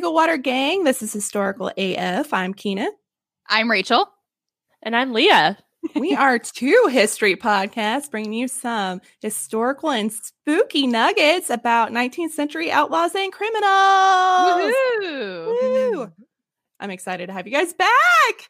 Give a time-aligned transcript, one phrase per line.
[0.00, 0.84] Hello, Gigawater Gang.
[0.84, 2.32] This is Historical AF.
[2.32, 2.88] I'm Keena.
[3.48, 4.06] I'm Rachel.
[4.80, 5.58] And I'm Leah.
[5.96, 12.70] we are two history podcasts bringing you some historical and spooky nuggets about 19th century
[12.70, 14.72] outlaws and criminals.
[15.00, 15.46] Woo-hoo.
[15.96, 16.12] Woo.
[16.78, 17.88] I'm excited to have you guys back.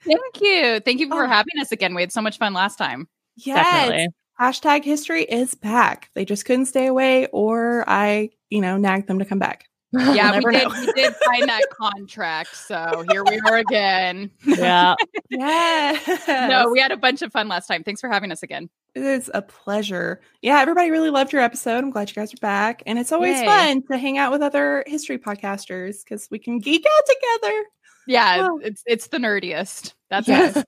[0.05, 0.80] Thank you.
[0.80, 1.28] Thank you for Oh.
[1.28, 1.95] having us again.
[1.95, 3.09] We had so much fun last time.
[3.37, 3.56] Yes.
[3.65, 4.09] Definitely.
[4.39, 6.11] Hashtag history is back.
[6.15, 9.65] They just couldn't stay away, or I, you know, nagged them to come back.
[9.92, 10.74] Yeah, we did, know.
[10.80, 12.55] we did sign that contract.
[12.55, 14.30] So here we are again.
[14.45, 14.95] Yeah.
[15.30, 16.27] Yes.
[16.27, 17.84] No, we had a bunch of fun last time.
[17.84, 18.70] Thanks for having us again.
[18.95, 20.20] It is a pleasure.
[20.42, 21.84] Yeah, everybody really loved your episode.
[21.84, 22.83] I'm glad you guys are back.
[22.87, 23.45] And it's always Yay.
[23.47, 27.02] fun to hang out with other history podcasters because we can geek out
[27.42, 27.64] together.
[28.06, 29.92] Yeah, Well- it's it's the nerdiest.
[30.09, 30.64] That's Yes.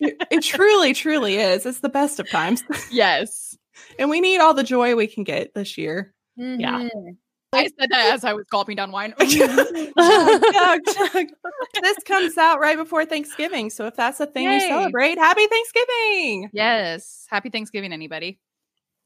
[0.00, 1.64] it, it truly, truly is.
[1.64, 2.62] It's the best of times.
[2.90, 3.56] Yes.
[3.98, 6.12] And we need all the joy we can get this year.
[6.36, 6.82] Yeah.
[6.82, 7.10] Mm-hmm.
[7.52, 9.14] I said that as I was gulping down wine.
[9.20, 11.26] chug, chug, chug.
[11.82, 13.70] This comes out right before Thanksgiving.
[13.70, 16.50] So if that's a thing you celebrate, happy Thanksgiving.
[16.52, 17.26] yes.
[17.30, 18.38] Happy Thanksgiving, anybody.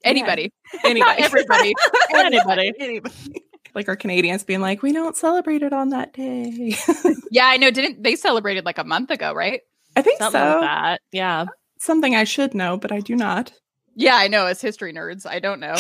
[0.05, 0.53] Anybody.
[0.85, 1.23] Anybody.
[1.23, 1.75] Everybody.
[2.15, 2.73] Anybody.
[2.81, 3.43] Anybody.
[3.75, 6.75] Like our Canadians being like, we don't celebrate it on that day.
[7.31, 7.70] yeah, I know.
[7.70, 9.61] Didn't they celebrated like a month ago, right?
[9.97, 10.47] I think Something so.
[10.59, 11.01] like that.
[11.13, 11.47] Yeah.
[11.79, 13.53] Something I should know, but I do not.
[13.95, 14.47] Yeah, I know.
[14.47, 15.75] As history nerds, I don't know.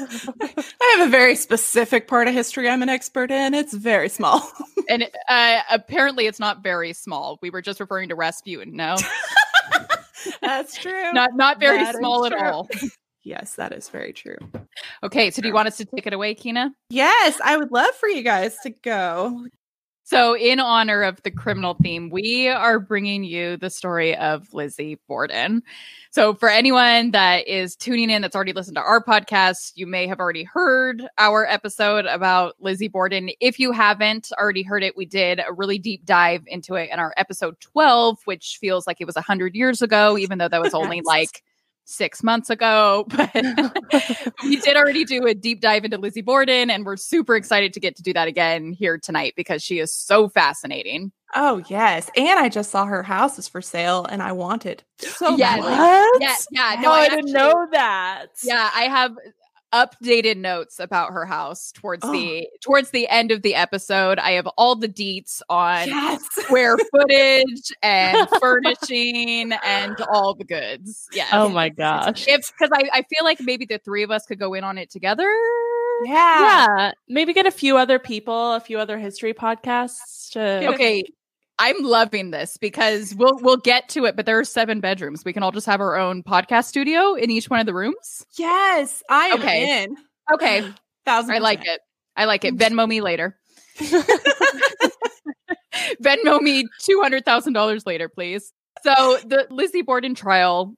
[0.00, 3.54] I have a very specific part of history I'm an expert in.
[3.54, 4.50] It's very small.
[4.88, 7.38] and uh, apparently, it's not very small.
[7.42, 8.74] We were just referring to Rasputin.
[8.74, 8.96] No,
[10.40, 11.12] That's true.
[11.12, 12.68] not not very That small at all.
[13.22, 14.36] yes, that is very true.
[15.02, 16.72] Okay, so do you want us to take it away, Kina?
[16.88, 19.46] Yes, I would love for you guys to go.
[20.10, 24.98] So, in honor of the criminal theme, we are bringing you the story of Lizzie
[25.06, 25.62] Borden.
[26.10, 30.08] So, for anyone that is tuning in that's already listened to our podcast, you may
[30.08, 33.30] have already heard our episode about Lizzie Borden.
[33.38, 36.98] If you haven't already heard it, we did a really deep dive into it in
[36.98, 40.74] our episode 12, which feels like it was 100 years ago, even though that was
[40.74, 41.44] only like
[41.84, 43.06] six months ago.
[43.16, 43.30] But
[44.44, 47.80] we did already do a deep dive into Lizzie Borden, and we're super excited to
[47.80, 51.12] get to do that again here tonight because she is so fascinating.
[51.34, 54.82] Oh yes, and I just saw her house is for sale, and I want it
[54.98, 55.56] so Yes.
[55.60, 55.72] badly.
[55.72, 56.22] What?
[56.22, 58.26] Yeah, yeah, No, no, I, oh, I didn't actually- know that.
[58.42, 59.12] Yeah, I have
[59.72, 62.12] updated notes about her house towards Oh.
[62.12, 64.18] the towards the end of the episode.
[64.18, 66.22] I have all the deets on Yes.
[66.32, 71.08] square footage and furnishing and all the goods.
[71.12, 71.26] Yeah.
[71.32, 72.26] Oh my gosh.
[72.28, 74.78] If because I, I feel like maybe the three of us could go in on
[74.78, 75.28] it together.
[76.04, 76.66] Yeah.
[76.66, 76.92] Yeah.
[77.08, 81.04] Maybe get a few other people, a few other history podcasts to Okay.
[81.62, 85.24] I'm loving this because we'll we'll get to it, but there are seven bedrooms.
[85.26, 88.24] We can all just have our own podcast studio in each one of the rooms.
[88.38, 89.82] Yes, I am Okay.
[89.84, 89.96] in.
[90.32, 90.66] Okay.
[91.04, 91.34] Thousand.
[91.34, 91.80] I like it.
[92.16, 92.56] I like it.
[92.56, 93.38] Venmo me later.
[96.02, 98.52] Venmo me two hundred thousand dollars later, please.
[98.82, 100.74] So the Lizzie Borden trial,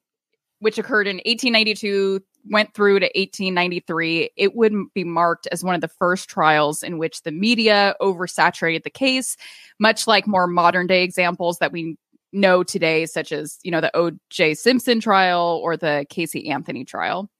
[0.58, 4.30] which occurred in 1892, went through to 1893.
[4.36, 8.82] It would be marked as one of the first trials in which the media oversaturated
[8.82, 9.36] the case,
[9.78, 11.96] much like more modern day examples that we
[12.32, 14.54] know today, such as you know the O.J.
[14.54, 17.30] Simpson trial or the Casey Anthony trial.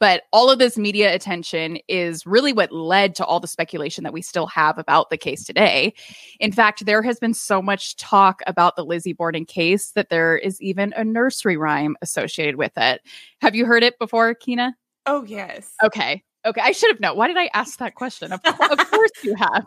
[0.00, 4.12] But all of this media attention is really what led to all the speculation that
[4.12, 5.94] we still have about the case today.
[6.38, 10.36] In fact, there has been so much talk about the Lizzie Borden case that there
[10.36, 13.02] is even a nursery rhyme associated with it.
[13.40, 14.76] Have you heard it before, Kina?
[15.06, 15.72] Oh yes.
[15.82, 16.22] Okay.
[16.44, 16.60] Okay.
[16.60, 17.16] I should have known.
[17.16, 18.32] Why did I ask that question?
[18.32, 19.66] Of, of course you have.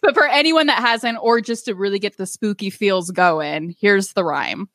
[0.00, 4.14] But for anyone that hasn't, or just to really get the spooky feels going, here's
[4.14, 4.68] the rhyme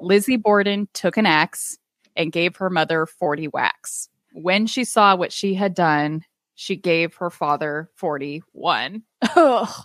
[0.00, 1.78] Lizzie Borden took an axe
[2.16, 4.08] and gave her mother 40 whacks.
[4.32, 6.24] When she saw what she had done,
[6.54, 9.02] she gave her father 41.
[9.36, 9.84] Ugh.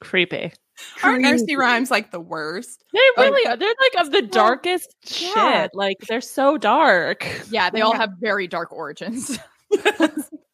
[0.00, 0.52] creepy.
[1.02, 2.84] Aren't nursery rhymes like the worst?
[2.92, 3.56] They really are.
[3.56, 5.62] They're like of the darkest yeah.
[5.62, 5.70] shit.
[5.72, 7.26] Like they're so dark.
[7.50, 8.00] Yeah, they all Yeah.
[8.00, 9.38] have very dark origins.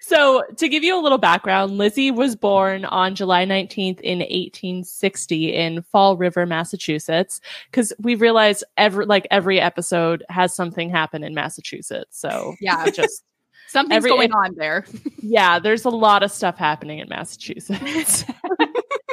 [0.00, 5.54] So, to give you a little background, Lizzie was born on July 19th in 1860
[5.54, 11.34] in Fall River, Massachusetts, because we realized every like every episode has something happen in
[11.34, 12.18] Massachusetts.
[12.18, 12.88] So, Yeah.
[12.90, 13.24] just
[13.68, 14.84] Something's Every- going on there.
[15.22, 18.24] yeah, there's a lot of stuff happening in Massachusetts.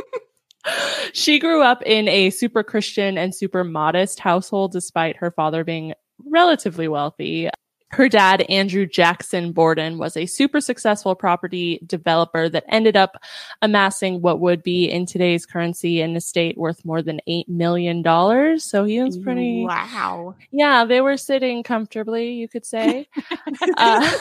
[1.13, 5.93] she grew up in a super Christian and super modest household, despite her father being
[6.25, 7.49] relatively wealthy.
[7.89, 13.15] Her dad, Andrew Jackson Borden, was a super successful property developer that ended up
[13.61, 18.03] amassing what would be in today's currency an estate worth more than $8 million.
[18.59, 19.63] So he was pretty.
[19.63, 20.35] Wow.
[20.51, 23.07] Yeah, they were sitting comfortably, you could say.
[23.77, 24.17] uh,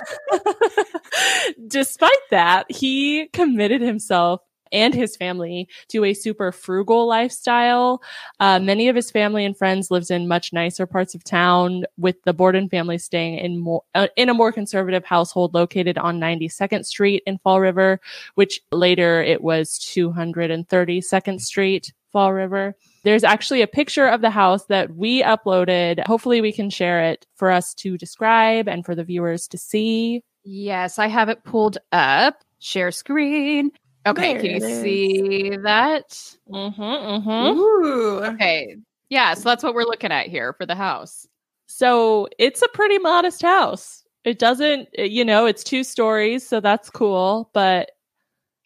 [1.67, 4.43] despite that, he committed himself
[4.73, 8.03] and his family to a super frugal lifestyle.
[8.41, 12.23] Uh, many of his family and friends lived in much nicer parts of town, with
[12.25, 16.85] the Borden family staying in more uh, in a more conservative household located on 92nd
[16.85, 18.01] Street in Fall River,
[18.35, 22.75] which later it was 232nd Street, Fall River.
[23.05, 26.05] There's actually a picture of the house that we uploaded.
[26.07, 30.23] Hopefully, we can share it for us to describe and for the viewers to see.
[30.43, 32.43] Yes, I have it pulled up.
[32.59, 33.71] Share screen.
[34.07, 36.09] Okay, There can you see that?
[36.49, 37.59] Mm-hmm, mm-hmm.
[37.59, 38.25] Ooh.
[38.25, 38.77] Okay.
[39.09, 41.27] Yeah, so that's what we're looking at here for the house.
[41.67, 44.05] So it's a pretty modest house.
[44.25, 47.51] It doesn't, you know, it's two stories, so that's cool.
[47.53, 47.91] But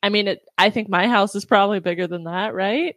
[0.02, 2.96] I mean, it, I think my house is probably bigger than that, right?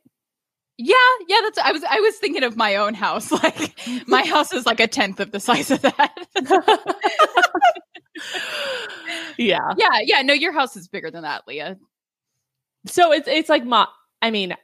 [0.77, 0.95] Yeah,
[1.27, 3.31] yeah, that's I was I was thinking of my own house.
[3.43, 6.15] Like my house is like a tenth of the size of that.
[9.37, 9.73] yeah.
[9.77, 11.77] yeah, yeah, no, your house is bigger than that, Leah.
[12.85, 13.87] So it's it's like mo-
[14.21, 14.55] I mean,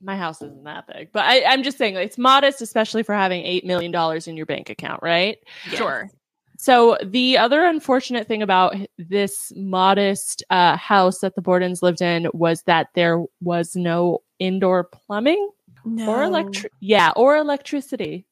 [0.00, 3.44] my house isn't that big, but I, I'm just saying it's modest, especially for having
[3.44, 5.38] eight million dollars in your bank account, right?
[5.64, 6.10] Sure.
[6.58, 12.28] So the other unfortunate thing about this modest uh, house that the Bordens lived in
[12.32, 15.50] was that there was no indoor plumbing
[15.84, 16.08] No.
[16.08, 18.26] or electric yeah or electricity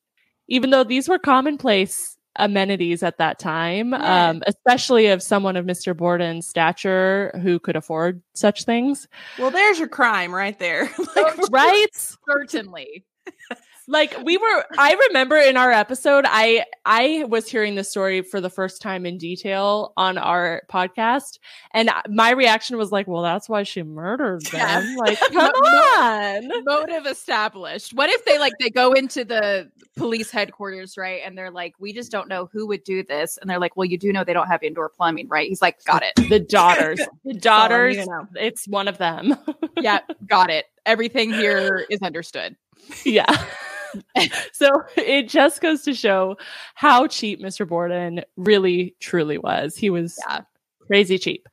[0.49, 4.31] even though these were commonplace amenities at that time Yeah.
[4.31, 9.07] um, especially of someone of mr borden's stature who could afford such things
[9.39, 10.91] Well, there's your crime right there.
[11.17, 11.87] like, right
[12.29, 13.05] Certainly.
[13.91, 18.41] like we were i remember in our episode i i was hearing the story for
[18.41, 21.39] the first time in detail on our podcast
[21.75, 24.95] and my reaction was like well that's why she murdered them Yeah.
[24.99, 27.93] like come on Motive established.
[27.95, 31.21] What if they like they go into the police headquarters, right?
[31.25, 33.39] And they're like, We just don't know who would do this.
[33.39, 35.49] And they're like, Well, you do know they don't have indoor plumbing, right?
[35.49, 36.29] He's like, Got it.
[36.29, 38.27] the daughters the all I need daughters know.
[38.37, 39.35] it's one of them
[39.81, 40.67] yeah, got it.
[40.87, 42.57] Everything here is understood.
[43.05, 43.27] yeah.
[44.53, 46.37] so it just goes to show
[46.75, 47.67] how cheap Mr.
[47.67, 49.77] Borden really truly was.
[49.77, 50.41] He was Yeah.
[50.87, 51.49] crazy cheap.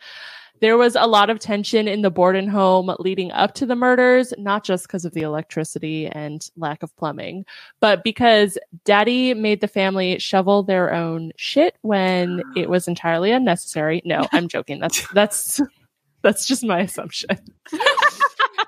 [0.60, 4.34] There was a lot of tension in the Borden home leading up to the murders,
[4.39, 7.45] not just because of the electricity and lack of plumbing,
[7.80, 14.01] but because daddy made the family shovel their own shit when it was entirely unnecessary.
[14.04, 14.80] No, I'm joking.
[14.80, 15.62] That's that's
[16.24, 17.30] that's just my assumption.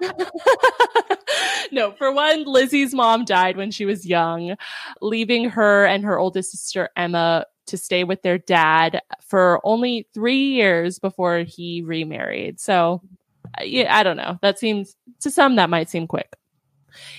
[1.71, 4.55] no, for one, Lizzie's mom died when she was young,
[5.01, 10.53] leaving her and her oldest sister Emma to stay with their dad for only three
[10.53, 12.59] years before he remarried.
[12.59, 13.01] So,
[13.59, 14.37] uh, yeah, I don't know.
[14.41, 16.33] That seems to some that might seem quick.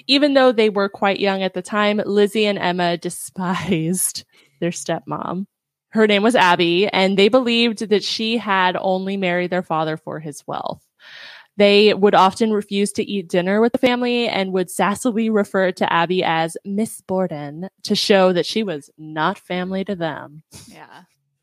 [0.06, 4.24] Even though they were quite young at the time, Lizzie and Emma despised
[4.60, 5.46] their stepmom.
[5.90, 10.20] Her name was Abby, and they believed that she had only married their father for
[10.20, 10.84] his wealth.
[11.60, 15.92] They would often refuse to eat dinner with the family and would sassily refer to
[15.92, 20.42] Abby as Miss Borden to show that she was not family to them.
[20.66, 21.02] Yeah.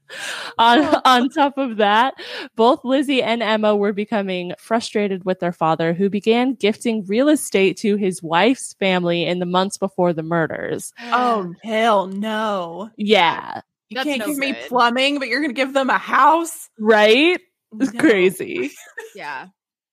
[0.58, 2.16] On, on top of that,
[2.56, 7.78] both Lizzie and Emma were becoming frustrated with their father, who began gifting real estate
[7.78, 10.94] to his wife's family in the months before the murders.
[11.12, 12.90] Oh hell no!
[12.98, 16.70] Yeah, You That's can't no give me plumbing, but you're gonna give them a house.
[16.80, 17.40] right?
[17.80, 18.00] It's No.
[18.00, 18.72] crazy.
[19.16, 19.48] yeah.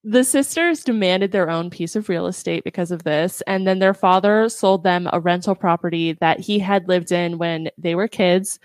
[0.07, 3.95] The sisters demanded their own piece of real estate because of this, and then their
[3.95, 8.59] father sold them a rental property that he had lived in when they were kids.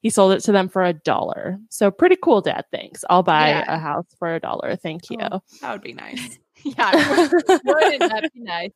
[0.00, 1.58] He sold it to them for a dollar.
[1.68, 2.64] So pretty cool, Dad.
[2.72, 3.04] Thanks.
[3.10, 3.64] I'll buy Yeah.
[3.68, 4.76] a house for a dollar.
[4.76, 5.18] Thank oh, you.
[5.30, 6.38] Oh, that would be nice.
[6.64, 6.90] Yeah.
[7.30, 8.72] Wouldn't that be nice?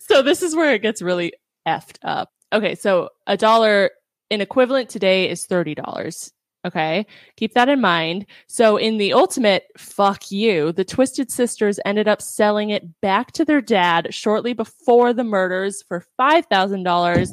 [0.00, 1.34] so this is where it gets really
[1.68, 2.30] effed up.
[2.54, 3.90] Okay, so a dollar
[4.30, 6.32] in equivalent today is thirty dollars.
[6.66, 7.06] Okay,
[7.36, 8.26] keep that in mind.
[8.48, 13.44] So in the ultimate fuck you, the Twisted Sisters ended up selling it back to
[13.44, 17.32] their dad shortly before the murders for five thousand dollars,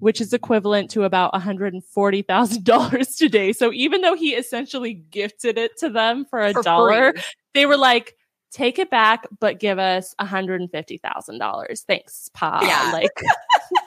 [0.00, 3.52] which is equivalent to about one hundred and forty thousand dollars today.
[3.52, 7.22] So even though he essentially gifted it to them for a For dollar, free.
[7.54, 8.14] they were like,
[8.52, 11.80] take it back, but give us $150,000.
[11.88, 12.60] Thanks, Pa.
[12.62, 12.92] Yeah.
[12.92, 13.10] Like,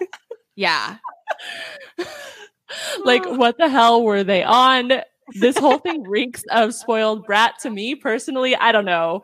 [0.58, 0.98] Yeah.
[3.04, 3.36] like, oh.
[3.36, 4.92] what the hell were they on?
[5.34, 8.56] This whole thing reeks of spoiled brat to me personally.
[8.56, 9.22] I don't know.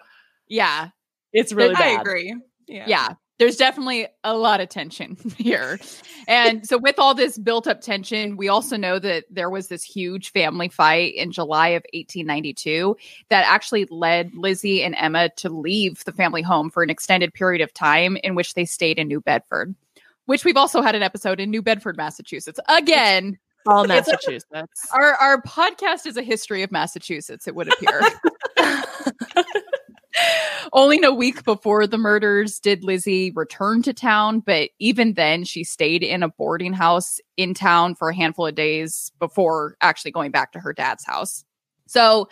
[0.47, 0.89] Yeah.
[1.31, 2.01] It's really I bad.
[2.01, 2.35] agree.
[2.67, 2.85] Yeah.
[2.87, 3.13] Yeah.
[3.39, 5.79] There's definitely a lot of tension here.
[6.27, 9.83] And so, with all this built up tension, we also know that there was this
[9.83, 12.95] huge family fight in July of 1892
[13.29, 17.61] that actually led Lizzie and Emma to leave the family home for an extended period
[17.61, 19.73] of time in which they stayed in New Bedford,
[20.25, 22.59] which we've also had an episode in New Bedford, Massachusetts.
[22.69, 23.37] Again,
[23.67, 24.87] All It's a- Massachusetts.
[24.93, 28.01] our, our podcast is a history of Massachusetts, it would appear.
[30.73, 35.63] Only a week before the murders did Lizzie return to town, but even then, she
[35.63, 40.31] stayed in a boarding house in town for a handful of days before actually going
[40.31, 41.43] back to her dad's house.
[41.87, 42.29] So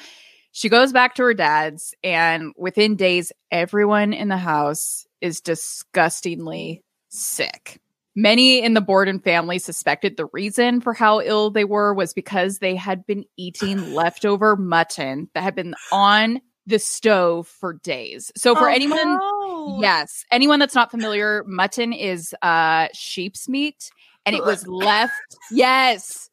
[0.52, 6.84] she goes back to her dad's, and within days, everyone in the house is disgustingly
[7.12, 7.80] sick.
[8.16, 12.60] Many in the Borden family suspected the reason for how ill they were was because
[12.60, 18.32] they had been eating leftover mutton that had been on the stove for days.
[18.36, 19.80] So for Oh, anyone no.
[19.82, 20.26] Yes.
[20.32, 23.90] Anyone that's not familiar, mutton is uh sheep's meat
[24.26, 25.14] and it was left.
[25.50, 26.30] Yes.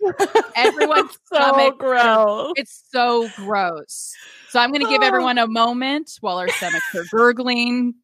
[0.57, 2.53] Everyone's so stomach gross.
[2.57, 4.13] It's so gross.
[4.51, 5.07] So I'm going to give Oh.
[5.07, 7.95] everyone a moment while our stomachs are gurgling.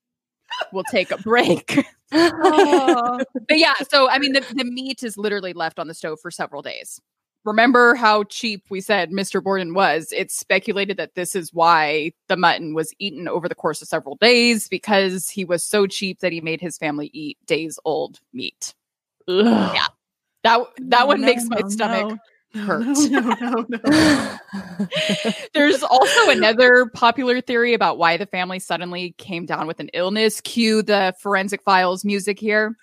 [0.73, 1.85] We'll take a break.
[2.17, 3.19] Oh.
[3.49, 6.31] But yeah, so I mean the, the meat is literally left on the stove for
[6.31, 7.01] several days.
[7.45, 9.43] Remember how cheap we said Mr.
[9.43, 10.13] Borden was?
[10.13, 14.15] It's speculated that this is why the mutton was eaten over the course of several
[14.17, 18.75] days because he was so cheap that he made his family eat days old meat.
[19.27, 19.45] Ugh.
[19.75, 19.87] Yeah.
[20.45, 22.19] That that one No, makes my no, stomach no.
[22.55, 22.85] Hurt.
[23.11, 24.39] No, no, no, no.
[25.55, 30.41] There's also another popular theory about why the family suddenly came down with an illness.
[30.41, 32.77] Cue the forensic files music here.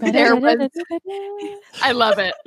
[0.00, 0.68] There was-
[1.82, 2.34] I love it.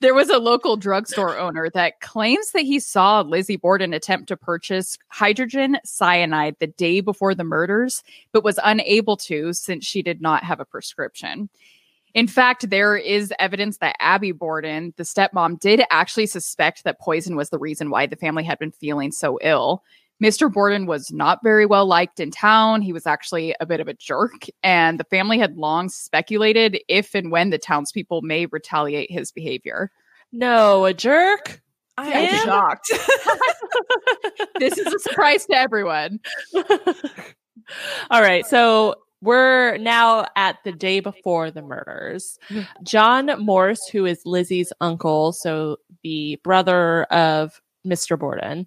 [0.00, 4.36] There was a local drugstore owner that claims that he saw Lizzie Borden attempt to
[4.36, 10.20] purchase hydrogen cyanide the day before the murders, but was unable to since she did
[10.20, 11.48] not have a prescription.
[12.14, 17.36] In fact, there is evidence that Abby Borden, the stepmom, did actually suspect that poison
[17.36, 19.82] was the reason why the family had been feeling so ill.
[20.22, 20.52] Mr.
[20.52, 22.80] Borden was not very well liked in town.
[22.80, 27.14] He was actually a bit of a jerk, and the family had long speculated if
[27.14, 29.90] and when the townspeople may retaliate his behavior.
[30.30, 31.60] no, a jerk.
[31.98, 32.92] I am am shocked.
[34.58, 36.20] This is a surprise to everyone.
[38.10, 38.46] All right.
[38.46, 42.38] So we're now at the day before the murders.
[42.50, 42.66] Mm.
[42.82, 48.18] John Morse, who is Lizzie's uncle, so the brother of Mr.
[48.18, 48.66] Borden,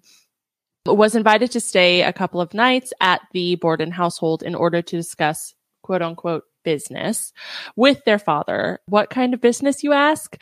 [0.86, 4.96] was invited to stay a couple of nights at the Borden household in order to
[4.96, 7.32] discuss quote unquote business
[7.76, 8.80] with their father.
[8.86, 10.36] What kind of business, you ask?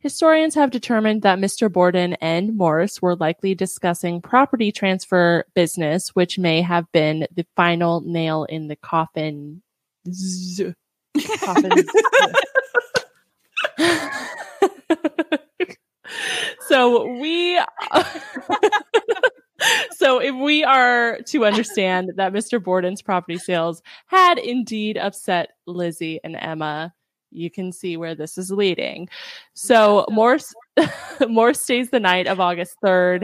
[0.00, 1.72] Historians have determined that Mr.
[1.72, 8.00] Borden and Morris were likely discussing property transfer business, which may have been the final
[8.02, 9.62] nail in the coffin.
[16.68, 17.58] So we.
[19.92, 22.62] so if we are to understand that Mr.
[22.62, 26.92] Borden's property sales had indeed upset Lizzie and Emma,
[27.30, 29.08] you can see where this is leading.
[29.54, 30.54] So Morse
[31.28, 33.20] Morse stays the night of August 3rd,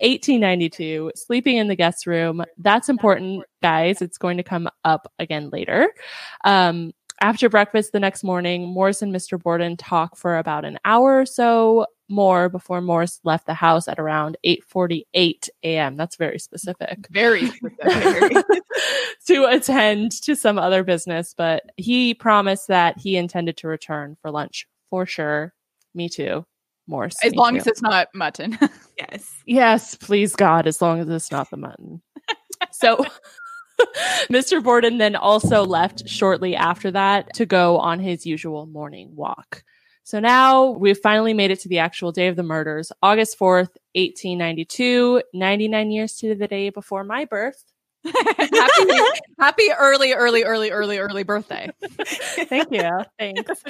[0.00, 2.44] 1892, sleeping in the guest room.
[2.58, 4.02] That's important, guys.
[4.02, 5.92] It's going to come up again later.
[6.44, 9.40] Um, after breakfast the next morning, Morris and Mr.
[9.40, 13.98] Borden talk for about an hour or so more before Morris left the house at
[13.98, 15.96] around 8:48 a.m.
[15.96, 18.44] That's very specific Very specific.
[19.26, 24.30] to attend to some other business, but he promised that he intended to return for
[24.30, 25.52] lunch for sure.
[25.94, 26.44] Me too.
[26.86, 27.16] Morris.
[27.22, 27.58] as long too.
[27.58, 28.58] as it's not mutton.
[28.98, 29.30] yes.
[29.44, 32.00] Yes, please God, as long as it's not the mutton.
[32.72, 33.04] so
[34.30, 34.62] Mr.
[34.62, 39.62] Borden then also left shortly after that to go on his usual morning walk.
[40.04, 43.76] So now we've finally made it to the actual day of the murders, August 4th,
[43.94, 47.62] 1892, 99 years to the day before my birth.
[48.04, 48.92] happy,
[49.38, 51.68] happy early, early, early, early, early birthday.
[52.04, 52.88] Thank you.
[53.18, 53.62] Thanks.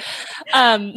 [0.53, 0.93] Um,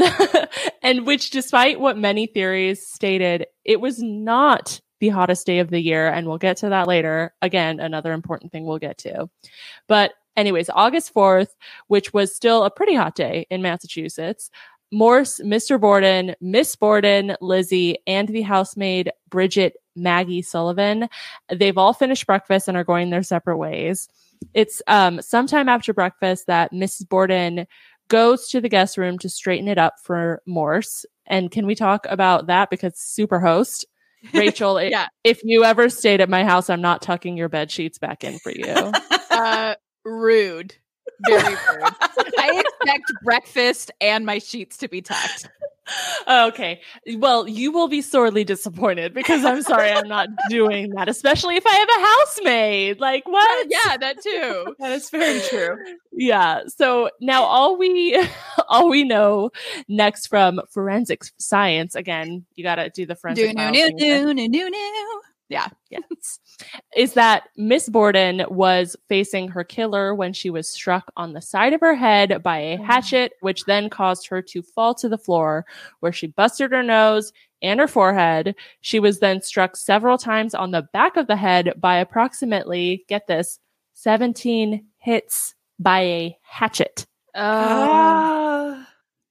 [0.83, 5.81] and which, despite what many theories stated, it was not the hottest day of the
[5.81, 6.07] year.
[6.09, 7.35] And we'll get to that later.
[7.43, 9.29] Again, another important thing we'll get to.
[9.89, 11.49] But, anyways, August 4th,
[11.89, 14.49] which was still a pretty hot day in Massachusetts,
[14.93, 15.81] Morse, Mr.
[15.81, 21.09] Borden, Miss Borden, Lizzie, and the housemaid Bridget Maggie Sullivan,
[21.53, 24.09] they've all finished breakfast and are going their separate ways.
[24.55, 27.09] It's um, sometime after breakfast that Mrs.
[27.09, 27.67] Borden
[28.07, 31.05] goes to the guest room to straighten it up for Morse.
[31.27, 33.85] And can we talk about that because super host
[34.33, 34.81] Rachel?
[34.83, 35.07] Yeah.
[35.25, 38.39] if you ever stayed at my house, I'm not tucking your bed sheets back in
[38.39, 38.93] for you.
[39.33, 39.75] Uh,
[40.05, 40.75] rude.
[41.27, 41.95] Very rude.
[42.39, 45.49] I expect breakfast and my sheets to be tucked.
[46.29, 46.81] okay.
[47.17, 51.67] Well, you will be sorely disappointed because I'm sorry I'm not doing that, especially if
[51.67, 53.01] I have a housemaid.
[53.01, 53.67] Like what?
[53.69, 54.75] Yeah, that too.
[54.79, 55.77] That is very true.
[56.13, 56.63] Yeah.
[56.67, 58.21] So now all we
[58.69, 59.51] all we know
[59.89, 63.97] next from forensic science again, you got to do the forensic Do file no thing.
[63.99, 65.21] no no no no no.
[65.49, 65.69] Yeah.
[65.91, 66.39] Yes.
[66.97, 71.73] Is that Miss Borden was facing her killer when she was struck on the side
[71.73, 75.65] of her head by a hatchet, which then caused her to fall to the floor,
[76.01, 77.33] where she busted her nose
[77.63, 78.55] and her forehead.
[78.81, 83.27] She was then struck several times on the back of the head by approximately, get
[83.27, 83.59] this,
[83.95, 87.07] 17 hits by a hatchet.
[87.35, 88.89] Ah,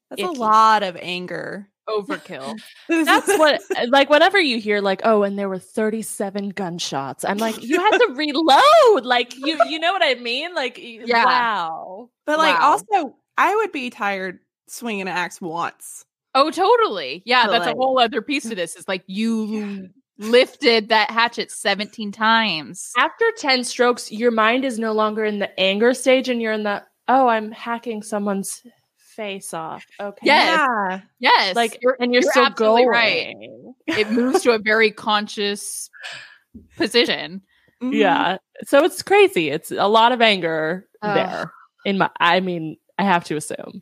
[0.09, 1.70] that's a lot of anger.
[1.89, 2.59] Overkill.
[2.89, 7.37] That's what, uh, like, whenever you hear, like, oh, and there were 37 gunshots, I'm
[7.37, 9.05] like, you had to reload.
[9.05, 10.53] Like, you, you know what I mean?
[10.53, 11.25] Like, Yeah.
[11.25, 12.09] wow.
[12.25, 12.71] But like, Wow.
[12.93, 16.05] also, I would be tired swinging an axe once.
[16.33, 17.23] Oh, totally.
[17.25, 18.75] Yeah, So, that's like- a whole other piece of this.
[18.75, 22.91] Is like you lifted that hatchet 17 times.
[22.97, 26.63] After 10 strokes, your mind is no longer in the anger stage and you're in
[26.63, 28.61] the, oh, I'm hacking someone's
[29.15, 29.85] face off.
[29.99, 30.19] Okay.
[30.23, 30.59] Yes.
[30.59, 31.01] Yeah.
[31.19, 31.55] Yes.
[31.55, 32.89] Like, you're, and you're, you're still absolutely going.
[32.89, 33.35] right.
[33.87, 35.89] it moves to a very conscious
[36.77, 37.41] position.
[37.81, 37.93] Mhm.
[37.93, 38.37] Yeah.
[38.65, 39.49] So it's crazy.
[39.49, 41.15] It's a lot of anger Ugh.
[41.15, 41.51] there.
[41.85, 43.81] In my I mean, I have to assume.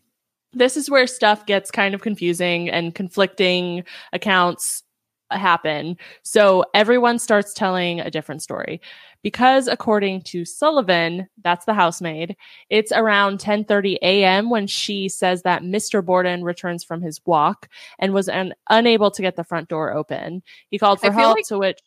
[0.53, 3.83] This is where stuff gets kind of confusing and conflicting
[4.13, 4.83] accounts
[5.31, 5.97] happen.
[6.23, 8.81] So everyone starts telling a different story.
[9.21, 12.35] Because according to Sullivan, that's the housemaid,
[12.69, 14.49] it's around 10:30 a.m.
[14.49, 16.03] when she says that Mr.
[16.03, 17.67] Borden returns from his walk
[17.99, 20.41] and was un- unable to get the front door open.
[20.69, 21.79] He called for help like- to which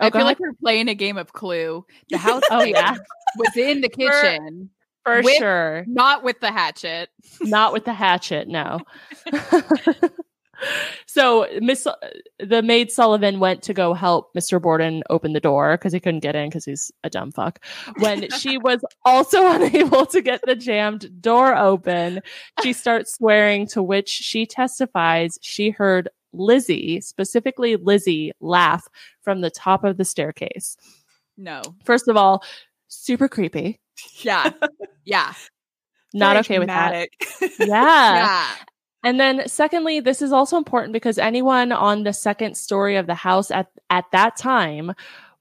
[0.00, 0.26] oh, I Oh, go feel ahead.
[0.26, 1.84] like we're playing a game of Clue.
[2.10, 2.96] The house Oh, yeah.
[3.36, 4.70] was in the For- kitchen,
[5.04, 5.84] for with- sure.
[5.88, 7.08] not with the hatchet.
[7.40, 8.78] not with the hatchet no
[11.06, 11.94] so miss uh,
[12.40, 16.20] the maid sullivan went to go help mr borden open the door because he couldn't
[16.20, 17.64] get in because he's a dumb fuck
[17.98, 22.20] when she was also unable to get the jammed door open
[22.62, 28.86] she starts swearing to which she testifies she heard lizzie specifically lizzie laugh
[29.22, 30.76] from the top of the staircase
[31.36, 31.62] No.
[31.84, 32.42] first of all
[32.88, 33.80] super creepy
[34.20, 34.50] Yeah.
[35.04, 35.32] Yeah.
[36.14, 37.08] not Very okay with that
[37.58, 38.46] yeah yeah.
[39.04, 43.14] And then secondly, this is also important because anyone on the second story of the
[43.14, 44.92] house at, at that time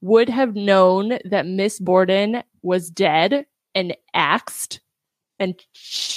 [0.02, 4.80] would have known that Miss Borden was dead and axed
[5.40, 5.60] and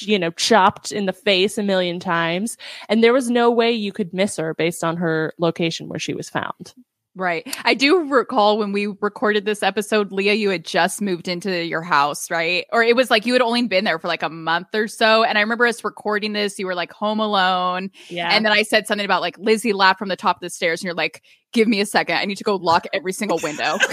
[0.01, 2.57] you know chopped in the face a million times
[2.89, 6.15] and there was no way you could miss her based on her location where she
[6.15, 6.75] was found.
[7.17, 7.45] Right.
[7.65, 11.83] I do recall when we recorded this episode, Leah, you had just moved into your
[11.83, 12.67] house, right?
[12.73, 15.25] Or it was like you had only been there for like a month or so.
[15.25, 16.59] And I remember us recording this.
[16.59, 17.91] You were like home alone.
[18.09, 18.29] Yeah.
[18.33, 20.81] And then I said something about like Lizzie laughed from the top of the stairs.
[20.81, 22.17] And you're like, give me a second.
[22.17, 23.77] I need to go lock every single window.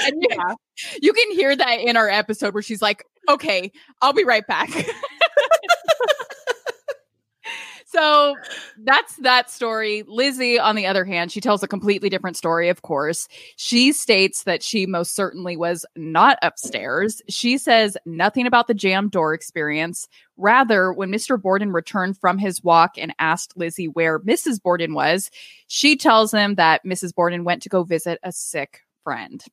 [0.06, 0.56] and you,
[1.02, 4.70] you can hear that in our episode where she's like, okay, I'll be right back.
[7.90, 8.36] so
[8.78, 10.04] that's that story.
[10.06, 13.26] Lizzie, on the other hand, she tells a completely different story, of course.
[13.56, 17.20] She states that she most certainly was not upstairs.
[17.28, 20.06] She says nothing about the jam door experience.
[20.36, 21.40] Rather, when Mr.
[21.40, 24.62] Borden returned from his walk and asked Lizzie where Mrs.
[24.62, 25.30] Borden was,
[25.66, 27.14] she tells him that Mrs.
[27.14, 29.44] Borden went to go visit a sick friend.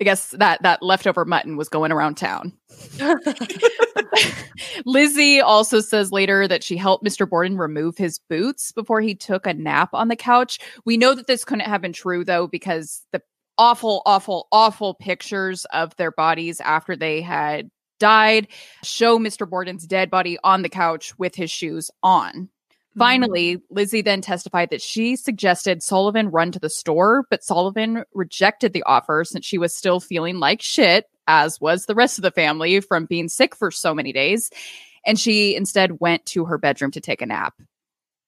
[0.00, 2.54] I guess that that leftover mutton was going around town.
[4.86, 7.28] Lizzie also says later that she helped Mr.
[7.28, 10.58] Borden remove his boots before he took a nap on the couch.
[10.86, 13.20] We know that this couldn't have been true though, because the
[13.58, 18.48] awful, awful, awful pictures of their bodies after they had died
[18.82, 19.48] show Mr.
[19.48, 22.48] Borden's dead body on the couch with his shoes on.
[22.98, 28.72] Finally, Lizzie then testified that she suggested Sullivan run to the store, but Sullivan rejected
[28.72, 32.32] the offer since she was still feeling like shit, as was the rest of the
[32.32, 34.50] family from being sick for so many days.
[35.06, 37.54] And she instead went to her bedroom to take a nap.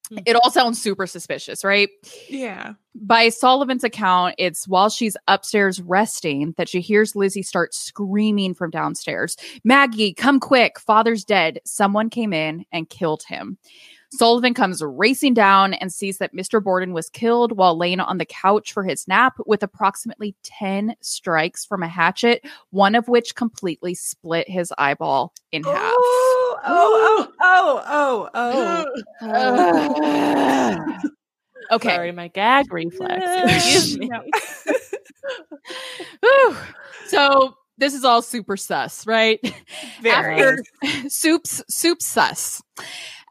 [0.09, 0.19] Hmm.
[0.27, 1.89] It all sounds super suspicious, right?
[2.29, 2.75] yeah.
[2.95, 8.71] By Sullivan's account, it's while she's upstairs resting that she hears Lizzie start screaming from
[8.71, 10.79] downstairs Maggie, come quick.
[10.79, 11.61] Father's dead.
[11.65, 13.59] Someone came in and killed him.
[14.15, 16.63] Sullivan comes racing down and sees that Mr.
[16.63, 21.65] Borden was killed while laying on the couch for his nap with approximately 10 strikes
[21.65, 25.75] from a hatchet, one of which completely split his eyeball in half.
[25.75, 30.99] Oh, oh, oh, oh, oh, oh.
[31.71, 31.95] Okay.
[31.95, 33.25] Sorry, my gag reflex.
[33.25, 34.11] Excuse me.
[37.07, 39.39] So this is all super sus, right?
[40.03, 40.35] Very.
[40.35, 40.65] After
[41.09, 42.63] soups, soup sus.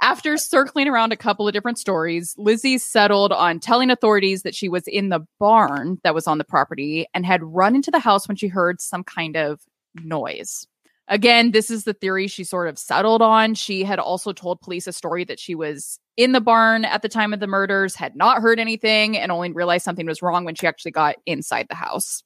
[0.02, 4.68] After circling around a couple of different stories, Lizzie settled on telling authorities that she
[4.68, 8.28] was in the barn that was on the property and had run into the house
[8.28, 9.62] when she heard some kind of
[10.04, 10.66] noise.
[11.08, 13.54] Again, this is the theory she sort of settled on.
[13.54, 17.10] She had also told police a story that she was in the barn at the
[17.10, 20.56] time of the murders, had not heard anything, and only realized something was wrong when
[20.56, 22.24] she actually got inside the house.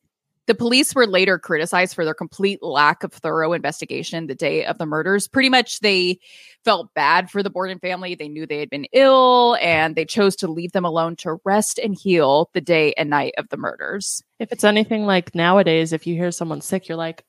[0.47, 4.77] The police were later criticized for their complete lack of thorough investigation the day of
[4.77, 5.27] the murders.
[5.27, 6.19] Pretty much, they
[6.63, 8.15] felt bad for the Borden family.
[8.15, 11.79] They knew they had been ill and they chose to leave them alone to rest
[11.79, 14.21] and heal the day and night of the murders.
[14.39, 17.23] If it's anything like nowadays, if you hear someone sick, you're like,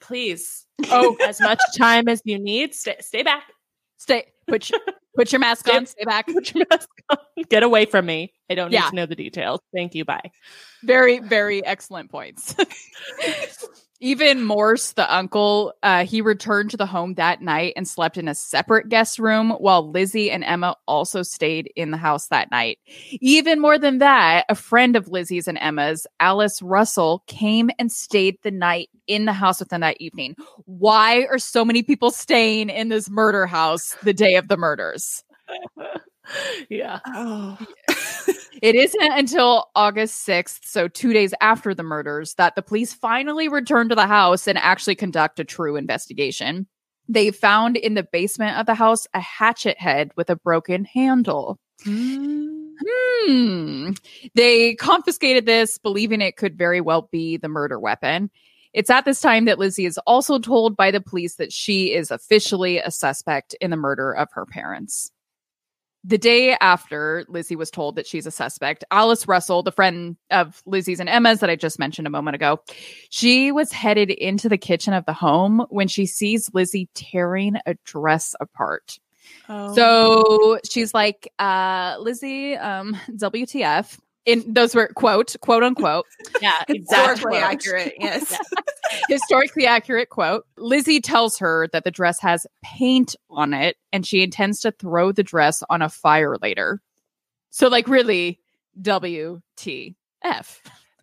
[0.00, 3.44] please, oh, as much time as you need, stay, stay back.
[4.02, 4.80] Stay, put your,
[5.16, 6.26] put your mask on, stay back.
[6.26, 7.18] Put your mask on.
[7.48, 8.32] Get away from me.
[8.50, 8.90] I don't need Yeah.
[8.90, 9.60] to know the details.
[9.72, 10.04] Thank you.
[10.04, 10.32] Bye.
[10.82, 12.56] Very, very excellent points.
[14.02, 18.26] Even Morse, the uncle, uh, he returned to the home that night and slept in
[18.26, 22.80] a separate guest room while Lizzie and Emma also stayed in the house that night.
[23.20, 28.38] Even more than that, a friend of Lizzie's and Emma's, Alice Russell, came and stayed
[28.42, 30.34] the night in the house with them that evening.
[30.64, 35.22] Why are so many people staying in this murder house the day of the murders?
[36.68, 36.98] yeah.
[37.06, 37.56] Oh.
[38.62, 43.48] It isn't until August 6th, so two days after the murders, that the police finally
[43.48, 46.68] return to the house and actually conduct a true investigation.
[47.08, 51.58] They found in the basement of the house a hatchet head with a broken handle.
[51.84, 53.90] Hmm.
[54.36, 58.30] They confiscated this, believing it could very well be the murder weapon.
[58.72, 62.12] It's at this time that Lizzie is also told by the police that she is
[62.12, 65.10] officially a suspect in the murder of her parents.
[66.04, 70.60] The day after Lizzie was told that she's a suspect, Alice Russell, the friend of
[70.66, 72.60] Lizzie's and Emma's that I just mentioned a moment ago,
[73.10, 77.74] she was headed into the kitchen of the home when she sees Lizzie tearing a
[77.84, 78.98] dress apart.
[79.48, 79.74] Oh.
[79.74, 83.98] So she's like, uh, Lizzie, um, WTF.
[84.24, 86.06] In those were quote, quote unquote,
[86.40, 86.62] Yeah.
[86.68, 87.42] historically quote.
[87.42, 87.94] accurate.
[87.98, 88.38] Yes.
[89.08, 90.44] historically accurate quote.
[90.56, 95.10] Lizzie tells her that the dress has paint on it and she intends to throw
[95.10, 96.80] the dress on a fire later.
[97.50, 98.38] So, like, really,
[98.80, 99.92] WTF.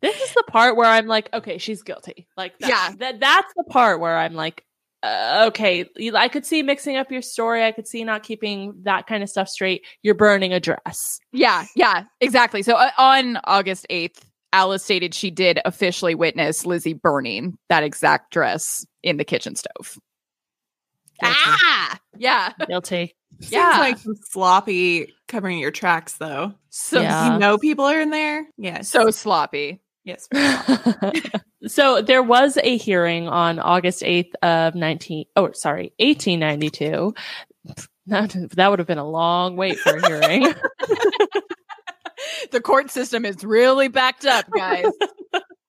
[0.02, 2.28] This is the part where I'm like, okay, she's guilty.
[2.38, 2.96] Like, that, Yeah.
[3.00, 4.64] that that's the part where I'm like,
[5.04, 7.64] uh, okay, you- I could see mixing up your story.
[7.64, 9.86] I could see not keeping that kind of stuff straight.
[10.04, 11.20] You're burning a dress.
[11.32, 12.64] Yeah, yeah, exactly.
[12.64, 18.32] So, uh, on August 8th, Alice stated she did officially witness Lizzie burning that exact
[18.34, 19.98] dress in the kitchen stove.
[21.22, 21.36] Guilty.
[21.38, 23.16] Ah, yeah, Guilty.
[23.42, 26.54] Seems like some sloppy covering your tracks, though.
[26.70, 27.34] so Yeah.
[27.34, 28.48] You know people are in there.
[28.58, 28.90] Yes.
[28.90, 29.82] so sloppy.
[30.10, 30.28] Yes.
[31.68, 37.14] so there was a hearing on August 8th of 19 oh sorry 1892
[38.08, 40.54] that, that would have been a long wait for a hearing
[42.52, 44.86] The court system is really backed up, guys.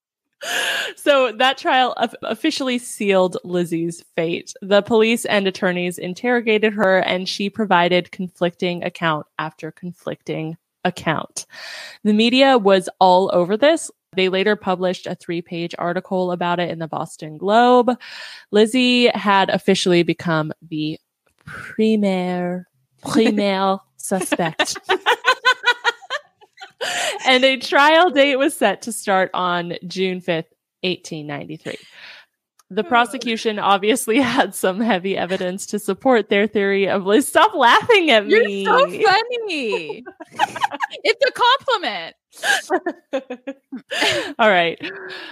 [0.96, 4.54] so that trial officially sealed Lizzie's fate.
[4.62, 11.46] The police and attorneys interrogated her and she provided conflicting account after conflicting account.
[12.04, 13.90] The media was all over this.
[14.16, 17.96] They later published a three page article about it in the Boston Globe.
[18.50, 20.98] Lizzie had officially become the
[21.44, 22.68] premier,
[23.08, 24.78] premier suspect.
[27.24, 30.50] and a trial date was set to start on June 5th,
[30.82, 31.76] 1893.
[32.72, 37.28] The prosecution obviously had some heavy evidence to support their theory of Liz.
[37.28, 38.62] Stop laughing at me.
[38.62, 40.04] You're so funny.
[41.04, 42.16] it's a compliment.
[44.38, 44.80] All right.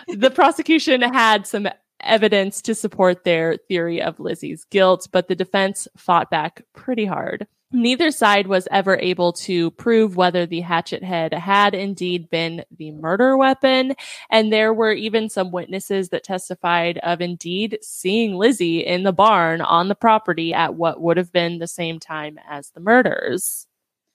[0.09, 1.69] The prosecution had some
[2.01, 7.47] evidence to support their theory of Lizzie's guilt, but the defense fought back pretty hard.
[7.71, 12.93] Neither side was ever able to prove whether the hatchet head had indeed been the
[12.93, 13.95] murder weapon.
[14.31, 19.61] And there were even some witnesses that testified of indeed seeing Lizzie in the barn
[19.61, 23.67] on the property at what would have been the same time as the murders.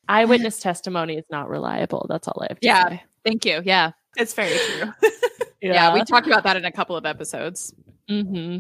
[0.09, 2.07] Eyewitness testimony is not reliable.
[2.09, 2.89] That's all I have to Yeah.
[2.89, 3.03] say.
[3.23, 3.61] Thank you.
[3.63, 3.91] Yeah.
[4.17, 4.91] It's very true.
[5.61, 5.93] yeah.
[5.93, 7.71] we talked about that in a couple of episodes.
[8.09, 8.57] hmm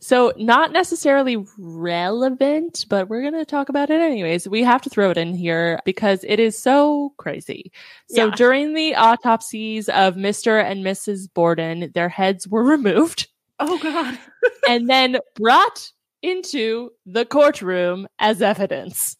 [0.00, 4.48] So, not necessarily relevant, but we're going to talk about it anyways.
[4.48, 7.72] We have to throw it in here because it is so crazy.
[8.08, 8.34] So, Yeah.
[8.36, 10.62] during the autopsies of Mr.
[10.62, 11.28] and Mrs.
[11.34, 13.26] Borden, their heads were removed
[13.58, 14.16] oh God.
[14.68, 15.90] and then brought
[16.22, 19.16] into the courtroom as evidence.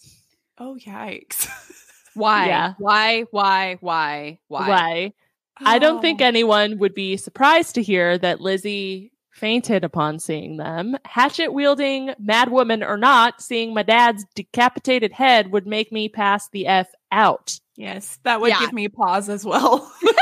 [0.59, 1.49] Oh yikes.
[2.15, 2.47] Why?
[2.47, 2.75] Yeah.
[2.79, 3.23] Why?
[3.31, 3.79] Why?
[3.81, 4.39] Why?
[4.49, 4.69] Why?
[4.69, 5.13] Why?
[5.61, 6.25] I don't think Oh.
[6.25, 10.97] anyone would be surprised to hear that Lizzie fainted upon seeing them.
[11.05, 16.67] Hatchet wielding madwoman or not, seeing my dad's decapitated head would make me pass the
[16.67, 17.59] F out.
[17.77, 18.61] Yes, that would Yeah.
[18.61, 19.91] give me pause as well.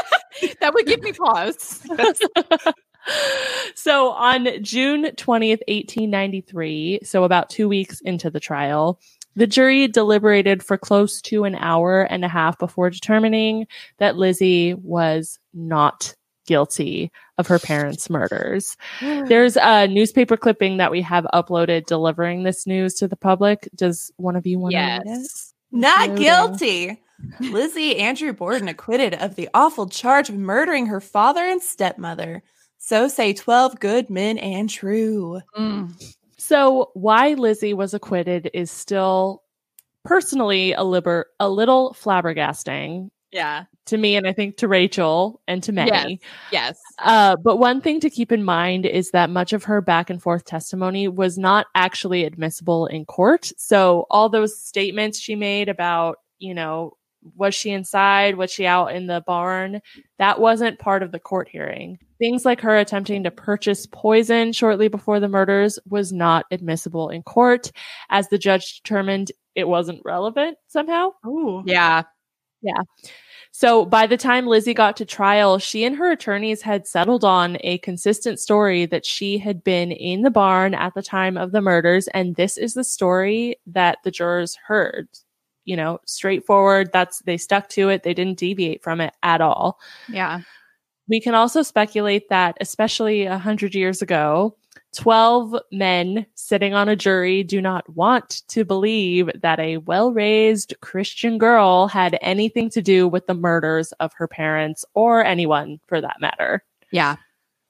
[0.60, 1.82] That would give me pause.
[3.74, 8.98] So on June 20th, 1893, so about two weeks into the trial,
[9.36, 13.66] the jury deliberated for close to an hour and a half before determining
[13.98, 16.14] that Lizzie was not
[16.46, 18.76] guilty of her parents' murders.
[19.00, 23.68] There's a newspaper clipping that we have uploaded delivering this news to the public.
[23.74, 25.28] Does one of you want to read it?
[25.72, 27.02] Not guilty.
[27.40, 32.42] Lizzie Andrew Borden acquitted of the awful charge of murdering her father and stepmother.
[32.78, 35.40] So say 12 good men and true.
[35.56, 36.14] Mm.
[36.38, 39.42] So why Lizzie was acquitted is still
[40.04, 43.64] personally a, liber- a little flabbergasting Yeah.
[43.86, 46.20] to me and I think to Rachel and to many.
[46.50, 46.78] Yes.
[46.98, 50.22] Uh, but one thing to keep in mind is that much of her back and
[50.22, 53.52] forth testimony was not actually admissible in court.
[53.58, 56.96] So all those statements she made about, you know,
[57.34, 58.36] was she inside?
[58.36, 59.80] Was she out in the barn?
[60.18, 61.98] That wasn't part of the court hearing.
[62.18, 67.22] Things like her attempting to purchase poison shortly before the murders was not admissible in
[67.22, 67.72] court,
[68.10, 71.10] as the judge determined it wasn't relevant somehow.
[71.26, 71.62] Ooh.
[71.66, 72.04] Yeah.
[73.52, 77.56] So by the time Lizzie got to trial, she and her attorneys had settled on
[77.60, 81.62] a consistent story that she had been in the barn at the time of the
[81.62, 82.06] murders.
[82.08, 85.08] And this is the story that the jurors heard.
[85.64, 86.90] You know, straightforward.
[86.92, 88.02] That's, they stuck to it.
[88.02, 89.80] They didn't deviate from it at all.
[90.08, 90.40] Yeah.
[91.08, 94.56] We can also speculate that, especially a hundred years ago,
[94.96, 100.74] 12 men sitting on a jury do not want to believe that a well raised
[100.80, 106.00] Christian girl had anything to do with the murders of her parents or anyone for
[106.00, 106.64] that matter.
[106.90, 107.16] Yeah.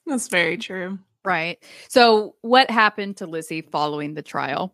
[0.07, 0.99] That's very true.
[1.25, 1.59] Right.
[1.89, 4.73] So, what happened to Lizzie following the trial?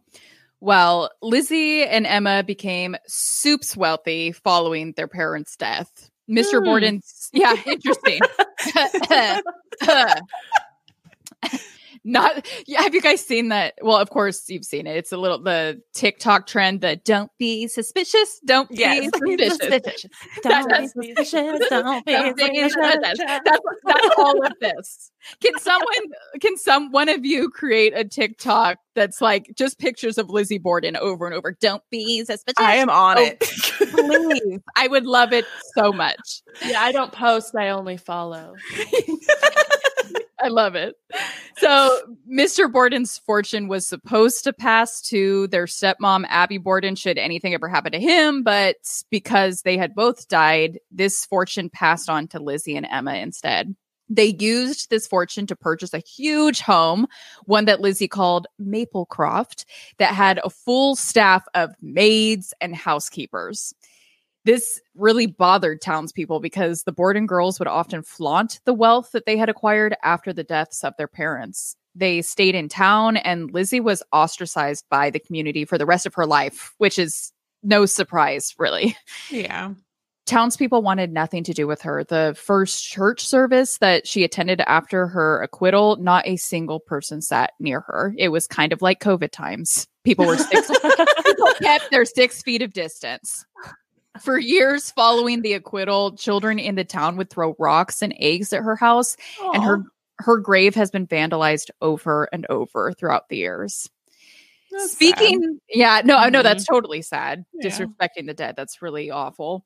[0.60, 6.10] Well, Lizzie and Emma became soups wealthy following their parents' death.
[6.30, 6.58] Mr.
[6.58, 6.64] Hmm.
[6.64, 8.20] Borden's, yeah, interesting.
[12.04, 13.74] Not, yeah, have you guys seen that?
[13.80, 14.96] Well, of course you've seen it.
[14.96, 19.08] It's a little the TikTok trend that don't be suspicious, don't Yes.
[19.20, 20.06] be suspicious.
[20.42, 21.68] Don't That- be suspicious.
[21.70, 22.72] Don't be Don't be suspicious.
[22.72, 23.18] suspicious.
[23.44, 25.10] That's, that's all of this.
[25.40, 25.88] Can someone,
[26.40, 30.96] can some one of you create a TikTok that's like just pictures of Lizzie Borden
[30.96, 31.56] over and over?
[31.60, 32.54] Don't be suspicious.
[32.58, 33.38] I am on Oh, it.
[33.40, 34.58] Please.
[34.76, 35.44] I would love it
[35.78, 36.42] so much.
[36.66, 38.54] Yeah, I don't post, I only follow.
[40.42, 40.96] I love it.
[41.58, 42.70] So, Mr.
[42.70, 47.92] Borden's fortune was supposed to pass to their stepmom, Abby Borden, should anything ever happen
[47.92, 48.42] to him.
[48.42, 48.76] But
[49.10, 53.76] because they had both died, this fortune passed on to Lizzie and Emma instead.
[54.08, 57.06] They used this fortune to purchase a huge home,
[57.44, 59.64] one that Lizzie called Maplecroft,
[59.98, 63.72] that had a full staff of maids and housekeepers.
[64.44, 69.36] This really bothered townspeople because the Borden girls would often flaunt the wealth that they
[69.36, 71.76] had acquired after the deaths of their parents.
[71.94, 76.14] They stayed in town, and Lizzie was ostracized by the community for the rest of
[76.14, 78.96] her life, which is no surprise, really.
[79.30, 79.72] yeah.
[80.26, 82.04] Townspeople wanted nothing to do with her.
[82.04, 87.52] The first church service that she attended after her acquittal, not a single person sat
[87.58, 88.14] near her.
[88.16, 89.86] It was kind of like COVID times.
[90.04, 90.68] People were six,
[91.26, 93.44] people kept their six feet of distance.
[94.20, 98.62] For years following the acquittal, children in the town would throw rocks and eggs at
[98.62, 99.16] her house,
[99.54, 99.84] and her
[100.18, 103.88] her grave has been vandalized over and over throughout the years.
[104.70, 106.44] That's Speaking, yeah, no, I know Mhm.
[106.44, 107.44] that's totally sad.
[107.54, 107.68] Yeah.
[107.70, 109.64] Disrespecting the dead, that's really awful.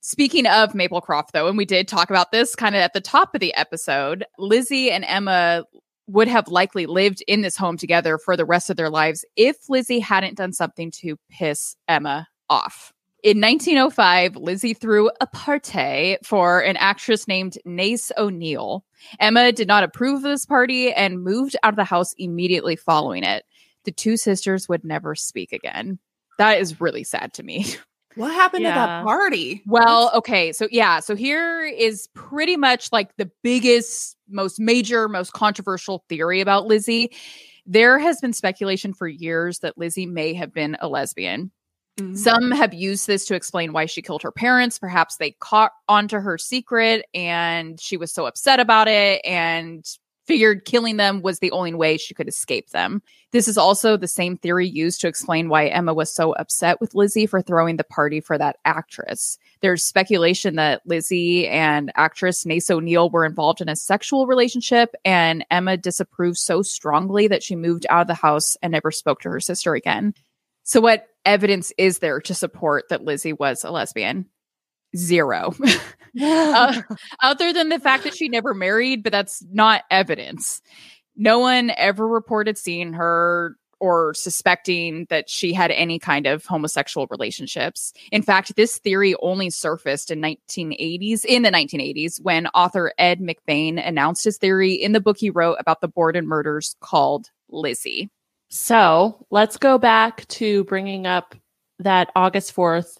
[0.00, 3.34] Speaking of Maplecroft, though, and we did talk about this kind of at the top
[3.34, 5.64] of the episode, Lizzie and Emma
[6.06, 9.56] would have likely lived in this home together for the rest of their lives if
[9.68, 12.92] Lizzie hadn't done something to piss Emma off.
[13.28, 18.86] In 1905, Lizzie threw a party for an actress named Nance O'Neil.
[19.20, 23.24] Emma did not approve of this party and moved out of the house immediately following
[23.24, 23.44] it.
[23.84, 25.98] The two sisters would never speak again.
[26.38, 27.66] That is really sad to me.
[28.14, 29.62] What happened to that party?
[29.66, 30.52] Well, okay.
[30.52, 31.00] So, yeah.
[31.00, 37.12] So, here is pretty much like the biggest, most major, most controversial theory about Lizzie.
[37.66, 41.52] There has been speculation for years that Lizzie may have been a lesbian.
[41.98, 42.16] Mm.
[42.16, 44.78] Some have used this to explain why she killed her parents.
[44.78, 49.84] Perhaps they caught onto her secret and she was so upset about it and
[50.28, 53.02] figured killing them was the only way she could escape them.
[53.32, 56.94] This is also the same theory used to explain why Emma was so upset with
[56.94, 59.38] Lizzie for throwing the party for that actress.
[59.62, 65.46] There's speculation that Lizzie and actress Nance O'Neil were involved in a sexual relationship, and
[65.50, 69.30] Emma disapproved so strongly that she moved out of the house and never spoke to
[69.30, 70.12] her sister again.
[70.68, 74.26] So, what evidence is there to support that Lizzie was a lesbian?
[74.96, 75.54] Zero.
[76.20, 76.80] Uh,
[77.22, 80.60] other than the fact that she never married, but that's not evidence.
[81.14, 87.06] No one ever reported seeing her or suspecting that she had any kind of homosexual
[87.10, 87.92] relationships.
[88.10, 93.86] In fact, this theory only surfaced in 1980s in the 1980s when author Ed McBain
[93.86, 98.10] announced his theory in the book he wrote about the Borden murders called Lizzie.
[98.50, 101.34] So, let's go back to bringing up
[101.78, 102.96] that August 4th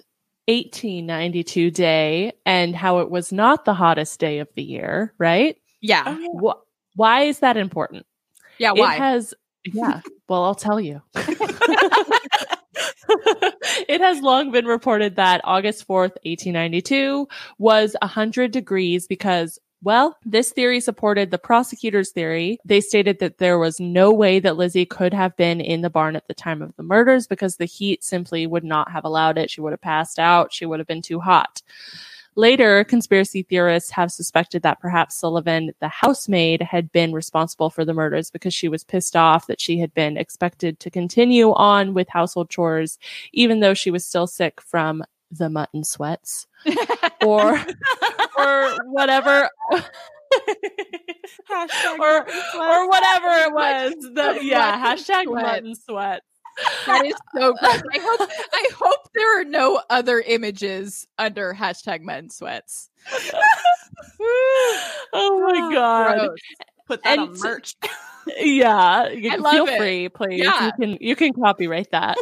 [0.46, 5.56] 1892 day and how it was not the hottest day of the year, right?
[5.80, 6.04] Yeah.
[6.06, 6.28] Oh, yeah.
[6.40, 8.06] Wh- why is that important?
[8.58, 8.94] Yeah, why?
[8.94, 9.34] It has,
[9.64, 10.00] yeah.
[10.28, 11.02] Well, I'll tell you.
[13.88, 20.50] it has long been reported that August 4th, 1892 was 100 degrees because, well, this
[20.50, 22.58] theory supported the prosecutor's theory.
[22.64, 26.16] They stated that there was no way that Lizzie could have been in the barn
[26.16, 29.50] at the time of the murders because the heat simply would not have allowed it.
[29.50, 30.52] She would have passed out.
[30.52, 31.62] She would have been too hot.
[32.34, 37.94] Later, conspiracy theorists have suspected that perhaps Sullivan, the housemaid, had been responsible for the
[37.94, 42.08] murders because she was pissed off that she had been expected to continue on with
[42.08, 42.96] household chores,
[43.32, 46.46] even though she was still sick from the mutton sweats
[47.24, 47.58] or
[48.38, 49.80] or whatever or
[51.50, 53.94] or whatever it was.
[54.14, 55.42] The, yeah, hashtag sweat.
[55.44, 56.22] mutton sweat.
[56.86, 57.82] that is so gross.
[57.94, 62.90] I hope I hope there are no other images under hashtag men sweats.
[65.12, 66.18] oh my god.
[66.18, 66.38] Gross.
[66.86, 67.74] Put that And on t- merch.
[68.38, 69.78] Yeah, you I can love feel it.
[69.78, 70.42] free, please.
[70.44, 70.66] Yeah.
[70.66, 72.16] You can you can copyright that.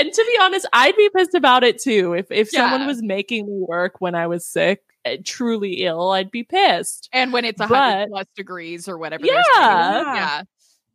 [0.00, 2.14] And to be honest, I'd be pissed about it too.
[2.14, 6.30] If if someone was making me work when I was sick, eh, truly ill, I'd
[6.30, 7.08] be pissed.
[7.12, 9.24] And when it's a hundred plus degrees or whatever.
[9.24, 10.14] they're Yeah.
[10.14, 10.42] yeah.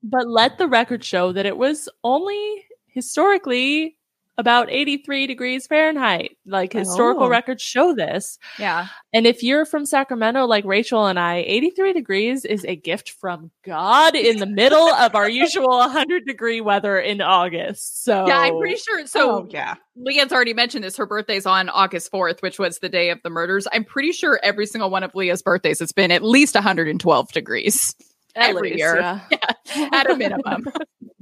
[0.03, 3.94] But let the record show that it was only historically
[4.37, 6.37] about 83 degrees Fahrenheit.
[6.45, 7.29] Like historical Oh.
[7.29, 8.37] records show this.
[8.59, 8.87] Yeah.
[9.13, 13.51] And if you're from Sacramento, like Rachel and I, 83 degrees is a gift from
[13.65, 18.03] God in the middle of our usual 100 degree weather in August.
[18.03, 19.05] So, Yeah, I'm pretty sure.
[19.07, 19.75] So oh yeah.
[19.97, 20.97] Leanne's already mentioned this.
[20.97, 23.67] Her birthday's on August 4th, which was the day of the murders.
[23.71, 27.95] I'm pretty sure every single one of Leah's birthdays has been at least 112 degrees
[28.35, 28.95] at every least, year.
[29.31, 29.89] yeah.
[29.91, 30.65] at a minimum.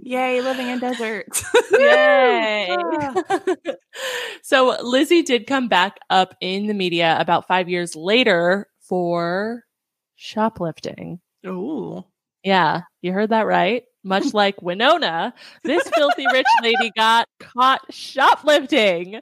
[0.05, 1.45] Yay, living in deserts.
[1.71, 2.75] Yay.
[4.43, 9.63] so Lizzie did come back up in the media about five years later for
[10.15, 11.21] shoplifting.
[11.45, 12.03] Ooh.
[12.43, 13.83] Yeah, you heard that right.
[14.03, 19.21] Much like Winona, this filthy rich lady got caught shoplifting.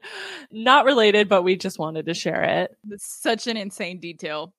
[0.51, 2.75] Not related, but we just wanted to share it.
[2.89, 4.55] It's such an insane detail.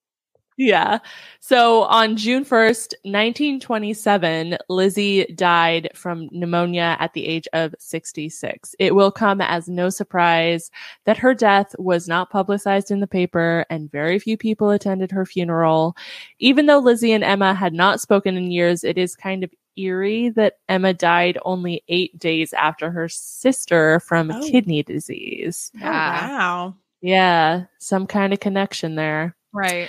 [0.56, 0.98] Yeah.
[1.40, 8.74] So on June 1st, 1927, Lizzie died from pneumonia at the age of 66.
[8.78, 10.70] It will come as no surprise
[11.04, 15.24] that her death was not publicized in the paper and very few people attended her
[15.24, 15.96] funeral.
[16.38, 20.28] Even though Lizzie and Emma had not spoken in years, it is kind of eerie
[20.30, 24.40] that Emma died only eight days after her sister from Oh.
[24.50, 25.72] kidney disease.
[25.76, 26.28] Oh, Yeah.
[26.28, 26.74] wow.
[27.00, 29.34] Yeah, some kind of connection there.
[29.52, 29.88] Right.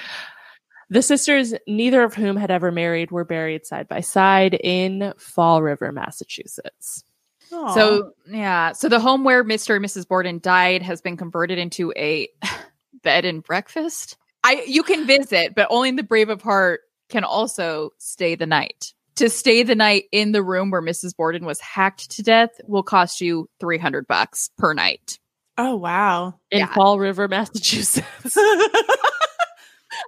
[0.89, 5.61] The sisters, neither of whom had ever married, were buried side by side in Fall
[5.61, 7.03] River, Massachusetts.
[7.51, 7.73] Aw.
[7.73, 8.71] So, yeah.
[8.73, 9.75] So the home where Mr.
[9.75, 10.07] and Mrs.
[10.07, 12.27] Borden died has been converted into a
[13.03, 14.17] bed and breakfast.
[14.43, 18.93] I you can visit, but only the brave of heart can also stay the night.
[19.17, 21.15] To stay the night in the room where Mrs.
[21.15, 25.19] Borden was hacked to death will cost you 300 bucks per night.
[25.57, 26.39] oh wow.
[26.49, 26.73] In Yeah.
[26.73, 28.35] Fall River, Massachusetts.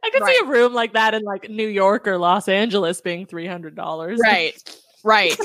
[0.04, 3.26] I could see a room like that in like New York or Los Angeles being
[3.26, 4.18] $300.
[4.18, 4.78] Right.
[5.04, 5.36] Right.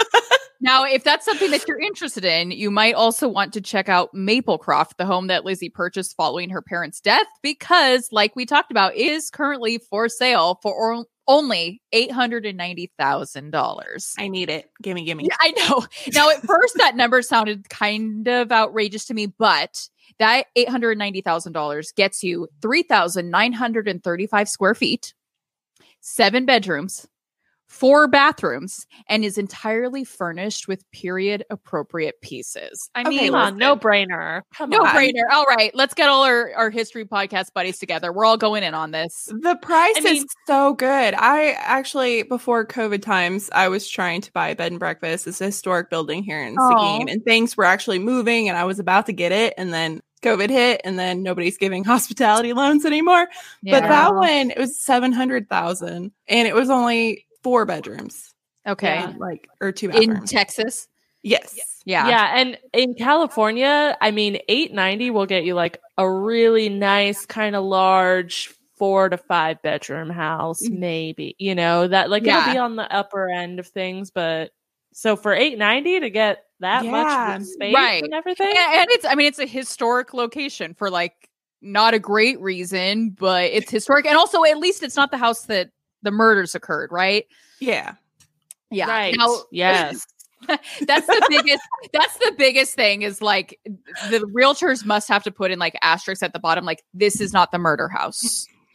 [0.60, 4.14] now, if that's something that you're interested in, you might also want to check out
[4.14, 8.94] Maplecroft, the home that Lizzie purchased following her parents' death, because, like we talked about,
[8.94, 14.14] is currently for sale for or- only $890,000.
[14.18, 14.70] I need it.
[14.82, 15.26] Gimme, gimme.
[15.26, 15.86] Yeah, I know.
[16.14, 22.22] Now, at first, that number sounded kind of outrageous to me, but that $890,000 gets
[22.22, 25.14] you 3,935 square feet,
[26.00, 27.06] seven bedrooms,
[27.68, 32.88] four bathrooms, and is entirely furnished with period appropriate pieces.
[32.94, 34.42] I Okay, mean, Come on, listen, no brainer.
[34.54, 34.94] Come no on.
[34.94, 35.22] brainer.
[35.30, 38.12] All right, let's get all our, our history podcast buddies together.
[38.12, 39.28] We're all going in on this.
[39.40, 41.14] The price I mean- is so good.
[41.14, 45.26] I actually, before COVID times, I was trying to buy a bed and breakfast.
[45.26, 46.68] It's a historic building here in Aw.
[46.98, 50.00] Seguin, and things were actually moving, and I was about to get it, and then
[50.22, 53.28] COVID hit, and then nobody's giving hospitality loans anymore.
[53.62, 58.34] But that one, it was seven hundred thousand, and it was only four bedrooms,
[58.66, 58.98] okay.
[58.98, 60.24] and, like or two In.
[60.26, 60.86] Texas.
[61.22, 62.06] yes, Yeah.
[62.08, 67.56] Yeah, and in California, I mean, 890 will get you like a really nice, kind
[67.56, 70.78] of large, four to five bedroom house, Mm.
[70.78, 71.34] maybe.
[71.38, 72.42] You know, that like Yeah.
[72.42, 74.50] it'll be on the upper end of things, but
[74.92, 76.90] so for eight ninety to get that Yeah.
[76.90, 78.02] much space Right.
[78.02, 78.48] and everything.
[78.48, 81.12] and, and it's i mean it's a historic location for like
[81.62, 85.42] not a great reason but it's historic and also at least it's not the house
[85.46, 85.70] that
[86.02, 87.26] the murders occurred right
[87.60, 87.94] Yeah.
[88.70, 89.14] yeah Right.
[89.16, 90.06] now yes.
[90.48, 95.50] that's the biggest that's the biggest thing is like the realtors must have to put
[95.50, 98.46] in like asterisks at the bottom like this is not the murder house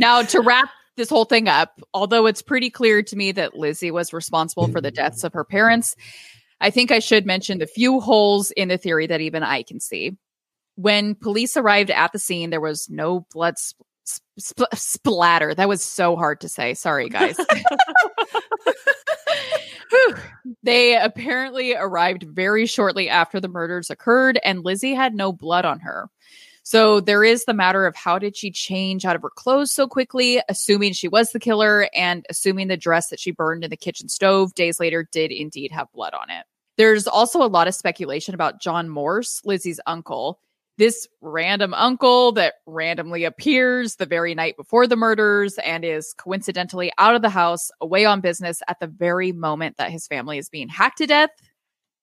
[0.00, 3.90] now to wrap this whole thing up although it's pretty clear to me that lizzie
[3.92, 5.94] was responsible for the deaths of her parents
[6.60, 9.78] i think i should mention the few holes in the theory that even i can
[9.78, 10.16] see
[10.74, 15.82] when police arrived at the scene there was no blood sp- sp- splatter that was
[15.82, 17.36] so hard to say sorry guys
[20.62, 25.80] They apparently arrived very shortly after the murders occurred, and Lizzie had no blood on
[25.80, 26.08] her.
[26.62, 29.88] So there is the matter of how did she change out of her clothes so
[29.88, 33.76] quickly, assuming she was the killer, and assuming the dress that she burned in the
[33.76, 36.44] kitchen stove days later did indeed have blood on it.
[36.76, 40.38] There's also a lot of speculation about John Morse, Lizzie's uncle.
[40.80, 46.90] This random uncle that randomly appears the very night before the murders and is coincidentally
[46.96, 50.48] out of the house, away on business at the very moment that his family is
[50.48, 51.28] being hacked to death.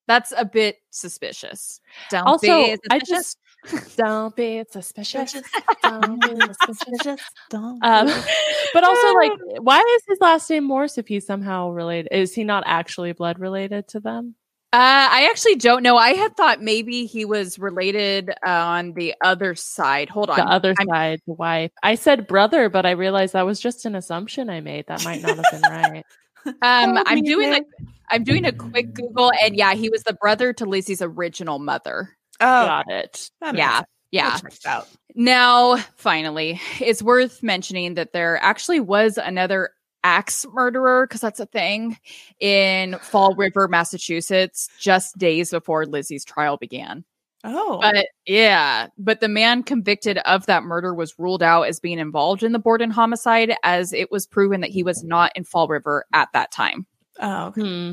[0.05, 1.82] That's a bit suspicious.
[2.11, 3.39] Don't also, be I just
[3.97, 5.34] don't be suspicious.
[5.82, 7.21] Don't be suspicious.
[7.49, 8.05] Don't Um,
[8.75, 12.09] but also, like, why is his last name Morse if he's somehow related?
[12.11, 14.36] Is he not actually blood related to them?
[14.78, 15.97] Uh, I actually don't know.
[15.97, 20.07] I had thought maybe he was related uh, on the other side.
[20.07, 20.36] Hold on.
[20.38, 21.71] The other I'm- side, the wife.
[21.82, 24.86] I said brother, but I realized that was just an assumption I made.
[24.88, 26.05] That might not have been right.
[26.61, 27.61] Um, I'm doing a,
[28.09, 32.15] I'm doing a quick Google, and yeah, he was the brother to Lizzie's original mother.
[32.39, 33.30] oh, Got it.
[33.41, 34.59] that Yeah, sense.
[34.63, 34.78] yeah.
[34.78, 34.88] Out.
[35.15, 39.71] Now, finally, it's worth mentioning that there actually was another
[40.08, 41.97] axe murderer, because that's a thing,
[42.39, 47.03] in Fall River, Massachusetts, just days before Lizzie's trial began.
[47.43, 51.99] Oh, But yeah, but the man convicted of that murder was ruled out as being
[51.99, 55.68] involved in the Borden homicide, as it was proven that he was not in Fall
[55.68, 56.88] River at that time.
[57.20, 57.62] oh, okay.
[57.62, 57.91] Hmm.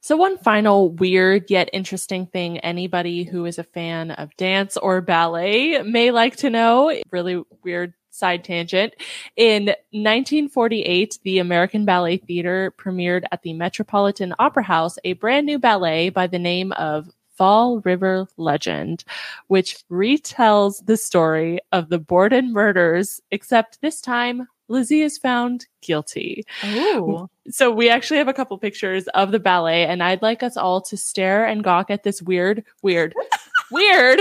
[0.00, 5.00] So, one final weird yet interesting thing anybody who is a fan of dance or
[5.00, 8.94] ballet may like to know really weird side tangent.
[9.36, 15.58] In 1948, the American Ballet Theater premiered at the Metropolitan Opera House a brand new
[15.58, 19.04] ballet by the name of Fall River Legend,
[19.48, 26.44] which retells the story of the Borden murders, except this time Lizzie is found guilty.
[26.64, 27.28] Ooh.
[27.50, 30.80] So we actually have a couple pictures of the ballet, and I'd like us all
[30.82, 33.14] to stare and gawk at this weird, weird,
[33.70, 34.20] weird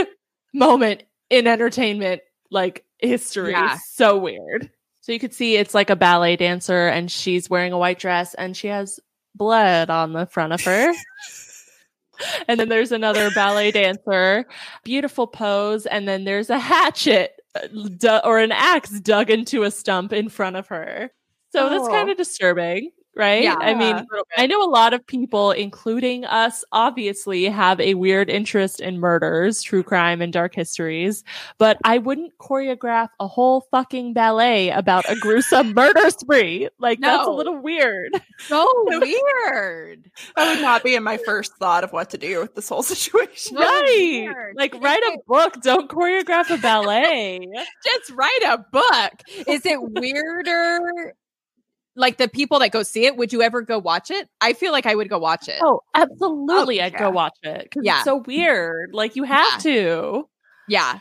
[0.53, 2.21] moment in entertainment
[2.53, 3.51] like history.
[3.51, 3.77] Yeah.
[3.91, 4.69] So weird.
[5.01, 8.33] So you could see it's like a ballet dancer, and she's wearing a white dress,
[8.35, 8.99] and she has
[9.35, 10.93] blood on the front of her.
[12.47, 14.45] and then there's another ballet dancer,
[14.83, 19.71] beautiful pose, and then there's a hatchet uh, du- or an axe dug into a
[19.71, 21.11] stump in front of her.
[21.51, 21.89] So that's Oh.
[21.89, 23.43] kind of disturbing, right?
[23.43, 23.55] Yeah.
[23.59, 24.05] I mean,
[24.37, 29.61] I know a lot of people, including us, obviously have a weird interest in murders,
[29.61, 31.23] true crime, and dark histories,
[31.57, 36.69] but I wouldn't choreograph a whole fucking ballet about a gruesome murder spree.
[36.79, 38.11] Like, that's a little weird.
[38.39, 40.09] So weird.
[40.35, 42.83] That would not be in my first thought of what to do with this whole
[42.83, 43.57] situation.
[43.57, 43.83] Right.
[43.85, 44.55] weird.
[44.57, 47.39] Like, write a book, don't choreograph a ballet.
[47.85, 49.47] Just write a book.
[49.47, 51.13] Is it weirder?
[51.95, 54.27] Like the people that go see it, would you ever go watch it?
[54.41, 55.59] I feel like I would go watch it.
[55.61, 56.81] Oh, oh absolutely.
[56.81, 56.99] Oh, I'd yeah.
[56.99, 57.97] go watch it because Yeah.
[57.97, 58.89] it's so weird.
[58.93, 60.27] Like, you have to.
[60.67, 60.99] Yeah.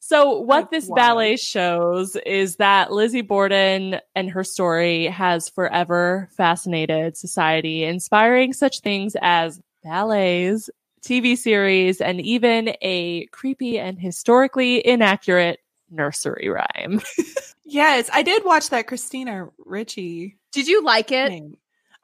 [0.00, 7.16] So, what this ballet shows is that Lizzie Borden and her story has forever fascinated
[7.16, 10.68] society, inspiring such things as ballets,
[11.02, 17.00] TV series, and even a creepy and historically inaccurate nursery rhyme.
[17.72, 21.28] Yes, I did watch that Christina Ricci Did you like it?
[21.28, 21.56] thing.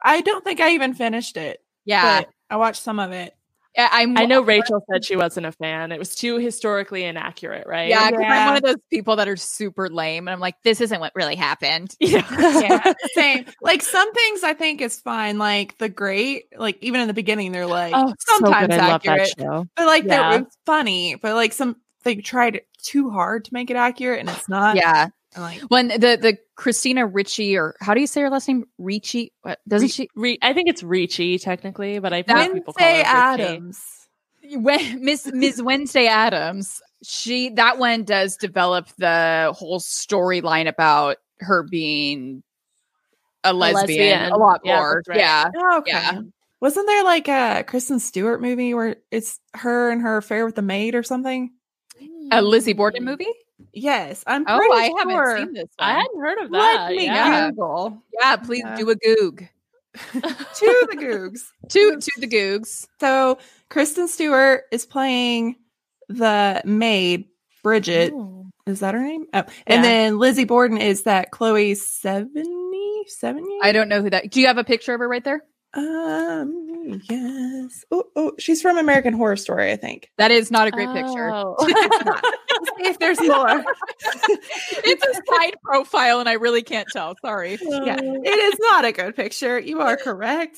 [0.03, 1.61] I don't think I even finished it.
[1.85, 2.21] Yeah.
[2.21, 3.33] but I watched some of it.
[3.77, 5.91] I- I'm I know Rachel said she wasn't a fan.
[5.91, 7.87] It was too historically inaccurate, right?
[7.89, 8.31] Yeah, 'cause Yeah.
[8.33, 11.13] I'm one of those people that are super lame, and I'm like, this isn't what
[11.15, 11.95] really happened.
[11.99, 12.25] Yeah.
[12.61, 13.45] Yeah, same.
[13.61, 15.37] Like some things I think is fine.
[15.37, 18.79] Like the great, like even in the beginning, they're like Oh, sometimes so good.
[18.79, 19.33] I love accurate,
[19.75, 20.31] but like Yeah.
[20.31, 21.15] they're funny.
[21.15, 24.75] But like some they tried too hard to make it accurate, and it's not.
[24.77, 25.09] Yeah.
[25.35, 28.65] I'm like When the the Christina Ricci, or how do you say her last name?
[28.77, 29.31] Ricci?
[29.41, 30.09] What doesn't she?
[30.15, 33.83] Re- I think it's Ricci technically, but I've heard That- people call her Wednesday Addams.
[34.51, 41.63] When Miss Miss Wednesday Addams she that one does develop the whole storyline about her
[41.63, 42.43] being
[43.43, 44.31] a lesbian, lesbian.
[44.33, 45.03] a lot Yeah, more.
[45.07, 45.17] right.
[45.17, 45.49] Yeah.
[45.55, 45.91] Oh, okay.
[45.91, 46.21] Yeah.
[46.59, 50.61] Wasn't there like a Kristen Stewart movie where it's her and her affair with the
[50.61, 51.51] maid or something?
[52.31, 53.31] A Lizzie Borden movie?
[53.73, 55.29] Yes, I'm Oh, I sure.
[55.29, 55.89] haven't seen this one.
[55.89, 56.57] I hadn't heard of that.
[56.57, 56.95] Let that.
[56.95, 57.49] me yeah.
[57.49, 58.75] Google yeah, please Yeah.
[58.77, 59.47] do a goog.
[60.13, 61.39] to the Googs.
[61.69, 62.87] To to the googs.
[62.99, 63.37] So
[63.69, 65.55] Kristen Stewart is playing
[66.07, 67.25] the maid
[67.63, 68.13] Bridget.
[68.13, 68.45] Oh.
[68.67, 69.25] Is that her name?
[69.33, 69.43] Oh, Yeah.
[69.67, 73.01] and then Lizzie Borden is that Chloe Sevigny?
[73.21, 73.57] Sevigny?
[73.63, 74.29] I don't know who that.
[74.31, 75.41] Do you have a picture of her right there?
[75.73, 77.83] Um, yes.
[77.91, 80.09] Oh, oh, she's from American Horror Story, I think.
[80.17, 81.29] That is not a great picture.
[81.29, 81.55] Oh.
[81.59, 83.63] Let's see if there's more.
[84.83, 87.15] it's a side profile, and I really can't tell.
[87.23, 87.57] Sorry.
[87.61, 89.59] yeah, it is not a good picture.
[89.59, 90.57] You are correct.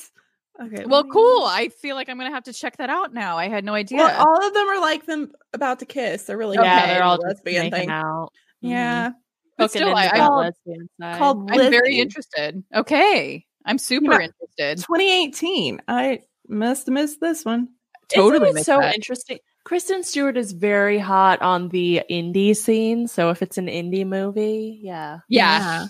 [0.60, 0.84] Okay.
[0.86, 1.44] Well, me- cool.
[1.44, 3.36] I feel like I'm gonna have to check that out now.
[3.38, 3.98] I had no idea.
[3.98, 6.24] Well, all of them are like them about to kiss.
[6.24, 6.86] They're really Yeah, Okay.
[6.94, 7.90] they're all just lesbian making thing.
[7.90, 8.32] out.
[8.64, 8.70] Mhm.
[8.70, 9.10] Yeah,
[9.58, 11.18] But still, into I- that I- lesbian side.
[11.18, 12.62] called I'm very interested.
[12.74, 14.78] Okay, I'm super know, interested.
[14.78, 15.82] 2018.
[15.88, 17.68] I must have missed this one.
[18.08, 18.94] Totally Isn't it so that.
[18.94, 19.38] interesting.
[19.64, 23.06] Kristen Stewart is very hot on the indie scene.
[23.08, 25.20] So if it's an indie movie, yeah.
[25.28, 25.86] Yeah.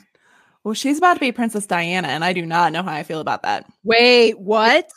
[0.65, 3.21] Well, she's about to be Princess Diana, and I do not know how I feel
[3.21, 3.67] about that.
[3.83, 4.89] Wait, what?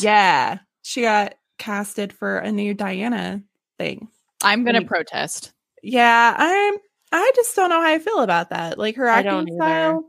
[0.00, 3.42] Yeah, she got casted for a new Diana
[3.78, 4.08] thing.
[4.42, 4.88] I'm gonna Wait.
[4.88, 5.52] protest.
[5.82, 6.74] Yeah, I'm.
[7.10, 8.78] I just don't know how I feel about that.
[8.78, 9.56] Like her I acting don't either.
[9.56, 10.04] style.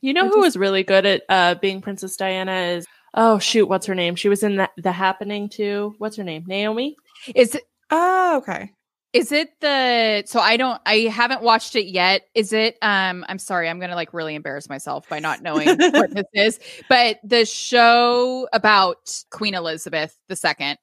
[0.00, 3.86] You know who was really good at uh, being Princess Diana is oh shoot, what's
[3.86, 4.14] her name?
[4.14, 5.94] She was in the, the Happening too.
[5.98, 6.44] What's her name?
[6.46, 6.96] Naomi.
[7.34, 7.64] Is it?
[7.90, 8.72] Oh, okay.
[9.12, 10.22] Is it the?
[10.26, 10.80] So I don't.
[10.84, 12.22] I haven't watched it yet.
[12.34, 12.76] Is it?
[12.82, 13.24] Um.
[13.28, 13.68] I'm sorry.
[13.68, 16.60] I'm gonna like really embarrass myself by not knowing what this is.
[16.88, 20.76] But the show about Queen Elizabeth II.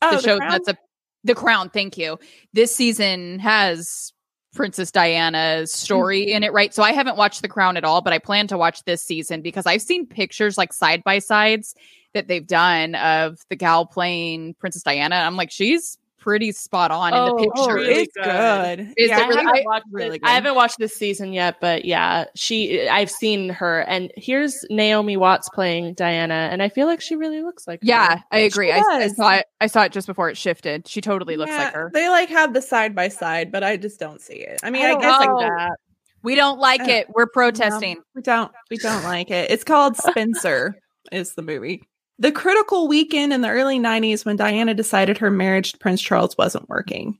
[0.00, 0.50] Oh, the show Crown?
[0.50, 0.78] that's a
[1.24, 2.18] the crown thank you
[2.52, 4.12] this season has
[4.52, 6.36] princess diana's story mm-hmm.
[6.36, 6.74] in it right?
[6.74, 9.42] So i haven't watched the crown at all but i plan to watch this season
[9.42, 11.74] because i've seen pictures like side by sides
[12.14, 17.12] that they've done of the gal playing princess diana i'm like she's pretty spot on
[17.12, 18.80] in Oh, the picture oh, really it's good.
[18.96, 19.64] Is yeah, it really I haven't good?
[19.66, 20.28] watched really good.
[20.28, 22.88] I haven't watched this season yet, but yeah, she.
[22.88, 27.42] I've seen her, and here's Naomi Watts playing Diana, and I feel like she really
[27.42, 27.80] looks like.
[27.82, 27.86] her.
[27.86, 31.00] yeah i agree I, I saw it i saw it just before it shifted she
[31.00, 33.98] totally looks Yeah, like her They like have the side by side, but I just
[33.98, 34.60] don't see it.
[34.62, 35.76] I mean, I I, guess like that.
[36.22, 38.52] we don't like Uh, it we're protesting we don't.
[38.70, 39.50] We don't like it.
[39.50, 40.76] It's called Spencer.
[41.10, 41.82] is the movie.
[42.22, 46.38] The critical weekend in the early '90s when Diana decided her marriage to Prince Charles
[46.38, 47.18] wasn't working.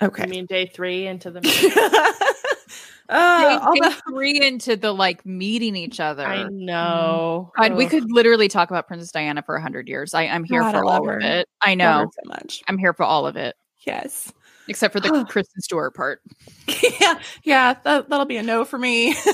[0.00, 0.22] Okay.
[0.22, 1.40] I mean, day three into the.
[3.08, 7.50] uh, all Day the- three into the like meeting each other I know.
[7.56, 10.14] God, we could literally talk about Princess Diana for a hundred years.
[10.14, 11.16] I, I'm here God, for love all her.
[11.18, 11.48] of it.
[11.60, 11.98] I know.
[11.98, 12.62] her so much.
[12.68, 14.32] I'm here for all of it, Yes.
[14.68, 16.20] except for the Kristen Stewart part.
[17.00, 17.18] yeah.
[17.42, 17.74] Yeah.
[17.82, 19.16] That, that'll be a no for me.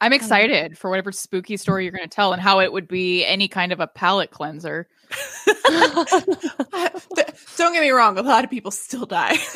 [0.00, 3.24] I'm excited for whatever spooky story you're going to tell and how it would be
[3.24, 4.88] any kind of a palate cleanser.
[7.56, 8.18] Don't get me wrong.
[8.18, 9.36] A lot of people still die.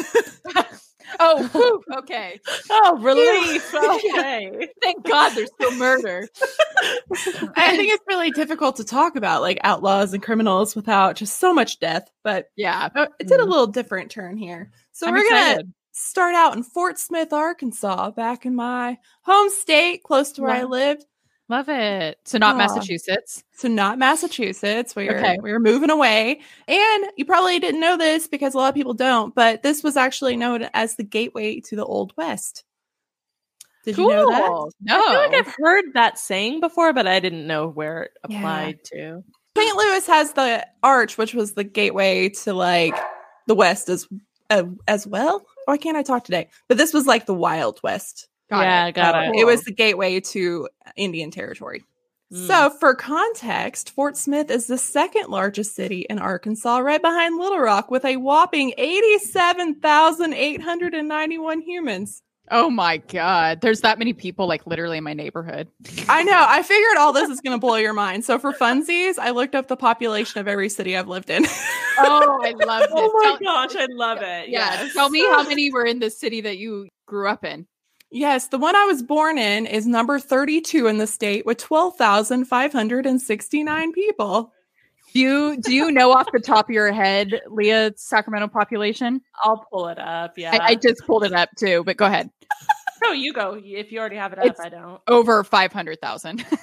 [1.19, 2.41] Oh, whew, okay.
[2.71, 3.75] oh, relief.
[3.75, 4.69] Okay.
[4.81, 6.29] Thank God there's still murder.
[7.57, 11.53] I think it's really difficult to talk about like outlaws and criminals without just so
[11.53, 12.09] much death.
[12.23, 12.91] But Yeah.
[12.95, 14.71] uh, it did a little different turn here.
[14.93, 15.73] So I'm we're gonna excited.
[15.93, 20.65] Start out in Fort Smith, Arkansas, back in my home state, close to where I
[20.65, 21.05] lived.
[21.49, 22.17] Love it.
[22.25, 22.59] So not Aw.
[22.59, 23.43] Massachusetts.
[23.57, 24.95] So not Massachusetts.
[24.95, 25.37] We were Okay.
[25.43, 28.95] we were moving away, and you probably didn't know this because a lot of people
[28.95, 29.35] don't.
[29.35, 32.63] But this was actually known as the gateway to the Old West.
[33.85, 34.47] Did you know that?
[34.47, 34.73] Cool.
[34.83, 34.97] No.
[35.03, 38.39] I feel like I've heard that saying before, but I didn't know where it Yeah.
[38.39, 39.25] applied to.
[39.57, 39.77] St.
[39.77, 42.95] Louis has the arch, which was the gateway to like
[43.49, 44.07] the West as
[44.51, 45.45] uh, as well.
[45.71, 46.49] Why can't I talk today?
[46.67, 48.27] But this was like the Wild West.
[48.51, 48.93] Got yeah, it.
[48.97, 49.43] got Uh, it.
[49.43, 51.85] It was the gateway to Indian territory.
[52.33, 52.49] Mm.
[52.49, 57.61] So, for context, Fort Smith is the second largest city in Arkansas, right behind Little
[57.61, 62.23] Rock, with a whopping 87,891 humans.
[62.53, 63.61] Oh my God.
[63.61, 65.69] There's that many people like literally in my neighborhood.
[66.09, 66.45] I know.
[66.49, 68.25] I figured all this is going to blow your mind.
[68.25, 71.45] So, for funsies, I looked up the population of every city I've lived in.
[71.99, 72.91] Oh, I love this.
[72.93, 74.49] Oh my Tell- gosh, I love it.
[74.49, 74.83] Yeah.
[74.83, 74.93] Yes.
[74.95, 77.67] Tell me how many were in the city that you grew up in.
[78.11, 83.93] yes, the one I was born in is number 32 in the state with 12,569
[83.93, 84.53] people.
[85.13, 89.21] Do you do you know off the top of your head, Leah, Sacramento population?
[89.43, 90.39] I'll pull it up.
[90.39, 90.57] Yeah.
[90.61, 92.31] I, I just pulled it up too, but go ahead.
[93.03, 93.61] no, you go.
[93.63, 95.01] If you already have it up, It's- I don't.
[95.09, 96.45] Over five hundred thousand.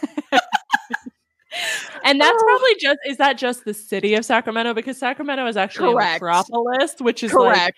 [2.03, 2.45] And that's Oh.
[2.45, 6.21] probably just is that just the city of Sacramento because Sacramento is actually Correct.
[6.21, 7.77] a metropolis, which is like Correct.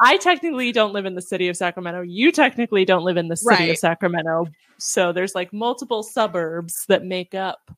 [0.00, 2.00] I technically don't live in the city of Sacramento.
[2.02, 3.70] You technically don't live in the city Right.
[3.70, 4.46] of Sacramento.
[4.78, 7.70] So there's like multiple suburbs that make up.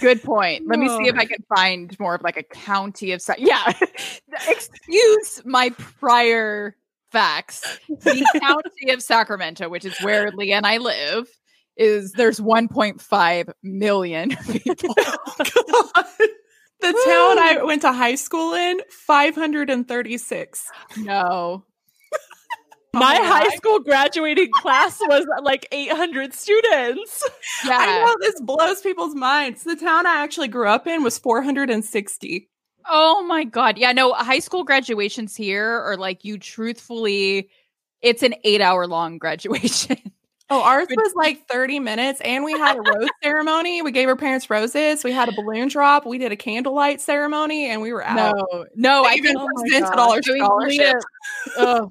[0.00, 0.66] Good point.
[0.66, 1.26] Let me see if I oh.
[1.26, 3.72] can find more of like a county of yeah.
[4.48, 6.76] Excuse my prior
[7.10, 7.78] facts.
[7.88, 11.28] The county of Sacramento, which is where Leah and I live,
[11.76, 14.94] is there's 1.5 million people.
[15.44, 16.06] Oh, God.
[16.80, 20.68] The town I went to high school in, 536.
[20.98, 21.64] no.
[22.94, 23.54] My Oh, high my.
[23.56, 27.24] school graduating class was like 800 students.
[27.64, 27.78] Yeah.
[27.78, 29.64] I know this blows people's minds.
[29.64, 32.48] The town I actually grew up in was 460.
[32.90, 33.78] Oh my god.
[33.78, 37.48] Yeah, no, high school graduations here are like you truthfully
[38.02, 39.96] it's an 8-hour long graduation.
[40.50, 43.80] Oh, ours was like 30 minutes, and we had a rose ceremony.
[43.80, 45.02] We gave our parents roses.
[45.02, 46.04] We had a balloon drop.
[46.04, 48.36] We did a candlelight ceremony, and we were out.
[48.50, 48.66] No.
[48.74, 51.04] No, They I even can oh presented all our I uh, scholarships.
[51.56, 51.90] Oh,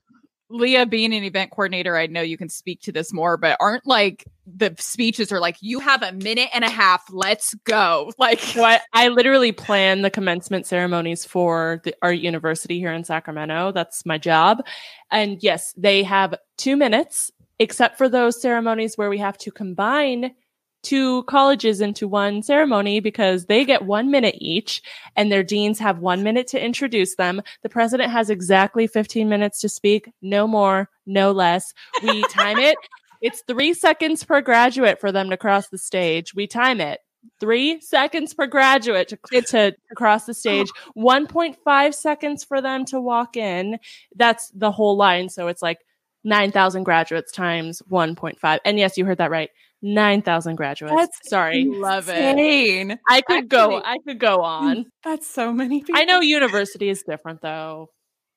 [0.52, 3.86] Leah, being an event coordinator, I know you can speak to this more, but aren't
[3.88, 8.12] like the speeches are like, you have a minute and a half, let's go.
[8.22, 13.72] Like, I, I literally plan the commencement ceremonies for the art university here in Sacramento.
[13.72, 14.64] That's my job.
[15.10, 20.36] And yes, they have two minutes, except for those ceremonies where we have to combine
[20.84, 24.82] two colleges into one ceremony because they get one minute each
[25.15, 27.41] and their deans have one minute to introduce them.
[27.63, 31.73] The president has exactly 15 minutes to speak, no more, no less.
[32.03, 32.77] We time it.
[33.21, 36.34] It's three seconds per graduate for them to cross the stage.
[36.34, 36.99] We time it
[37.39, 42.99] three seconds per graduate to, to, to cross the stage, 1.5 seconds for them to
[42.99, 43.77] walk in.
[44.15, 45.29] That's the whole line.
[45.29, 45.79] So it's like
[46.23, 48.59] 9,000 graduates times 1.5.
[48.65, 49.49] And yes, you heard that right.
[49.82, 50.95] 9,000 graduates.
[50.95, 51.65] That's Sorry.
[51.65, 52.17] love it.
[52.17, 52.99] Insane.
[53.07, 54.86] I could go, I could go on.
[55.03, 55.99] That's so many people.
[55.99, 57.89] I know university is different though.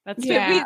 [0.07, 0.49] That's Yeah.
[0.49, 0.65] We,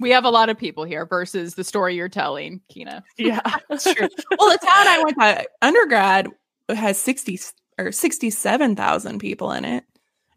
[0.00, 3.04] we have a lot of people here versus the story you're telling, Kina.
[3.18, 3.40] yeah.
[3.68, 4.08] That's true.
[4.38, 6.28] Well, the town I went to undergrad
[6.68, 7.38] has 60
[7.78, 9.84] or 67,000 people in it.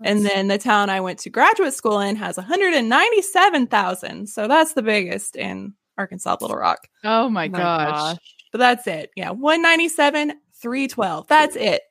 [0.03, 4.29] And then the town I went to graduate school in has 197,000.
[4.29, 6.87] So that's the biggest in Arkansas, Little Rock.
[7.03, 7.89] Oh my, oh my gosh.
[7.89, 8.17] gosh.
[8.51, 9.11] But that's it.
[9.15, 11.27] Yeah, 197, 312.
[11.27, 11.81] That's it.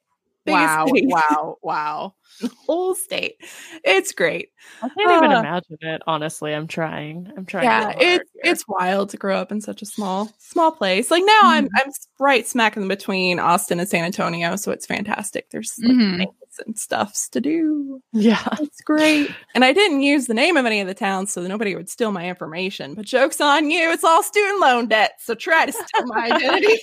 [0.44, 0.86] Biggest Wow.
[0.86, 1.56] city Wow.
[1.62, 2.14] Wow.
[2.66, 3.36] whole state.
[3.84, 4.50] It's great.
[4.82, 6.02] I can't even Uh, imagine it.
[6.06, 7.32] Honestly, I'm trying.
[7.36, 7.64] I'm trying.
[7.64, 8.52] yeah, it's here.
[8.52, 11.10] it's wild to grow up in such a small small place.
[11.10, 11.90] Like now, I'm I'm
[12.20, 15.50] right smack in between Austin and San Antonio, so it's fantastic.
[15.50, 16.26] There's like Mhm.
[16.64, 18.00] And stuffs to do.
[18.12, 18.46] yeah.
[18.60, 19.30] It's great.
[19.54, 22.12] and I didn't use the name of any of the towns so nobody would steal
[22.12, 22.94] my information.
[22.94, 25.12] But jokes on you, it's all student loan debt.
[25.20, 26.78] So try to steal my identity.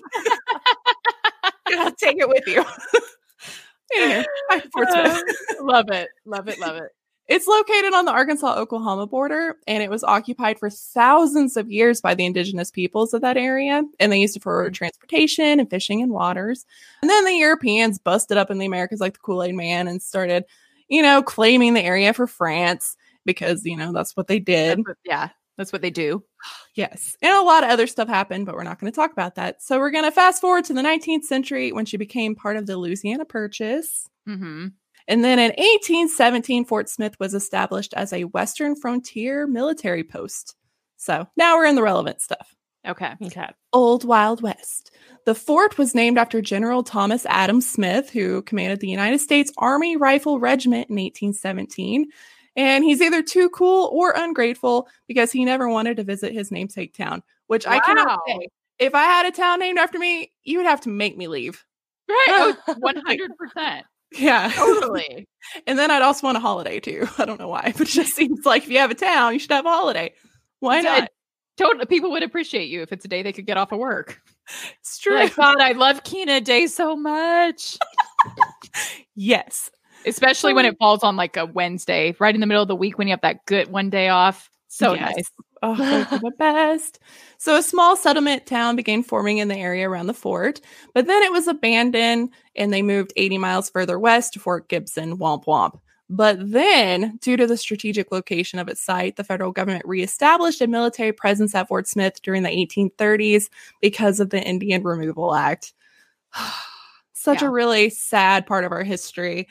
[1.77, 2.63] I'll take it with you.
[3.97, 6.09] Anywho, back to um, love it.
[6.25, 6.59] Love it.
[6.59, 6.89] Love it.
[7.27, 12.01] It's located on the Arkansas Oklahoma border and it was occupied for thousands of years
[12.01, 13.83] by the indigenous peoples of that area.
[13.99, 16.65] And they used it for transportation and fishing and waters.
[17.01, 20.01] And then the Europeans busted up in the Americas like the Kool Aid Man and
[20.01, 20.43] started,
[20.89, 24.81] you know, claiming the area for France because, you know, that's what they did.
[25.05, 25.29] Yeah.
[25.57, 26.23] That's what they do.
[26.75, 27.15] Yes.
[27.21, 29.61] And a lot of other stuff happened, but we're not going to talk about that.
[29.61, 32.65] So we're going to fast forward to the 19th century when she became part of
[32.65, 34.09] the Louisiana Purchase.
[34.27, 34.69] Mm-hmm.
[35.07, 40.55] And then in 1817, Fort Smith was established as a Western frontier military post.
[40.97, 42.55] So now we're in the relevant stuff.
[42.87, 43.13] Okay.
[43.21, 43.49] Okay.
[43.71, 44.91] Old Wild West.
[45.25, 49.95] The fort was named after General Thomas Adams Smith, who commanded the United States Army
[49.95, 52.07] Rifle Regiment in 1817.
[52.55, 56.93] And he's either too cool or ungrateful because he never wanted to visit his namesake
[56.93, 58.19] town, which I cannot Wow.
[58.27, 58.47] say.
[58.79, 61.63] If I had a town named after me, you would have to make me leave.
[62.09, 62.55] Right.
[62.67, 62.73] Oh,
[63.57, 63.83] 100%.
[64.17, 64.51] Yeah.
[64.55, 65.27] Totally.
[65.67, 67.05] And then I'd also want a holiday too.
[67.17, 69.39] I don't know why, but it just seems like if you have a town, you
[69.39, 70.13] should have a holiday.
[70.61, 71.09] Why Yeah, not?
[71.57, 71.85] Totally.
[71.85, 74.21] People would appreciate you if it's a day they could get off of work.
[74.79, 75.15] It's true.
[75.15, 77.77] Like, God, I love Kina Day so much.
[79.15, 79.69] yes.
[80.05, 82.97] Especially when it falls on like a Wednesday, right in the middle of the week
[82.97, 84.49] when you have that good one day off.
[84.69, 85.15] So Yes.
[85.15, 85.31] nice.
[85.63, 86.99] Oh, those the best.
[87.39, 90.61] So a small settlement town began forming in the area around the fort,
[90.93, 95.17] but then it was abandoned and they moved 80 miles further west to Fort Gibson,
[95.17, 95.79] Womp Womp.
[96.09, 100.67] But then, due to the strategic location of its site, the federal government reestablished a
[100.67, 103.49] military presence at Fort Smith during the 1830s
[103.81, 105.73] because of the Indian Removal Act.
[107.13, 107.47] Such Yeah.
[107.47, 109.47] a really sad part of our history.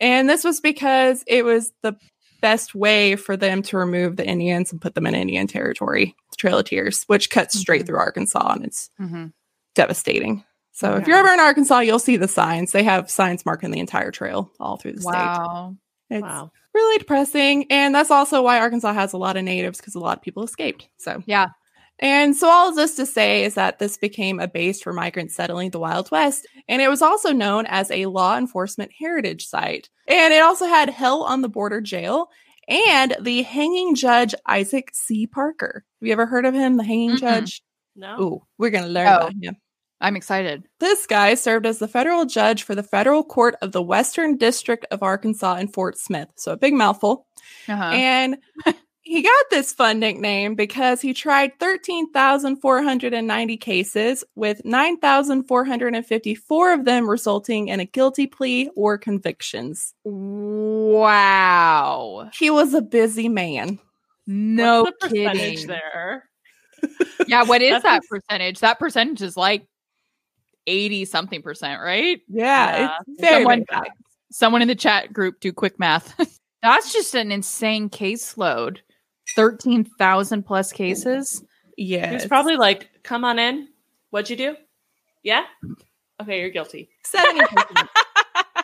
[0.00, 1.94] And this was because it was the
[2.40, 6.36] best way for them to remove the Indians and put them in Indian territory, the
[6.36, 7.86] Trail of Tears, which cuts straight Mhm.
[7.86, 9.26] through Arkansas and it's Mm-hmm.
[9.74, 10.44] devastating.
[10.72, 12.72] So if you're ever in Arkansas, you'll see the signs.
[12.72, 15.76] They have signs marking the entire trail all through the Wow.
[16.08, 16.16] state.
[16.16, 16.50] It's Wow.
[16.74, 17.66] really depressing.
[17.70, 20.42] And that's also why Arkansas has a lot of natives because a lot of people
[20.42, 20.88] escaped.
[20.96, 21.48] So Yeah.
[22.00, 25.36] And so, all of this to say is that this became a base for migrants
[25.36, 26.46] settling the Wild West.
[26.68, 29.90] And it was also known as a law enforcement heritage site.
[30.08, 32.28] And it also had Hell on the Border Jail
[32.68, 35.26] and the hanging judge Isaac C.
[35.26, 35.84] Parker.
[36.00, 37.20] Have you ever heard of him, the hanging Mm-mm.
[37.20, 37.62] judge?
[37.96, 38.20] No.
[38.20, 39.16] Ooh, we're going to learn Oh.
[39.16, 39.56] about him.
[40.00, 40.62] I'm excited.
[40.78, 44.86] This guy served as the federal judge for the federal court of the Western District
[44.90, 46.28] of Arkansas in Fort Smith.
[46.36, 47.26] So, a big mouthful.
[47.68, 47.82] Uh-huh.
[47.92, 48.38] And
[49.10, 57.66] he got this fun nickname because he tried 13,490 cases, with 9,454 of them resulting
[57.68, 59.94] in a guilty plea or convictions.
[60.04, 62.30] wow.
[62.38, 63.80] He was a busy man.
[64.26, 65.66] No What's the percentage kidding.
[65.66, 66.28] there?
[67.26, 68.60] Yeah, what is that percentage?
[68.60, 69.66] That percentage is like
[70.68, 72.20] 80 something percent, right?
[72.28, 72.96] Yeah, Yeah.
[73.08, 73.88] it's very, Someone- very.
[74.32, 76.14] Someone in the chat group do quick math.
[76.62, 78.78] That's just an insane caseload.
[79.36, 81.44] 13,000 plus cases.
[81.76, 83.68] Yeah, He was it's probably like, "Come on in.
[84.10, 84.56] What'd you do?
[85.22, 85.44] Yeah.
[86.20, 86.90] Okay, you're guilty.
[87.06, 87.46] 70%.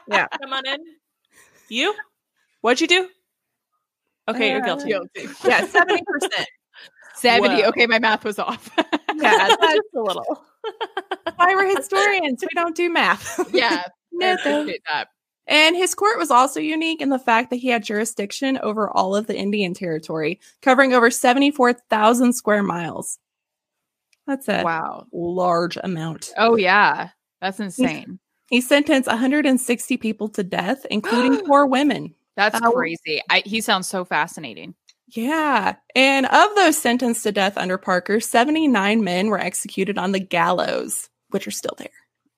[0.08, 0.26] yeah.
[0.42, 0.78] Come on in.
[1.68, 1.94] You?
[2.60, 3.08] What'd you do?
[4.28, 4.90] Okay, you're Uh, guilty.
[5.44, 6.00] Yeah, 70%.
[7.14, 7.62] 70.
[7.62, 7.68] Whoa.
[7.68, 8.68] Okay, my math was off.
[9.18, 10.44] Yeah, that's Just a little.
[11.36, 12.42] why we're historians.
[12.42, 13.40] We don't do math.
[13.54, 13.82] yeah.
[13.86, 15.08] I No, appreciate that.
[15.46, 19.14] And his court was also unique in the fact that he had jurisdiction over all
[19.14, 23.18] of the Indian territory, covering over 74,000 square miles.
[24.26, 25.06] That's a Wow.
[25.12, 26.32] large amount.
[26.36, 27.10] Oh, yeah.
[27.40, 28.18] That's insane.
[28.48, 32.14] He sentenced 160 people to death, including four women.
[32.36, 33.22] That's crazy.
[33.30, 34.74] I, he sounds so fascinating.
[35.08, 35.76] Yeah.
[35.94, 41.08] And of those sentenced to death under Parker, 79 men were executed on the gallows,
[41.30, 41.88] which are still there.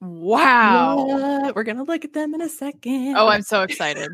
[0.00, 1.06] Wow.
[1.06, 1.56] What?
[1.56, 3.16] We're going to look at them in a second.
[3.16, 4.08] Oh, I'm so excited.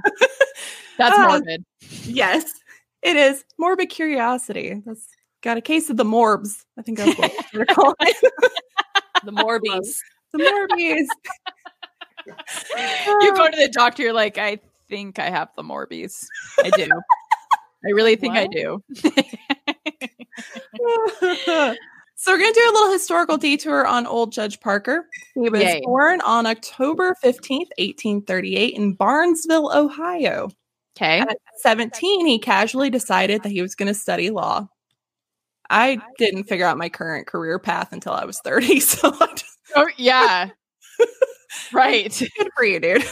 [0.98, 1.26] That's Ah.
[1.28, 1.64] morbid.
[2.04, 2.44] Yes,
[3.02, 3.44] it is.
[3.58, 4.80] Morbid curiosity.
[4.86, 5.08] That's
[5.42, 6.64] got a case of the morbs.
[6.78, 7.94] I think that's what we're calling.
[9.24, 9.96] The Morbies.
[10.32, 11.06] The morbies.
[13.22, 14.58] you go to the doctor, you're like, I
[14.88, 16.26] think I have the Morbies.
[16.62, 16.88] I do.
[17.86, 18.82] I really think I do.
[22.24, 25.06] So we're going to do a little historical detour on old Judge Parker.
[25.34, 25.82] He was Yay.
[25.84, 30.48] born on October 15th, 1838 in Barnesville, Ohio.
[30.96, 31.18] Okay.
[31.18, 34.68] At 17, he casually decided that he was going to study law.
[35.68, 39.12] I didn't figure out my current career path until I was 30, so
[39.76, 40.48] Oh, yeah.
[41.74, 42.10] right.
[42.38, 43.04] good for you, dude.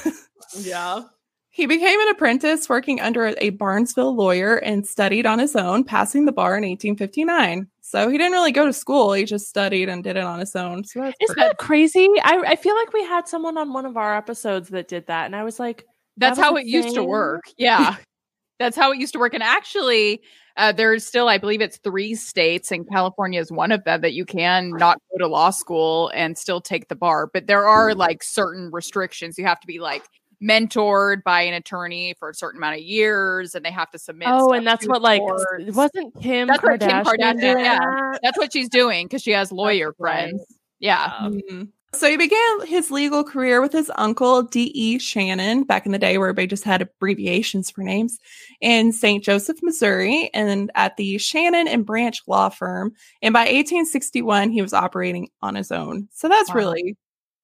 [0.56, 1.02] Yeah.
[1.50, 6.24] He became an apprentice working under a Barnesville lawyer and studied on his own, passing
[6.24, 7.68] the bar in 1859.
[7.92, 10.56] So he didn't really go to school, he just studied and did it on his
[10.56, 10.82] own.
[10.82, 12.08] So that's Isn't that crazy?
[12.24, 15.26] I, I feel like we had someone on one of our episodes that did that,
[15.26, 15.84] and I was like,
[16.16, 17.42] That's That was how it used to work.
[17.58, 17.96] Yeah.
[18.58, 19.34] That's how it used to work.
[19.34, 20.22] And actually,
[20.56, 24.14] uh, there's still, I believe it's three states, and California is one of them that
[24.14, 27.28] you can not go to law school and still take the bar.
[27.30, 29.36] But there are like certain restrictions.
[29.36, 30.04] You have to be like
[30.42, 34.28] mentored by an attorney for a certain amount of years, and they have to submit.
[34.30, 35.44] oh, stuff and that's to what like courts.
[35.74, 37.78] wasn't Kim That's what Kim Kardashian Kardashian- doing yeah.
[37.78, 38.20] that?
[38.22, 40.30] That's what she's doing because she has lawyer right.
[40.30, 40.44] friends.
[40.80, 41.12] Yeah.
[41.18, 41.68] Um, Mhm.
[41.94, 44.98] So he began his legal career with his uncle D.E.
[44.98, 48.18] Shannon back in the day, where everybody just had abbreviations for names,
[48.62, 49.22] in St.
[49.22, 52.94] Joseph, Missouri, and at the Shannon and Branch Law Firm.
[53.20, 56.08] And by 1861, he was operating on his own.
[56.12, 56.56] So that's Wow.
[56.56, 56.96] really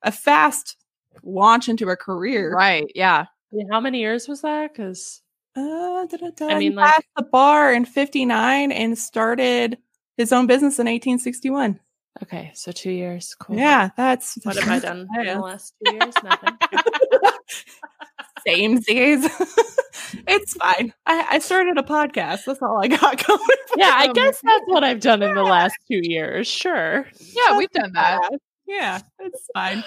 [0.02, 0.78] a fast
[1.22, 2.52] launch into a career.
[2.52, 2.90] Right.
[2.94, 3.26] Yeah.
[3.52, 4.72] yeah, how many years was that?
[4.72, 5.20] Because
[5.56, 6.06] Uh.
[6.40, 9.78] I He mean, like- passed the bar in 59 and started
[10.16, 11.80] his own business in 1861.
[12.22, 13.34] okay, so two years.
[13.38, 13.56] Cool.
[13.56, 16.14] Yeah, that's What have I done in the last two years?
[16.22, 16.56] Nothing.
[18.46, 19.24] Same Z's.
[20.26, 20.92] it's fine.
[21.06, 22.44] I, I started a podcast.
[22.46, 23.40] That's all I got going.
[23.76, 26.46] yeah, I guess that's what I've done in the last two years.
[26.46, 27.06] Sure.
[27.20, 27.58] Yeah.
[27.58, 28.30] We've done that.
[28.66, 29.82] Yeah, it's fine.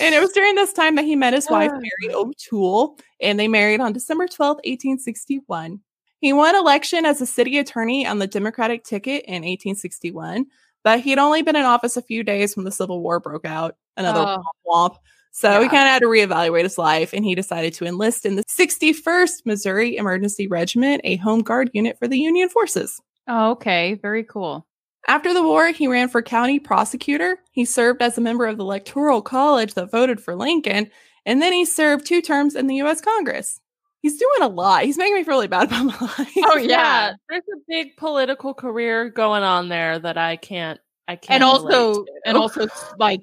[0.00, 1.70] And it was during this time that he met his wife.
[1.72, 5.80] Mary O'Toole, and they married on December 12th, 1861.
[6.20, 10.44] He won election as a city attorney on the Democratic ticket in 1861,
[10.84, 13.76] but he'd only been in office a few days when the Civil War broke out.
[13.96, 14.42] Another Oh.
[14.70, 14.96] womp.
[15.32, 18.34] So he kind of had to reevaluate his life and he decided to enlist in
[18.36, 23.00] the 61st Missouri Emergency Regiment, a home guard unit for the Union forces.
[23.28, 23.94] Oh, okay.
[23.94, 24.66] Very cool.
[25.08, 27.38] After the war, he ran for county prosecutor.
[27.52, 30.90] He served as a member of the Electoral College that voted for Lincoln,
[31.26, 33.00] and then he served two terms in the U.S.
[33.00, 33.60] Congress.
[34.02, 34.84] He's doing a lot.
[34.84, 36.32] He's making me feel really bad about my life.
[36.38, 37.12] Oh, yeah.
[37.28, 42.04] There's a big political career going on there that I can't I can't and also
[42.04, 42.06] to.
[42.24, 42.66] and also
[42.98, 43.20] like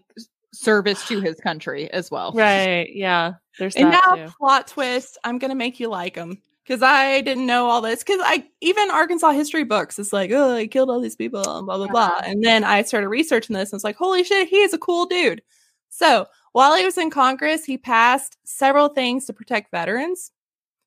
[0.53, 2.31] service to his country as well.
[2.33, 2.89] Right.
[2.91, 3.33] Yeah.
[3.57, 4.31] There's And that now, too.
[4.39, 6.41] plot twist, I'm going to make you like him.
[6.67, 8.03] Because I didn't know all this.
[8.03, 11.65] Because I, even Arkansas history books, it's like, oh, he killed all these people, and
[11.65, 12.07] blah, blah, blah.
[12.07, 12.21] Uh-huh.
[12.25, 15.05] And then I started researching this, and it's like, holy shit, he is a cool
[15.05, 15.41] dude.
[15.89, 20.31] So while he was in Congress, he passed several things to protect veterans.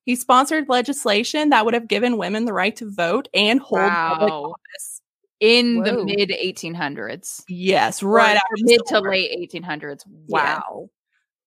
[0.03, 4.31] He sponsored legislation that would have given women the right to vote and hold public
[4.31, 5.01] office.
[5.39, 7.43] In the mid 1800s.
[7.47, 10.01] Yes, right after mid to late 1800s.
[10.27, 10.59] Yeah.
[10.59, 10.89] Wow.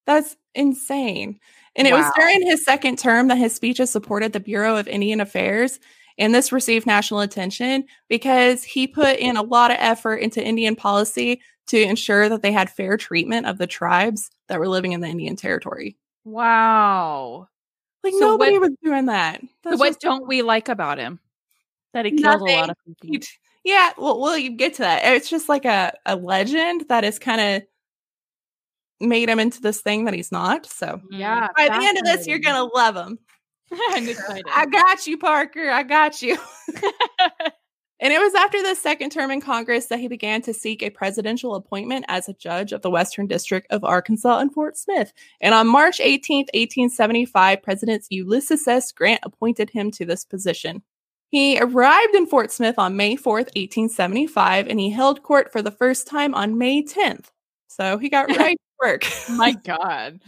[0.07, 1.39] That's insane.
[1.77, 5.21] And it was during his second term that his speeches supported the Bureau of Indian
[5.21, 5.81] Affairs.
[6.19, 10.77] And this received national attention because he put in a lot of effort into Indian
[10.77, 15.01] policy to ensure that they had fair treatment of the tribes that were living in
[15.01, 15.97] the Indian territory.
[16.25, 17.49] Wow.
[18.05, 19.41] Like So nobody what- was doing that.
[19.65, 21.21] So what don't we like about him?
[21.95, 23.25] that he killed a lot of people.
[23.65, 25.05] yeah, well, well, you get to that.
[25.15, 27.69] It's just like a, a legend that is kind of
[29.01, 30.67] made him into this thing that he's not.
[30.67, 31.15] So mm-hmm.
[31.15, 31.49] Yeah.
[31.57, 33.19] by the end of this, you're gonna love him.
[33.91, 34.47] I'm excited.
[34.53, 35.71] I got you, Parker.
[35.71, 36.37] I got you.
[38.01, 40.91] and it was after the second term in Congress that he began to seek a
[40.91, 45.13] presidential appointment as a judge of the Western District of Arkansas in Fort Smith.
[45.41, 48.93] And on March 18th, 1875, President Ulysses S.
[48.93, 50.83] Grant appointed him to this position.
[51.31, 55.73] He arrived in Fort Smith on May 4th, 1875, and he held court for the
[55.73, 57.31] first time on May 10th.
[57.77, 59.05] So he got right to work.
[59.31, 60.21] My God.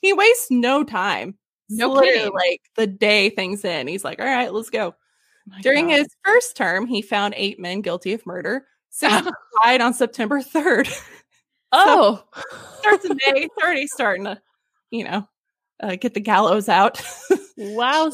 [0.00, 1.36] he wastes no time.
[1.70, 2.32] No Literally, kidding.
[2.34, 4.94] like the day things in, he's like, "All right, let's go."
[5.46, 5.96] My During God.
[5.98, 8.66] his first term, he found eight men guilty of murder.
[8.90, 9.12] Six
[9.64, 10.88] died on September third.
[11.72, 12.22] Oh,
[12.78, 14.40] Starts in May, it's already starting to,
[14.90, 15.28] you know,
[15.82, 17.02] uh, get the gallows out.
[17.56, 18.10] wow.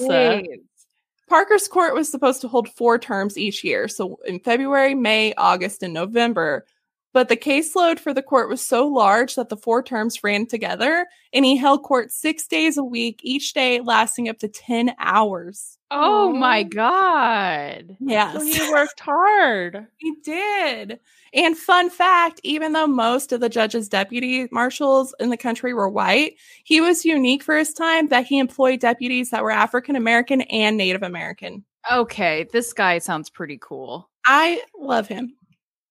[1.28, 5.82] Parker's court was supposed to hold four terms each year, so in February, May, August,
[5.82, 6.66] and November.
[7.12, 11.06] But the caseload for the court was so large that the four terms ran together,
[11.32, 15.78] and he held court six days a week, each day lasting up to 10 hours.
[15.90, 17.96] Oh my God.
[17.98, 18.34] Yes.
[18.34, 19.86] So he worked hard.
[19.96, 20.98] He did.
[21.34, 25.88] And fun fact even though most of the judge's deputy marshals in the country were
[25.88, 30.42] white, he was unique for his time that he employed deputies that were African American
[30.42, 31.64] and Native American.
[31.90, 32.46] Okay.
[32.52, 34.08] This guy sounds pretty cool.
[34.24, 35.34] I love him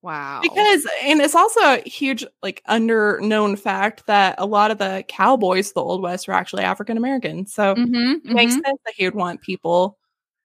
[0.03, 0.55] Wow.
[0.55, 5.03] because, and it's also a huge, like, under known fact that a lot of the
[5.07, 7.45] cowboys, of the Old West, were actually African American.
[7.47, 8.65] So Mhm, it makes mhm.
[8.65, 9.97] sense that he would want people,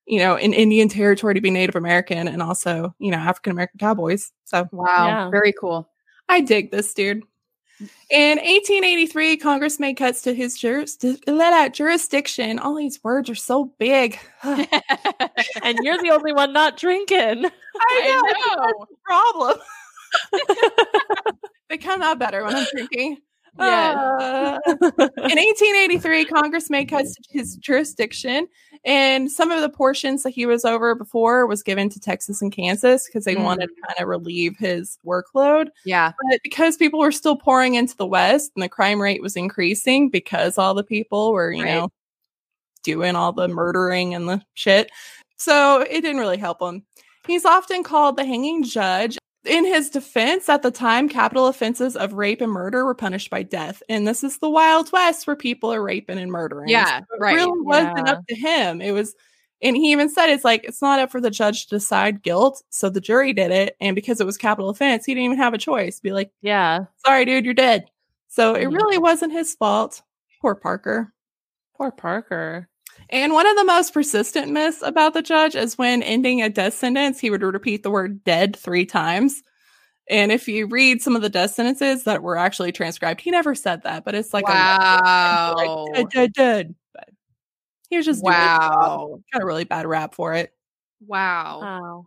[0.07, 3.79] you know, in Indian territory to be Native American and also, you know, African American
[3.81, 4.33] cowboys.
[4.45, 5.19] So Wow.
[5.19, 5.33] Yeah.
[5.33, 5.89] Very cool.
[6.29, 7.23] I dig this dude.
[8.11, 12.59] In 1883, Congress made cuts to his juris- let out jurisdiction.
[12.59, 14.19] All these words are so big.
[15.63, 17.43] And you're the only one not drinking.
[17.43, 17.51] know,
[17.81, 18.87] I know.
[19.05, 19.59] problem.
[21.71, 23.19] they come out better when I'm drinking.
[23.59, 23.97] Yes.
[24.67, 28.47] Uh, in 1883, Congress made cuts to his jurisdiction,
[28.85, 32.53] and some of the portions that he was over before was given to Texas and
[32.53, 33.45] Kansas because they Mm.
[33.45, 35.69] wanted to kind of relieve his workload.
[35.85, 36.13] Yeah.
[36.31, 40.09] But because people were still pouring into the West and the crime rate was increasing
[40.09, 41.75] because all the people were, you Right.
[41.75, 41.89] know,
[42.85, 44.91] doing all the murdering and the shit.
[45.37, 46.85] So it didn't really help him.
[47.27, 49.19] He's often called the hanging judge.
[49.45, 53.43] In his defense, at the time, capital offenses of rape and murder were punished by
[53.43, 53.83] death.
[53.89, 56.69] And this is the Wild West where people are raping and murdering.
[56.69, 57.01] Yeah.
[57.01, 57.35] So it Right.
[57.35, 58.13] really wasn't Yeah.
[58.13, 58.81] up to him.
[58.81, 59.15] It was,
[59.61, 62.63] and he even said it's like it's not up for the judge to decide guilt.
[62.71, 65.55] So the jury did it, and because it was capital offense, he didn't even have
[65.55, 66.01] a choice.
[66.01, 66.87] Be like, Yeah.
[67.05, 67.91] sorry, dude, you're dead.
[68.29, 68.69] So it Yeah.
[68.77, 70.03] really wasn't his fault.
[70.41, 71.13] Poor Parker.
[71.77, 72.69] Poor Parker.
[73.15, 76.75] And one of the most persistent myths about the judge is when ending a death
[76.75, 79.41] sentence, he would repeat the word dead three times.
[80.11, 83.55] And if you read some of the death sentences that were actually transcribed, he never
[83.55, 85.55] said that, but it's like, wow.
[85.57, 85.63] a,
[85.93, 86.75] like dead, dead, dead.
[86.93, 87.09] But
[87.89, 89.21] he was just wow.
[89.33, 90.53] got a really bad rap for it.
[91.07, 91.61] Wow.
[91.61, 92.07] Wow.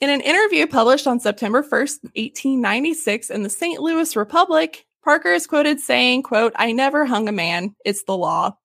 [0.00, 3.82] In an interview published on September 1st, 1896 in the St.
[3.82, 7.74] Louis Republic, Parker is quoted saying, quote, I never hung a man.
[7.84, 8.56] It's the law.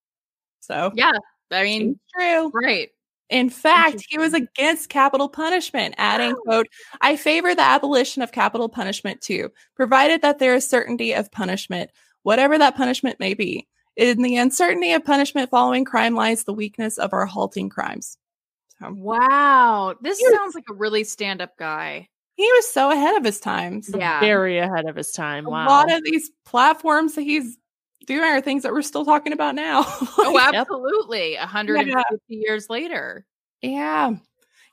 [0.62, 1.12] So Yeah.
[1.52, 2.52] I mean, it's true.
[2.54, 2.90] right.
[3.30, 6.68] In fact, he was against capital punishment, adding, quote,
[7.02, 11.90] I favor the abolition of capital punishment too, provided that there is certainty of punishment,
[12.24, 13.68] whatever that punishment may be.
[13.96, 18.18] In the uncertainty of punishment following crime lies the weakness of our halting crimes.
[18.80, 19.96] So Wow.
[20.02, 20.34] This Yes.
[20.36, 22.10] sounds like a really stand up guy.
[22.36, 23.90] he was so ahead of his times.
[23.96, 24.20] Yeah.
[24.20, 25.46] Very ahead of his time.
[25.46, 25.66] Wow.
[25.66, 27.58] A lot of these platforms that he's
[28.06, 29.84] doing are things that we're still talking about now.
[30.18, 30.62] Oh, Like, Yep.
[30.62, 31.36] absolutely.
[31.36, 33.26] 150 years later.
[33.62, 34.16] Yeah.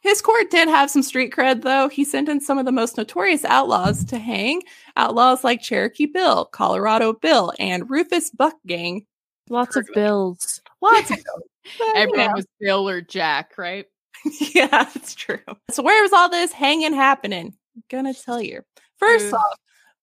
[0.03, 1.89] His court did have some street cred, though.
[1.89, 4.63] He sentenced some of the most notorious outlaws to hang.
[4.97, 9.05] Outlaws like Cherokee Bill, Colorado Bill, and Rufus Buck Gang.
[9.51, 10.61] Lots of bills.
[10.81, 11.41] Lots of them.
[11.79, 12.33] But, you Everyone know.
[12.37, 13.85] was Bill or Jack, right?
[14.55, 15.41] yeah, that's true.
[15.71, 17.55] So where was all this hanging happening?
[17.77, 18.63] I'm gonna tell you.
[18.99, 19.37] First Ooh.
[19.37, 19.59] off,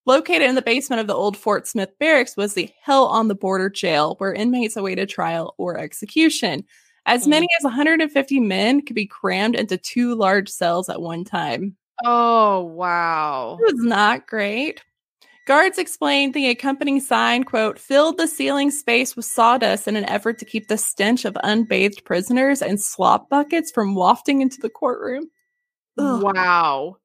[0.08, 3.36] located in the basement of the old Fort Smith barracks was the Hell on the
[3.36, 6.64] Border jail, where inmates awaited trial or execution.
[7.05, 7.30] As Mm.
[7.30, 11.76] many as 150 men could be crammed into two large cells at one time.
[12.03, 13.58] Oh wow.
[13.62, 14.82] It was not great.
[15.45, 20.38] Guards explained the accompanying sign, quote, filled the ceiling space with sawdust in an effort
[20.39, 25.30] to keep the stench of unbathed prisoners and slop buckets from wafting into the courtroom.
[25.97, 26.22] Ugh.
[26.22, 26.97] Wow.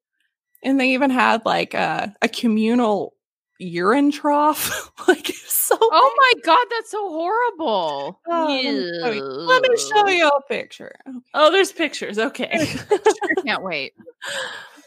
[0.63, 3.13] And they even had like a, a communal
[3.59, 4.91] urine trough.
[5.07, 8.19] like so Oh my god, that's so horrible.
[8.27, 10.95] Oh, let, me show you, let me show you a picture.
[11.07, 11.17] Okay.
[11.33, 12.19] Oh, there's pictures.
[12.19, 12.49] Okay.
[12.91, 13.93] I can't wait.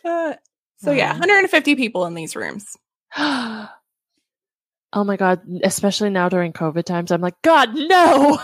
[0.04, 0.34] Uh,
[0.76, 2.76] so yeah, 150 people in these rooms.
[3.18, 3.68] oh
[4.94, 8.38] my god, especially now during COVID times, I'm like, God, no.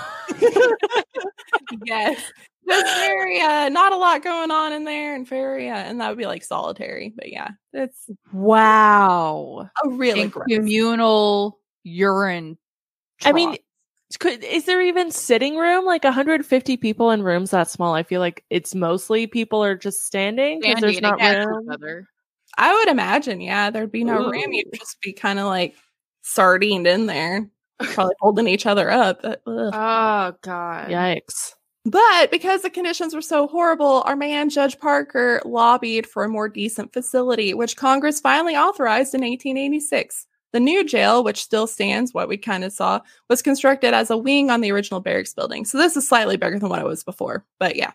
[1.85, 2.21] yes.
[2.69, 6.09] Just very uh not a lot going on in there and very uh and that
[6.09, 7.13] would be like solitary.
[7.15, 9.69] But yeah, it's wow.
[9.85, 10.47] a really In gross.
[10.49, 12.57] communal urine.
[13.25, 13.57] I mean,
[14.19, 15.85] could is there even sitting room?
[15.85, 17.95] Like 150 people in rooms that small?
[17.95, 22.07] I feel like it's mostly people are just standing because there's not room.
[22.59, 24.53] I would imagine, yeah, there'd be no room.
[24.53, 25.75] You'd just be kind of like
[26.23, 27.49] sardined in there,
[27.79, 29.23] probably holding each other up.
[29.23, 29.43] But.
[29.47, 30.89] Oh god.
[30.91, 31.55] Yikes.
[31.85, 36.49] But because the conditions were so horrible, our man Judge Parker lobbied for a more
[36.49, 40.27] decent facility, which Congress finally authorized in 1886.
[40.53, 44.17] The new jail, which still stands, what we kind of saw, was constructed as a
[44.17, 45.65] wing on the original barracks building.
[45.65, 47.45] So this is slightly bigger than what it was before.
[47.59, 47.93] But yeah,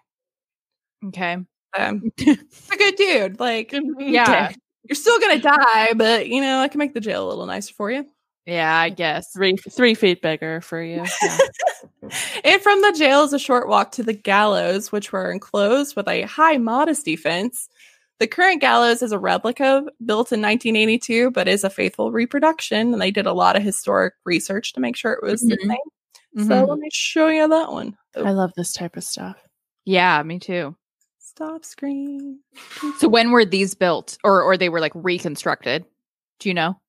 [1.06, 1.38] Okay.
[1.78, 3.40] um, a good dude.
[3.40, 4.52] Like, Yeah.
[4.84, 7.74] you're still gonna die, but you know, I can make the jail a little nicer
[7.74, 8.06] for you.
[8.48, 9.32] Yeah, I guess.
[9.34, 11.04] Three three feet bigger for you.
[11.22, 11.38] Yeah.
[12.45, 16.08] and from the jail is a short walk to the gallows, which were enclosed with
[16.08, 17.68] a high modesty fence.
[18.20, 22.93] The current gallows is a replica built in 1982, but is a faithful reproduction.
[22.93, 25.68] And they did a lot of historic research to make sure it was the Mhm.
[25.68, 26.48] same.
[26.48, 26.68] So Mhm.
[26.70, 27.98] let me show you that one.
[28.16, 29.38] I love this type of stuff.
[29.86, 30.76] Yeah, me too.
[31.20, 32.39] Stop screen.
[32.98, 35.86] So when were these built or or they were like reconstructed?
[36.39, 36.80] Do you know?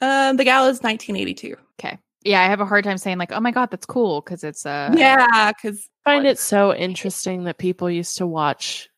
[0.00, 1.56] Um, the gallows 1982.
[1.80, 1.98] Okay.
[2.24, 4.66] Yeah, I have a hard time saying like, "Oh my god, that's cool" because it's
[4.66, 8.88] uh yeah, because I find it so interesting that people used to watch.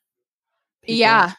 [0.83, 1.33] people Yeah.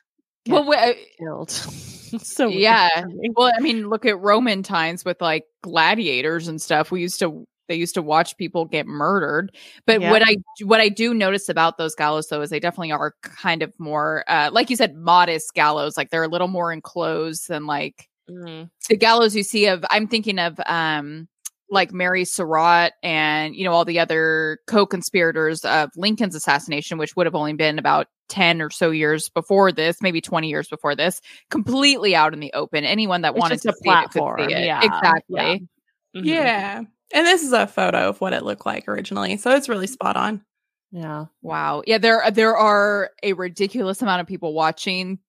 [0.45, 1.49] get Well, we- uh, killed.
[2.23, 3.01] So Yeah.
[3.01, 6.89] for well, I mean, look at Roman times with like gladiators and stuff.
[6.89, 9.55] We used to they used to watch people get murdered.
[9.85, 10.09] But Yeah.
[10.09, 13.61] what I what I do notice about those gallows though is they definitely are kind
[13.61, 15.97] of more uh like you said modest gallows.
[15.97, 18.69] Like they're a little more enclosed than like Mm.
[18.89, 21.27] the gallows you see of I'm thinking of um
[21.71, 27.25] like Mary Surratt and you know all the other co-conspirators of Lincoln's assassination which would
[27.25, 31.21] have only been about 10 or so years before this maybe 20 years before this
[31.49, 34.49] completely out in the open anyone that It's wanted to a see it could platform,
[34.49, 35.67] see it yeah, exactly
[36.15, 36.25] Mhm.
[36.25, 36.81] yeah.
[37.13, 39.37] And this is a photo of what it looked like originally.
[39.37, 40.43] So it's really spot on.
[40.91, 41.25] Yeah.
[41.43, 45.19] wow yeah there there are a ridiculous amount of people watching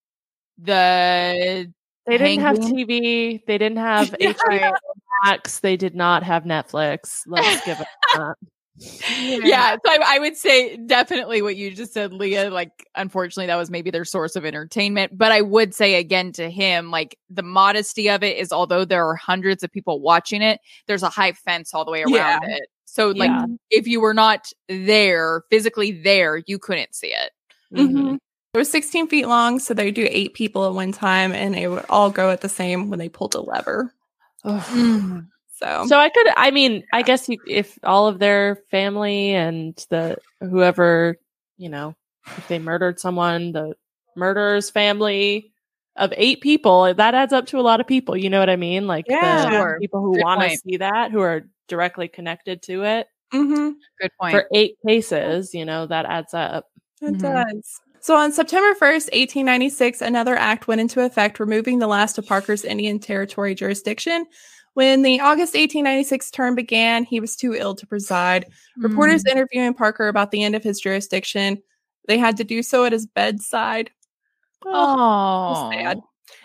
[0.58, 1.70] the
[2.06, 2.58] They didn't have.
[2.58, 3.40] TV.
[3.46, 4.32] They didn't have Yeah.
[4.32, 4.72] HBO
[5.24, 5.60] Max.
[5.60, 7.20] They did not have Netflix.
[7.26, 8.36] Let's give it that.
[9.18, 12.48] yeah, so I, I would say definitely what you just said, Leah.
[12.50, 15.18] Like, unfortunately, that was maybe their source of entertainment.
[15.18, 19.06] But I would say again to him, like the modesty of it is, although there
[19.06, 22.38] are hundreds of people watching it, there's a high fence all the way around Yeah.
[22.42, 22.62] it.
[22.86, 23.44] So, like, Yeah.
[23.70, 27.32] if you were not there physically there, you couldn't see it.
[27.76, 28.16] Mm-hmm.
[28.52, 31.68] It was 16 feet long, so they do eight people at one time, and it
[31.68, 33.94] would all go at the same when they pulled a lever.
[34.44, 35.22] Ugh.
[35.54, 39.76] So, So I could, I mean, I guess you, if all of their family and
[39.90, 41.16] the whoever,
[41.58, 41.94] you know,
[42.38, 43.74] if they murdered someone, the
[44.16, 45.52] murderer's family
[45.94, 48.16] of eight people, that adds up to a lot of people.
[48.16, 48.86] You know what I mean?
[48.88, 49.44] Like Yeah.
[49.44, 49.78] the Sure.
[49.80, 53.06] people who want to see that, who are directly connected to it.
[53.32, 54.32] mhm, Good point.
[54.34, 56.66] For eight cases, you know, that adds up.
[57.02, 57.18] it Mhm.
[57.18, 57.80] does.
[58.02, 62.64] So on September 1st, 1896, another act went into effect removing the last of Parker's
[62.64, 64.26] Indian Territory jurisdiction.
[64.74, 68.46] When the August 1896 term began, he was too ill to preside.
[68.78, 69.32] Reporters Mm.
[69.32, 71.62] interviewing Parker about the end of his jurisdiction,
[72.08, 73.90] they had to do so at his bedside.
[74.64, 76.00] Oh, sad.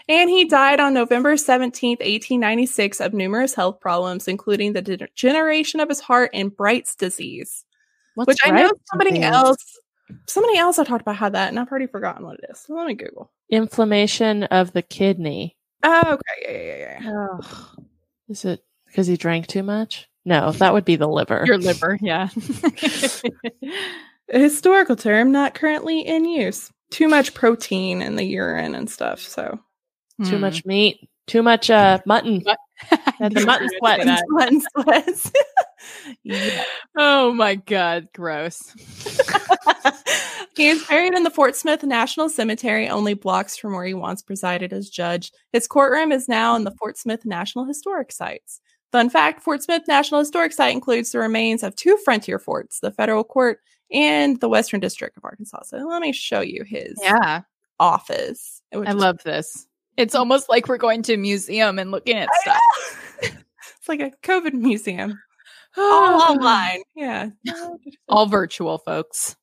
[0.09, 5.89] And he died on November 17th, 1896, of numerous health problems, including the degeneration of
[5.89, 7.63] his heart and Bright's disease,
[8.15, 9.25] What's which I know somebody disease?
[9.25, 9.79] else
[10.27, 12.59] Somebody else I talked about had that, and I've already forgotten what it is.
[12.59, 13.31] So let me Google.
[13.49, 15.55] Inflammation of the kidney.
[15.83, 16.41] Oh, okay.
[16.41, 17.11] Yeah, yeah, yeah, yeah.
[17.41, 17.71] Oh.
[18.29, 20.07] Is it because he drank too much?
[20.25, 21.43] No, that would be the liver.
[21.45, 22.29] Your liver, yeah.
[24.33, 26.71] A historical term not currently in use.
[26.89, 29.19] Too much protein in the urine and stuff.
[29.19, 29.59] So
[30.23, 30.41] too Hmm.
[30.41, 31.07] much meat.
[31.27, 32.41] Too much uh mutton.
[33.19, 33.99] Had the mutton sweat.
[34.29, 35.31] Mutton sweats.
[36.23, 36.63] Yeah.
[36.97, 38.73] Oh my god, gross.
[40.55, 44.21] he is buried in the Fort Smith National Cemetery, only blocks from where he once
[44.21, 45.31] presided as judge.
[45.51, 48.61] His courtroom is now in the Fort Smith National Historic Sites.
[48.91, 52.91] Fun fact Fort Smith National Historic Site includes the remains of two frontier forts, the
[52.91, 53.59] federal court
[53.91, 55.63] and the Western District of Arkansas.
[55.65, 57.41] So let me show you his Yeah,
[57.79, 58.61] office.
[58.73, 59.67] I love this.
[59.97, 62.59] It's almost like we're going to a museum and looking at stuff.
[63.21, 65.19] it's like a COVID museum.
[65.77, 66.81] All online.
[66.95, 67.29] Yeah.
[68.07, 69.35] All virtual, folks.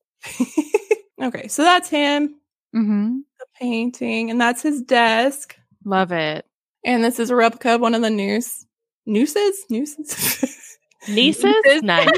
[1.21, 2.35] okay, so that's him,
[2.75, 3.17] Mm-hmm.
[3.39, 5.55] the painting, and that's his desk.
[5.85, 6.45] Love it.
[6.85, 8.65] And this is a replica of one of the noose
[9.05, 9.65] nooses?
[9.69, 10.77] Nooses?
[11.09, 11.43] Nieces?
[11.65, 11.83] Nieces?
[11.83, 12.09] Nice.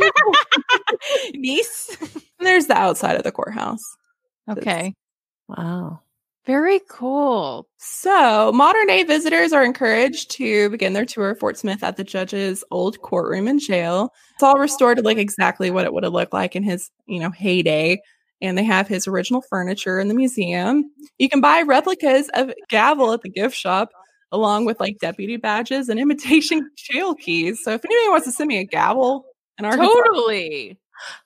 [1.33, 1.97] niece.
[2.39, 3.81] And There's the outside of the courthouse.
[4.49, 4.93] Okay.
[5.47, 6.01] wow.
[6.45, 7.67] Very cool.
[7.77, 12.03] So, modern day visitors are encouraged to begin their tour of Fort Smith at the
[12.03, 14.13] judge's old courtroom and jail.
[14.35, 17.19] It's all restored to look exactly what it would have looked like in his, you
[17.19, 17.99] know, heyday.
[18.41, 20.91] And they have his original furniture in the museum.
[21.17, 23.89] You can buy replicas of gavel at the gift shop,
[24.31, 27.61] along with like deputy badges and imitation jail keys.
[27.63, 29.25] So, if anybody wants to send me a gavel,
[29.57, 30.77] in Arkansas, Totally.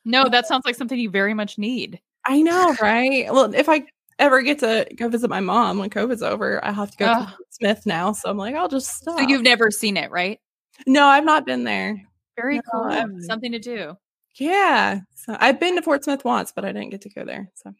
[0.06, 2.00] No, that sounds like something you very much need.
[2.26, 3.32] I know, right?
[3.32, 3.86] Well, if I
[4.20, 7.12] ever get to go visit my mom when COVID's over, I have to go to
[7.12, 7.30] Ugh.
[7.30, 8.12] Fort Smith now.
[8.12, 9.18] So I'm like, I'll just stop.
[9.20, 10.40] So you've never seen it, right?
[10.88, 12.02] no, I've not been there.
[12.38, 12.84] Very No, cool.
[12.84, 13.96] I've- Something to do.
[14.36, 15.00] Yeah.
[15.16, 17.50] So I've been to Fort Smith once, but I didn't get to go there.
[17.56, 17.74] So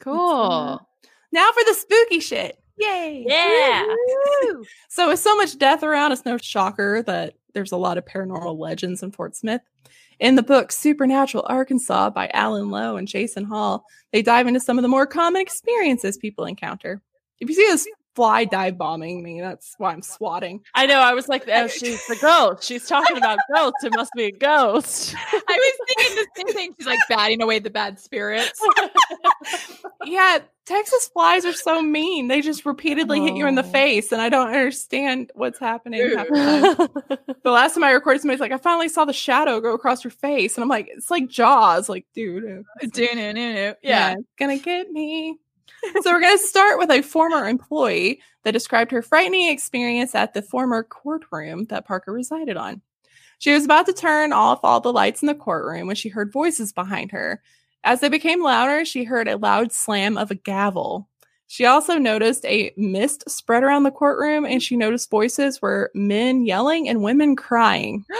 [0.00, 0.80] Cool.
[1.30, 2.58] now for the spooky shit.
[2.78, 3.24] Yay.
[3.28, 3.86] Yeah.
[4.88, 8.58] So with so much death around, it's no shocker that there's a lot of paranormal
[8.58, 9.62] legends in Fort Smith.
[10.18, 14.78] In the book Supernatural Arkansas by Alan Lowe and Jason Hall, they dive into some
[14.78, 17.02] of the more common experiences people encounter.
[17.40, 20.60] If you see this fly dive bombing me, that's why I'm swatting.
[20.74, 20.98] I know.
[21.00, 22.64] I was like, oh, she's the ghost.
[22.64, 23.84] She's talking about ghosts.
[23.84, 25.14] It must be a ghost.
[25.16, 26.74] I was thinking the same thing.
[26.78, 28.60] She's like batting away the bad spirits.
[30.04, 32.26] Yeah, Texas flies are so mean.
[32.26, 33.70] They just repeatedly hit you in the Oh.
[33.70, 36.00] face, and I don't understand what's happening.
[36.00, 36.88] the
[37.44, 40.56] last time I recorded, somebody's like, I finally saw the shadow go across your face.
[40.56, 41.88] And I'm like, it's like Jaws.
[41.88, 44.12] Like, dude, yeah, Yeah.
[44.14, 45.38] it's gonna get me.
[46.02, 50.42] So we're gonna start with a former employee that described her frightening experience at the
[50.42, 52.80] former courtroom that Parker resided on.
[53.38, 56.32] She was about to turn off all the lights in the courtroom when she heard
[56.32, 57.42] voices behind her.
[57.84, 61.08] As they became louder, she heard a loud slam of a gavel.
[61.48, 66.46] She also noticed a mist spread around the courtroom and she noticed voices were men
[66.46, 68.04] yelling and women crying.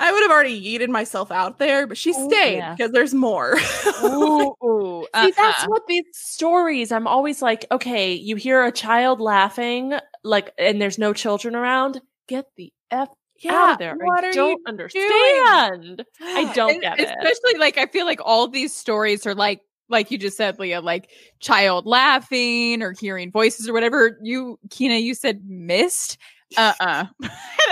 [0.00, 2.74] I would have already yeeted myself out there, but she Oh, stayed yeah.
[2.74, 3.56] because there's more.
[4.04, 5.68] Ooh, ooh, Uh, See, that's uh-uh.
[5.68, 6.92] what these stories.
[6.92, 9.94] I'm always like, okay, you hear a child laughing,
[10.24, 12.00] like, and there's no children around.
[12.26, 13.08] Get the f
[13.48, 13.96] out of there.
[14.16, 16.04] I don't understand.
[16.20, 17.08] I don't And get it.
[17.08, 20.80] Especially like I feel like all these stories are like like you just said, Leah,
[20.80, 24.18] like child laughing or hearing voices or whatever.
[24.22, 26.18] You, Kina, you said mist.
[26.56, 27.04] Uh uh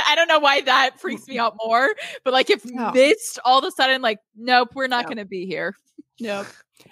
[0.06, 1.88] I don't know why that freaks me out more.
[2.24, 2.90] But like if No.
[2.92, 5.08] mist all of a sudden, like, nope, we're not No.
[5.10, 5.74] gonna be here.
[6.20, 6.46] Nope.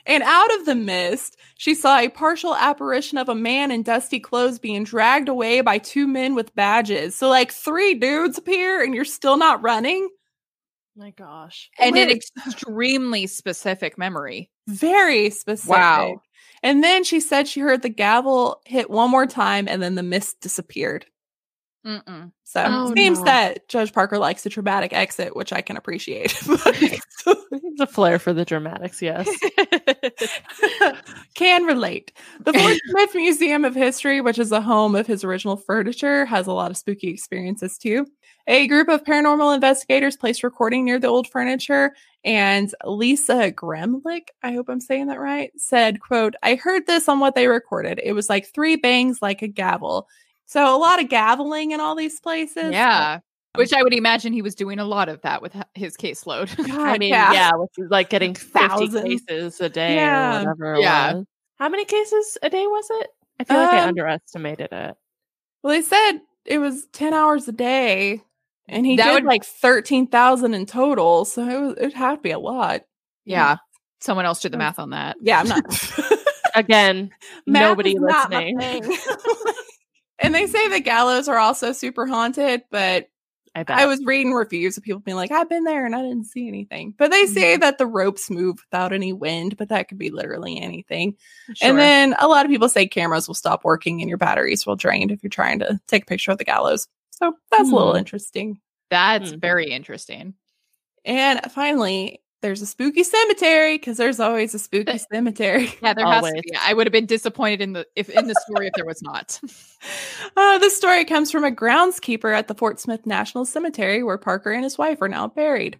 [0.07, 4.19] And out of the mist, she saw a partial apparition of a man in dusty
[4.19, 7.15] clothes being dragged away by two men with badges.
[7.15, 10.09] So, like, three dudes appear and you're still not running.
[10.97, 11.71] My gosh.
[11.79, 12.09] And an
[12.47, 14.51] extremely specific memory.
[14.69, 15.71] Very specific.
[15.77, 16.23] Wow.
[16.63, 20.03] And then she said she heard the gavel hit one more time and then the
[20.03, 21.05] mist disappeared.
[21.85, 22.33] Mm-mm.
[22.45, 23.25] So Oh, it seems no.
[23.27, 26.35] that Judge Parker likes a dramatic exit, which I can appreciate.
[27.27, 29.27] It's a flair for the dramatics, yes.
[31.35, 32.13] can relate.
[32.45, 36.47] The Fort Smith Museum of History, which is the home of his original furniture, has
[36.47, 38.07] a lot of spooky experiences too.
[38.47, 41.95] A group of paranormal investigators placed recording near the old furniture,
[42.25, 47.21] and Lisa Gremlick, I hope I'm saying that right, said, quote, I heard this on
[47.21, 48.01] what they recorded.
[48.05, 50.09] It was like three bangs like a gavel.
[50.47, 52.73] So a lot of gaveling in all these places.
[52.73, 53.21] yeah.
[53.57, 56.57] Which I would imagine he was doing a lot of that with his caseload.
[56.67, 57.33] God, I mean, yeah.
[57.33, 59.03] yeah, which is like getting 50 Thousands.
[59.05, 60.37] cases a day Yeah.
[60.37, 61.13] or whatever it Yeah.
[61.15, 61.25] was.
[61.61, 63.11] How many cases a day was it?
[63.39, 64.97] I feel like I Um, underestimated it.
[65.63, 68.23] Well, they said it was 10 hours a day,
[68.69, 71.25] and he That did would- like 13,000 in total.
[71.25, 72.83] So it was, it'd have to be a lot.
[73.25, 73.57] yeah.
[74.01, 75.17] Someone else did the math on that.
[75.23, 75.65] Yeah, I'm not.
[76.57, 77.11] Again,
[77.47, 78.97] Math nobody is not my listening.
[80.19, 83.09] And they say the gallows are also super haunted, but
[83.57, 86.25] I, I was reading reviews of people being like, I've been there and I didn't
[86.27, 86.93] see anything.
[86.99, 90.59] But they say that the ropes move without any wind, but that could be literally
[90.61, 91.15] anything.
[91.55, 91.69] Sure.
[91.71, 94.75] And then a lot of people say cameras will stop working and your batteries will
[94.75, 96.89] drain if you're trying to take a picture of the gallows.
[97.13, 97.99] So that's a little Hmm.
[97.99, 98.61] interesting.
[98.91, 99.41] That's Mhm.
[99.41, 100.35] very interesting.
[101.05, 105.73] And finally, there's a spooky cemetery because there's always a spooky cemetery.
[105.83, 106.53] Yeah, there has to be.
[106.61, 109.41] I would have been disappointed in the if in the story if there was not.
[110.37, 114.51] Uh, this story comes from a groundskeeper at the Fort Smith National Cemetery where Parker
[114.53, 115.79] and his wife are now buried.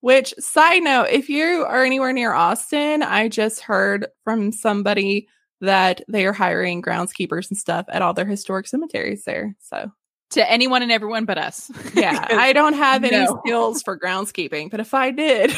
[0.00, 5.28] Which, side note, if you are anywhere near Austin, I just heard from somebody
[5.60, 9.54] that they are hiring groundskeepers and stuff at all their historic cemeteries there.
[9.60, 9.90] So,
[10.30, 11.70] to anyone and everyone but us.
[11.94, 13.40] yeah, I don't have any No.
[13.44, 15.52] skills for groundskeeping, but if I did,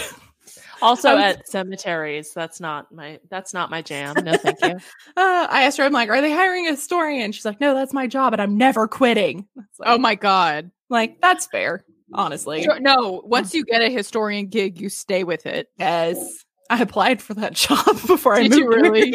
[0.83, 4.15] also I was- at cemeteries, that's not my that's not my jam.
[4.23, 4.69] No, thank you.
[5.17, 7.33] uh, I asked her, I'm like, are they hiring a historian?
[7.33, 9.47] She's like, no, that's my job and I'm never quitting.
[9.79, 10.71] Like, oh my god.
[10.89, 12.63] like, that's fair, honestly.
[12.63, 15.69] Sure, No, once you get a historian gig, you stay with it.
[15.79, 16.45] Yes.
[16.71, 18.63] I applied for that job before I Did moved.
[18.63, 19.15] you really?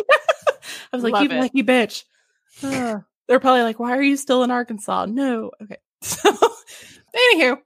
[0.93, 2.03] I was like, you lucky bitch.
[2.61, 5.05] They're probably like, why are you still in Arkansas?
[5.05, 5.51] No.
[5.63, 5.77] Okay.
[6.01, 6.31] So,
[7.15, 7.57] anywho,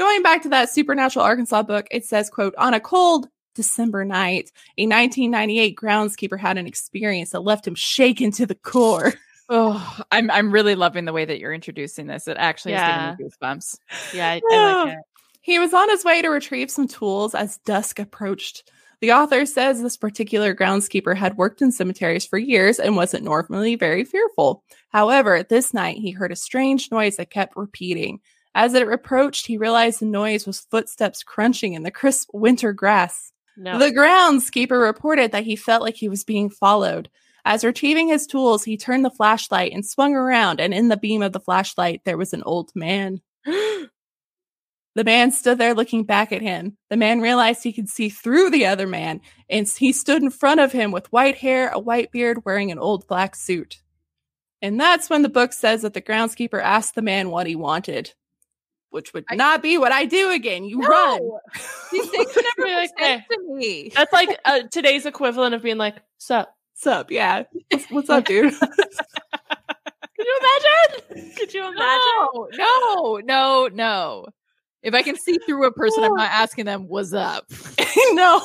[0.00, 4.50] going back to that Supernatural Arkansas book, it says, quote, on a cold December night,
[4.78, 9.12] a 1998 groundskeeper had an experience that left him shaken to the core.
[9.52, 12.28] Oh, I'm I'm really loving the way that you're introducing this.
[12.28, 13.10] It actually Yeah.
[13.10, 13.78] is giving me goosebumps.
[14.14, 14.98] Yeah, I, I like it.
[15.40, 18.70] He was on his way to retrieve some tools as dusk approached.
[19.00, 23.74] The author says this particular groundskeeper had worked in cemeteries for years and wasn't normally
[23.74, 24.62] very fearful.
[24.90, 28.20] However, this night he heard a strange noise that kept repeating.
[28.54, 33.32] As it approached, he realized the noise was footsteps crunching in the crisp winter grass.
[33.56, 33.78] No.
[33.78, 37.08] The groundskeeper reported that he felt like he was being followed.
[37.44, 41.22] As retrieving his tools, he turned the flashlight and swung around, and in the beam
[41.22, 43.20] of the flashlight, there was an old man.
[44.96, 46.76] The man stood there looking back at him.
[46.88, 50.58] The man realized he could see through the other man, and he stood in front
[50.58, 53.82] of him with white hair, a white beard, wearing an old black suit.
[54.60, 58.14] And that's when the book says that the groundskeeper asked the man what he wanted,
[58.90, 60.64] which would I- not be what I do again.
[60.64, 61.20] You run.
[61.92, 63.92] These things never like, sense to me.
[63.94, 66.54] That's like uh, today's equivalent of being like, "Sup?
[66.74, 67.10] Sup.
[67.10, 67.44] Yeah.
[67.70, 68.52] What's, what's up, dude?
[68.60, 71.32] Could you imagine?
[71.36, 74.26] Could you imagine?" No, no, no, no.
[74.82, 77.44] If I can see through a person, I'm not asking them what's up.
[78.12, 78.40] no.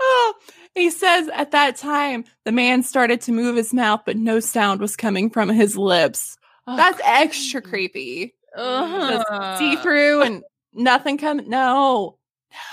[0.00, 0.34] Oh,
[0.74, 4.80] he says at that time, the man started to move his mouth, but no sound
[4.80, 6.36] was coming from his lips.
[6.66, 8.34] That's extra creepy.
[8.56, 10.42] Uh See through and
[10.72, 11.48] nothing coming.
[11.48, 12.18] No.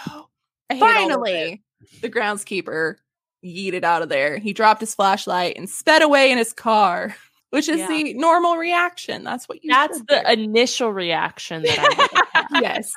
[0.07, 0.29] No.
[0.77, 1.61] Finally,
[2.01, 2.95] the groundskeeper
[3.43, 4.37] yeeted out of there.
[4.37, 7.15] He dropped his flashlight and sped away in his car,
[7.51, 7.87] which is Yeah.
[7.87, 9.23] the normal reaction.
[9.23, 10.31] That's what you That's the do.
[10.41, 12.93] initial reaction that I yes.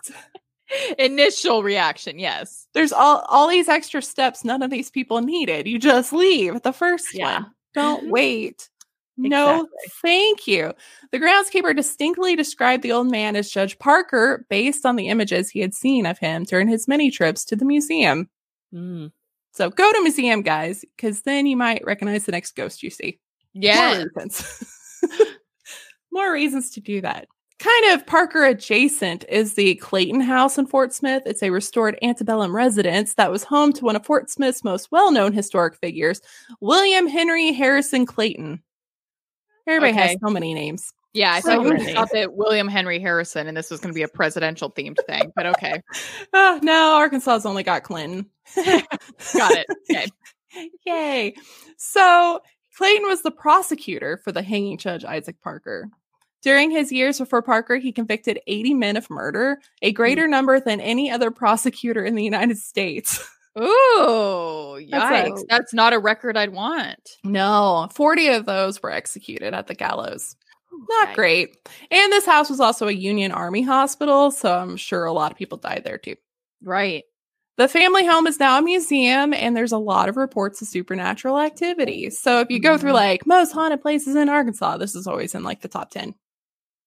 [0.99, 2.19] initial reaction.
[2.19, 2.67] Yes.
[2.75, 5.67] There's all all these extra steps none of these people needed.
[5.67, 7.35] You just leave at the first Yeah.
[7.43, 7.51] one.
[7.75, 8.11] Don't Mhm.
[8.11, 8.69] wait.
[9.29, 9.79] No, Exactly.
[10.03, 10.73] thank you.
[11.11, 15.61] The groundskeeper distinctly described the old man as Judge Parker based on the images he
[15.61, 18.29] had seen of him during his many trips to the museum.
[18.75, 19.13] Mm.
[19.53, 23.19] So go to museum, guys, because then you might recognize the next ghost you see.
[23.55, 23.93] Yeah.
[23.95, 24.99] More reasons.
[26.13, 27.27] More reasons to do that.
[27.59, 31.23] Kind of Parker adjacent is the Clayton House in Fort Smith.
[31.27, 35.13] It's a restored antebellum residence that was home to one of Fort Smith's most well
[35.13, 36.21] known historic figures,
[36.61, 38.63] William Henry Harrison Clayton.
[39.67, 40.93] Everybody has so many names.
[41.13, 41.33] Yeah.
[41.33, 41.95] I So thought you many.
[41.95, 45.33] thought that William Henry Harrison and this was going to be a presidential themed thing,
[45.37, 45.83] but okay.
[46.33, 48.27] Oh, no, Arkansas's only got Clinton.
[48.57, 49.67] Got it.
[49.91, 50.07] Okay.
[50.87, 51.35] Yay.
[51.77, 52.41] So
[52.77, 55.89] Clayton was the prosecutor for the hanging judge Isaac Parker.
[56.43, 59.95] During his years before Parker, he convicted 80 men of murder, a hmm.
[59.95, 63.29] greater number than any other prosecutor in the United States.
[63.59, 65.45] Ooh, That's a- yikes.
[65.49, 67.11] That's not a record I'd want.
[67.25, 70.37] No, 40 of those were executed at the gallows.
[70.89, 71.15] Not Yikes.
[71.15, 71.57] great.
[71.91, 75.37] And this house was also a Union Army hospital, so I'm sure a lot of
[75.39, 76.17] people died there too.
[76.63, 77.05] Right.
[77.59, 81.39] The family home is now a museum, and there's a lot of reports of supernatural
[81.39, 82.09] activity.
[82.09, 82.95] So if you go through Mhm.
[82.95, 86.15] like most haunted places in Arkansas, this is always in like the top 10.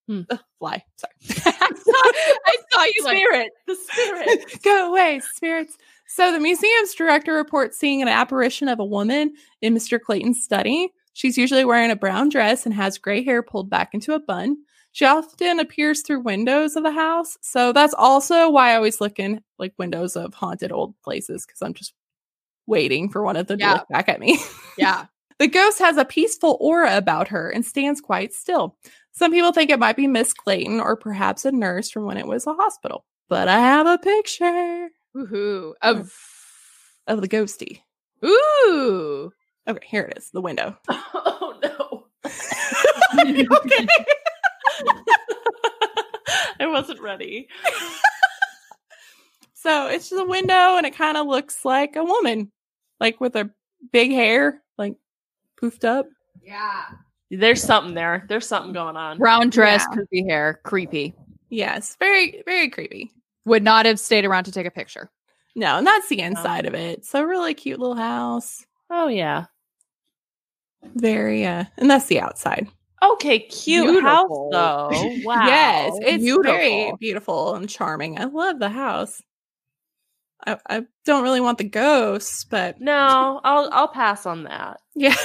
[0.07, 0.21] Hmm.
[0.31, 0.83] Ugh, fly.
[0.97, 1.13] Sorry.
[1.45, 4.61] I saw you like the spirit.
[4.63, 5.77] go away, spirits.
[6.07, 9.99] So the museum's director reports seeing an apparition of a woman in Mr.
[9.99, 10.89] Clayton's study.
[11.13, 14.57] She's usually wearing a brown dress and has gray hair pulled back into a bun.
[14.91, 17.37] She often appears through windows of the house.
[17.41, 21.61] So that's also why I always look in like windows of haunted old places because
[21.61, 21.93] I'm just
[22.67, 23.71] waiting for one of them Yeah.
[23.71, 24.39] to look back at me.
[24.77, 25.05] Yeah.
[25.39, 28.77] the ghost has a peaceful aura about her and stands quite still.
[29.11, 32.27] Some people think it might be Miss Clayton or perhaps a nurse from when it
[32.27, 33.05] was a hospital.
[33.27, 35.73] But I have a picture Woohoo.
[35.81, 36.13] Of
[37.07, 37.81] of the ghosty.
[38.23, 39.31] ooh.
[39.67, 40.77] Okay, here it is, the window.
[40.89, 42.07] oh no.
[43.57, 43.87] okay.
[46.59, 47.47] I wasn't ready.
[49.53, 52.51] So it's just a window and it kind of looks like a woman,
[52.99, 53.49] like with her
[53.91, 54.95] big hair, like
[55.61, 56.07] poofed up.
[56.43, 56.83] Yeah.
[57.31, 58.25] There's something there.
[58.29, 59.17] There's something going on.
[59.17, 59.95] Brown dress, Yeah.
[59.95, 61.15] creepy hair, creepy.
[61.49, 63.11] Yes, very, very creepy.
[63.45, 65.09] Would not have stayed around to take a picture.
[65.55, 67.05] No, and that's the inside of it.
[67.05, 68.65] So really cute little house.
[68.89, 69.45] Oh yeah.
[70.95, 72.67] Very uh and that's the outside.
[73.03, 75.11] Okay, cute house though.
[75.23, 75.45] Wow.
[75.45, 76.97] Yes, it's very beautiful.
[76.97, 78.19] beautiful and charming.
[78.19, 79.21] I love the house.
[80.45, 84.79] I, I don't really want the ghosts, but no, I'll I'll pass on that.
[84.95, 85.15] yeah.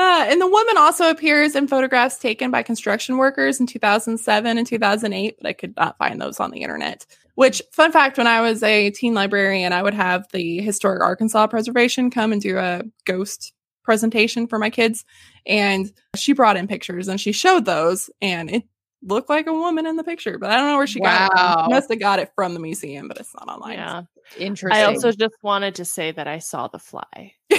[0.00, 4.66] Uh, and the woman also appears in photographs taken by construction workers in 2007 and
[4.66, 7.04] 2008, but I could not find those on the internet.
[7.34, 11.48] Which, fun fact, when I was a teen librarian, I would have the Historic Arkansas
[11.48, 13.52] Preservation come and do a ghost
[13.82, 15.04] presentation for my kids.
[15.44, 18.62] And she brought in pictures and she showed those, and it
[19.02, 21.36] looked like a woman in the picture, but I don't know where she got it.
[21.36, 21.54] Wow.
[21.56, 21.64] From.
[21.66, 23.74] She must have got it from the museum, but it's not online.
[23.74, 24.02] Yeah.
[24.38, 24.80] Interesting.
[24.80, 27.34] I also just wanted to say that I saw the fly.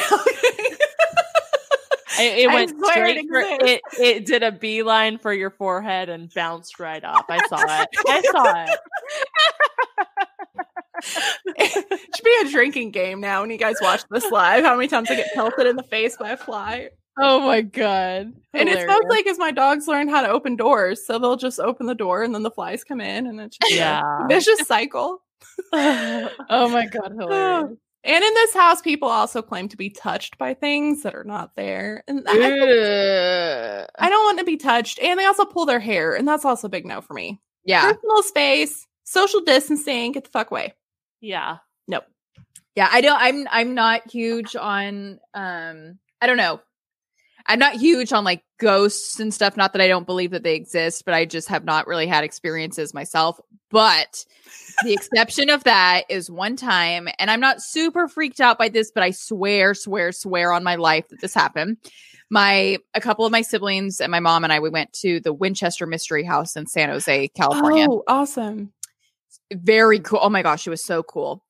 [2.17, 3.81] I, it went swear it straight for, it.
[3.99, 7.25] It did a beeline for your forehead and bounced right off.
[7.29, 7.87] I saw it.
[8.07, 8.79] I saw it.
[11.57, 14.63] it should be a drinking game now when you guys watch this live.
[14.63, 16.89] How many times I get pelted in the face by a fly?
[17.19, 18.33] oh my god.
[18.53, 18.87] And it's Hilarious.
[19.03, 21.05] mostly because my dogs learn how to open doors.
[21.05, 23.73] So they'll just open the door and then the flies come in and it's just
[23.73, 24.01] Yeah.
[24.23, 25.21] a vicious cycle.
[25.73, 27.77] Oh my god, hilarious.
[28.03, 31.55] And in this house, people also claim to be touched by things that are not
[31.55, 32.03] there.
[32.07, 32.31] And I,
[33.81, 33.89] Ugh.
[33.99, 34.99] I don't want to be touched.
[34.99, 36.15] And they also pull their hair.
[36.15, 37.39] And that's also a big no for me.
[37.63, 37.91] yeah.
[37.91, 40.73] Personal space, social distancing, get the fuck away.
[41.19, 41.57] yeah.
[41.87, 42.05] Nope.
[42.75, 46.61] Yeah, I don't I'm I'm not huge on um I don't know.
[47.51, 49.57] I'm not huge on like ghosts and stuff.
[49.57, 52.23] Not that I don't believe that they exist, but I just have not really had
[52.23, 53.41] experiences myself.
[53.69, 54.23] But
[54.85, 58.89] the exception of that is one time, and I'm not super freaked out by this,
[58.89, 61.75] but I swear, swear, swear on my life that this happened.
[62.29, 65.33] My a couple of my siblings and my mom and I we went to the
[65.33, 68.71] Winchester Mystery House in San Jose, California Oh, awesome.
[69.51, 70.19] very cool.
[70.21, 71.43] Oh my gosh, it was so cool.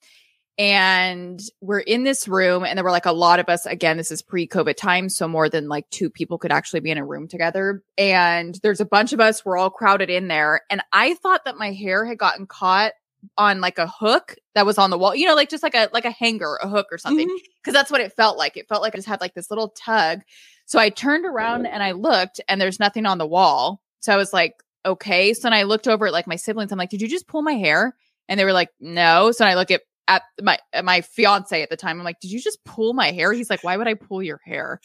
[0.62, 3.66] And we're in this room, and there were like a lot of us.
[3.66, 6.92] Again, this is pre COVID time so more than like two people could actually be
[6.92, 7.82] in a room together.
[7.98, 10.62] And there's a bunch of us, we're all crowded in there.
[10.70, 12.92] And I thought that my hair had gotten caught
[13.40, 15.90] on like a hook that was on the wall, you know, like just like a
[15.94, 17.46] like a hanger, a hook or something mm-hmm.
[17.60, 18.56] because that's what it felt like.
[18.56, 20.22] It felt like I just had like this little tug.
[20.68, 23.82] So I turned around and I looked, and there's nothing on the wall.
[24.02, 25.34] So I was like, okay.
[25.34, 26.72] So then I looked over at like my siblings.
[26.72, 27.96] I'm like, did you just pull my hair?
[28.30, 29.32] And they were like, no.
[29.32, 29.82] So then I look at
[30.12, 31.98] at my at my fiance at the time.
[32.00, 33.32] I'm like, did you just pull my hair?
[33.34, 34.80] He's like, why would I pull your hair?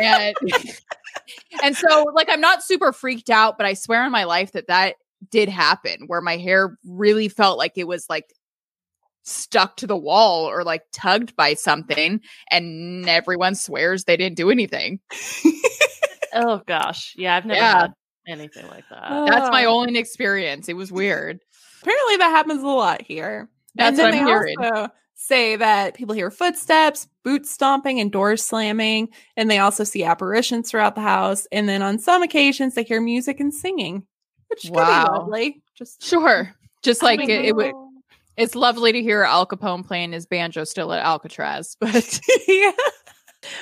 [0.00, 0.34] And
[1.62, 4.66] and so like I'm not super freaked out, but I swear on my life that
[4.68, 4.96] that
[5.30, 8.24] did happen where my hair really felt like it was like
[9.24, 14.50] stuck to the wall or like tugged by something and everyone swears they didn't do
[14.50, 14.98] anything.
[16.34, 17.14] Oh gosh.
[17.16, 17.80] Yeah, I've never Yeah.
[17.82, 17.92] had
[18.26, 19.04] anything like that.
[19.10, 19.26] Oh.
[19.26, 20.68] That's my only experience.
[20.68, 21.38] It was weird.
[21.82, 23.48] Apparently, that happens a lot here.
[23.74, 24.56] That's and what then I'm they hearing.
[24.58, 30.02] also say that people hear footsteps, boots stomping, and doors slamming, and they also see
[30.04, 31.46] apparitions throughout the house.
[31.52, 34.04] And then on some occasions, they hear music and singing,
[34.48, 35.18] which could be Wow.
[35.18, 35.62] lovely.
[35.76, 36.52] Just Sure.
[36.82, 37.72] Just like it, it would
[38.36, 42.72] it's lovely to hear Al Capone playing his banjo still at Alcatraz, but yeah.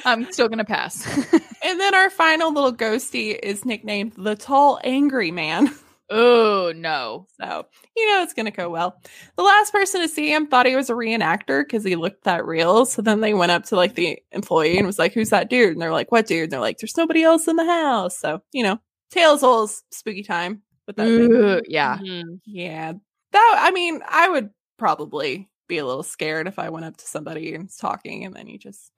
[0.04, 1.06] I'm still gonna pass.
[1.62, 5.70] And then our final little ghosty is nicknamed the Tall Angry Man.
[6.10, 7.26] Oh no.
[7.40, 7.66] So,
[7.96, 9.00] you know, it's going to go well.
[9.36, 12.44] The last person to see him thought he was a reenactor because he looked that
[12.44, 12.84] real.
[12.86, 15.72] So then they went up to like the employee and was like, Who's that dude?
[15.72, 16.44] And they're like, What dude?
[16.44, 18.18] And they're like, There's nobody else in the house.
[18.18, 18.78] So, you know,
[19.10, 21.08] Tails Hole's spooky time with that.
[21.08, 21.98] Ooh, yeah.
[21.98, 22.40] Mhm.
[22.44, 22.92] Yeah.
[23.32, 27.06] That, I mean, I would probably be a little scared if I went up to
[27.06, 28.90] somebody and was talking and then you just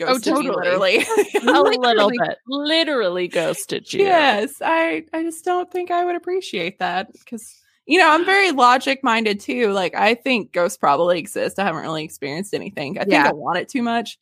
[0.00, 0.98] Oh, ghosted me, totally.
[0.98, 1.06] literally.
[1.46, 2.38] A little bit.
[2.46, 4.04] Literally ghosted you.
[4.04, 7.54] Yes, I I just don't think I would appreciate that because
[7.86, 9.72] you know I'm very logic minded too.
[9.72, 11.58] Like I think ghosts probably exist.
[11.58, 12.98] I haven't really experienced anything.
[12.98, 13.28] I think Yeah.
[13.28, 14.18] I want it too much,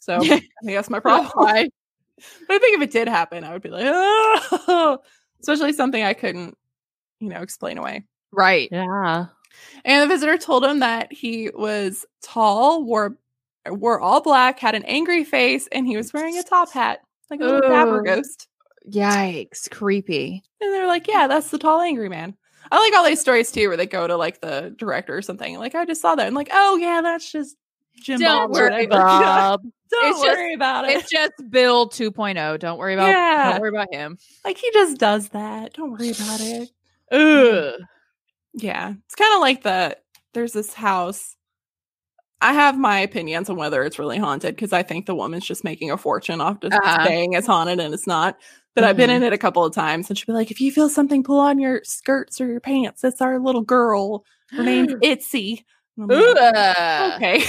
[0.00, 1.30] so I think that's my problem.
[1.34, 1.68] Why?
[2.46, 4.98] but I think if it did happen, I would be like, oh,
[5.40, 6.56] especially something I couldn't,
[7.20, 8.04] you know, explain away.
[8.30, 8.68] Right.
[8.70, 9.26] Yeah.
[9.84, 13.16] And the visitor told him that he was tall, wore
[13.68, 17.00] wore all black, had an angry face, and he was wearing a top hat,
[17.30, 18.04] like a little Ugh.
[18.04, 18.48] ghost.
[18.90, 20.42] Yikes, creepy.
[20.60, 22.34] And they're like, yeah, that's the tall angry man.
[22.70, 25.58] I like all these stories too, where they go to like the director or something.
[25.58, 26.26] Like, I just saw that.
[26.26, 27.56] And like, oh yeah, that's just
[28.02, 28.86] Jim Don't Bob worry.
[28.88, 29.62] Bob.
[29.90, 30.96] Don't It's just- worry about it.
[30.96, 32.58] It's just Bill 2.0.
[32.58, 33.52] Don't worry about Yeah.
[33.52, 34.18] don't worry about him.
[34.44, 35.74] Like he just does that.
[35.74, 36.70] Don't worry about it.
[37.12, 37.80] Ugh.
[38.54, 38.94] Yeah.
[39.06, 39.96] It's kind of like the
[40.32, 41.36] there's this house.
[42.40, 45.64] I have my opinions on whether it's really haunted because I think the woman's just
[45.64, 47.04] making a fortune off just Uh-huh.
[47.04, 48.36] saying it's haunted and it's not.
[48.74, 49.16] But I've been Mhm.
[49.16, 51.38] in it a couple of times and she'll be like, if you feel something, pull
[51.38, 53.04] on your skirts or your pants.
[53.04, 54.24] It's our little girl.
[54.50, 55.64] Her name's Itzy.
[55.96, 56.36] Like,
[57.14, 57.42] okay.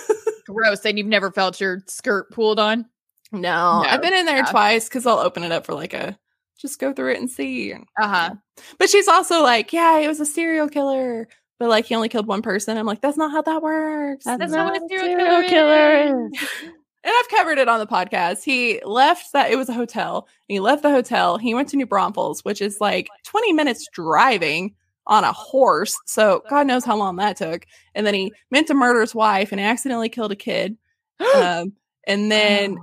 [0.46, 0.84] Gross.
[0.84, 2.86] And you've never felt your skirt pulled on?
[3.32, 4.44] no, I've been in there Yeah.
[4.50, 6.18] twice because I'll open it up for like a
[6.58, 7.72] just go through it and see.
[7.72, 8.30] Uh-huh.
[8.78, 11.28] But she's also like, yeah, it was a serial killer,
[11.60, 12.76] but like he only killed one person.
[12.78, 14.24] I'm like, that's not how that works.
[14.24, 16.48] That's And not not what a a serial serial killer killer is.
[17.04, 18.42] I've covered it on the podcast.
[18.42, 20.26] He left that it was a hotel.
[20.48, 21.36] And he left the hotel.
[21.36, 24.74] He went to New Braunfels, which is like 20 minutes driving
[25.06, 25.96] on a horse.
[26.06, 27.66] So God knows how long that took.
[27.94, 30.78] And then he meant to murder his wife and accidentally killed a kid.
[31.36, 31.74] um,
[32.06, 32.78] and then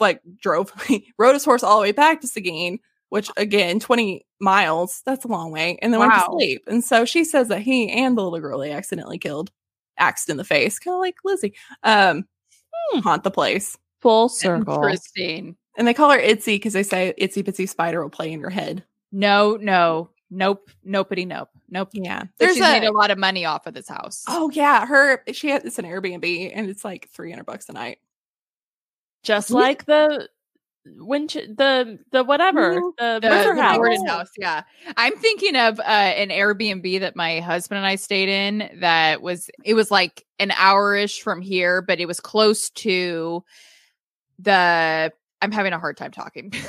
[0.00, 2.78] like drove, he rode his horse all the way back to Seguin,
[3.08, 6.62] which again, 20 miles, that's a long way, and then went to sleep.
[6.66, 9.50] And so she says that he and the little girl they accidentally killed,
[9.96, 12.26] axed in the face, kind of like Lizzie, um,
[12.94, 13.76] haunt the place.
[14.00, 14.74] Full circle.
[14.74, 15.56] Interesting.
[15.76, 18.50] And they call her Itsy because they say Itsy Bitsy Spider will play in your
[18.50, 18.84] head.
[19.10, 21.48] No, no, nope, nopity nope.
[21.70, 21.90] Nope.
[21.92, 22.24] Yeah.
[22.38, 24.24] There's she's a, made a lot of money off of this house.
[24.28, 27.98] oh yeah, her she has it's an Airbnb and it's like 300 bucks a night.
[29.22, 30.28] Just like the
[30.96, 33.76] winch the the whatever the, the, river the house.
[33.76, 34.30] Borden house.
[34.38, 34.62] Yeah,
[34.96, 38.70] I'm thinking of uh, an Airbnb that my husband and I stayed in.
[38.80, 43.44] That was it was like an hour ish from here, but it was close to
[44.38, 45.12] the.
[45.40, 46.52] I'm having a hard time talking.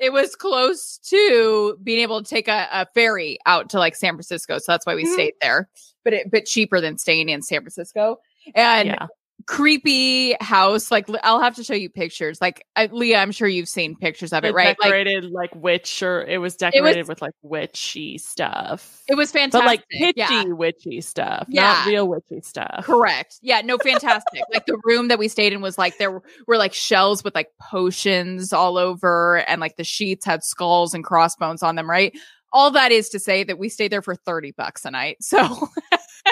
[0.00, 4.14] it was close to being able to take a, a ferry out to like San
[4.14, 5.12] Francisco, so that's why we Mhm.
[5.14, 5.68] stayed there.
[6.04, 8.20] But it but cheaper than staying in San Francisco.
[8.54, 9.06] And yeah.
[9.48, 10.90] Creepy house.
[10.90, 12.38] Like I'll have to show you pictures.
[12.40, 14.76] Like I, Leah, I'm sure you've seen pictures of it, It right?
[14.80, 19.02] Decorated like, witch or it was decorated with like witchy stuff.
[19.08, 19.60] it was fantastic.
[19.64, 20.44] but like pitchy yeah.
[20.44, 21.62] witchy stuff, Yeah.
[21.62, 22.84] not real witchy stuff.
[22.84, 23.38] Correct.
[23.40, 24.42] Yeah, no, fantastic.
[24.52, 27.48] like the room that we stayed in was like there were like shelves with like
[27.58, 32.12] potions all over, and like the sheets had skulls and crossbones on them, right?
[32.52, 35.16] All that is to say that we stayed there for 30 bucks a night.
[35.22, 35.68] So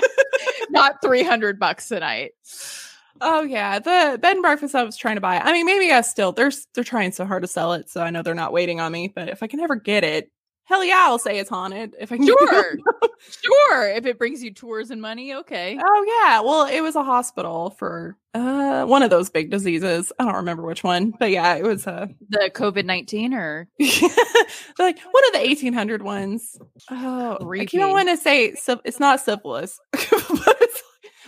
[0.70, 2.32] not 300 bucks a night.
[3.20, 5.38] Oh yeah, the bed and breakfast I was trying to buy.
[5.38, 8.10] I mean, maybe I still they're they're trying so hard to sell it, so I
[8.10, 9.08] know they're not waiting on me.
[9.14, 10.30] But if I can ever get it,
[10.64, 11.94] hell yeah, I'll say it's haunted.
[11.98, 12.76] If I can, Sure.
[13.42, 13.88] Sure.
[13.88, 15.78] If it brings you tours and money, okay.
[15.82, 16.40] oh yeah.
[16.42, 20.12] Well, it was a hospital for uh one of those big diseases.
[20.18, 23.68] I don't remember which one, but yeah, it was uh The COVID 19 or
[24.78, 26.58] like one of the eighteen hundred ones.
[26.90, 27.78] Oh, I Creepy.
[27.78, 29.80] don't want to say it's not syphilis,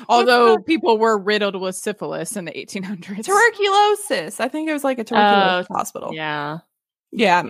[0.09, 3.25] although people were riddled with syphilis in the 1800s.
[3.25, 4.41] tuberculosis.
[4.41, 6.13] I think it was like a tuberculosis hospital.
[6.13, 6.59] Yeah.
[7.13, 7.45] Yeah.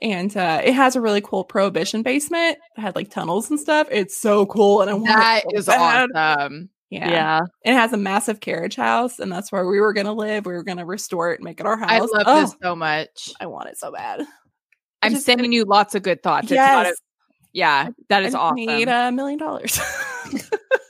[0.00, 2.58] And uh, it has a really cool prohibition basement.
[2.76, 3.86] It had like tunnels and stuff.
[3.90, 4.80] It's so cool.
[4.80, 6.08] And I want That it bad.
[6.14, 6.70] awesome.
[6.90, 7.10] Yeah.
[7.10, 7.40] Yeah.
[7.64, 10.44] It has a massive carriage house, and that's where we were gonna live.
[10.44, 11.90] We were gonna restore it and make it our house.
[11.90, 13.32] I love Oh, this so much.
[13.40, 14.22] I want it so bad.
[15.00, 16.44] I'm sending you lots of good thoughts.
[16.50, 16.96] It's not a- Yes.
[17.52, 18.56] yeah, that is I is awesome.
[18.56, 19.80] need a million dollars.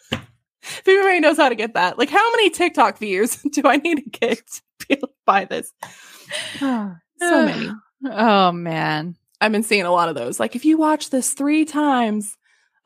[0.82, 3.96] if anybody knows how to get that, like how many TikTok views do I need
[3.96, 5.72] to get to be able to buy this?
[6.58, 7.70] so many.
[8.04, 9.16] oh man.
[9.40, 10.38] I've been seeing a lot of those.
[10.38, 12.36] Like, if you watch this three times,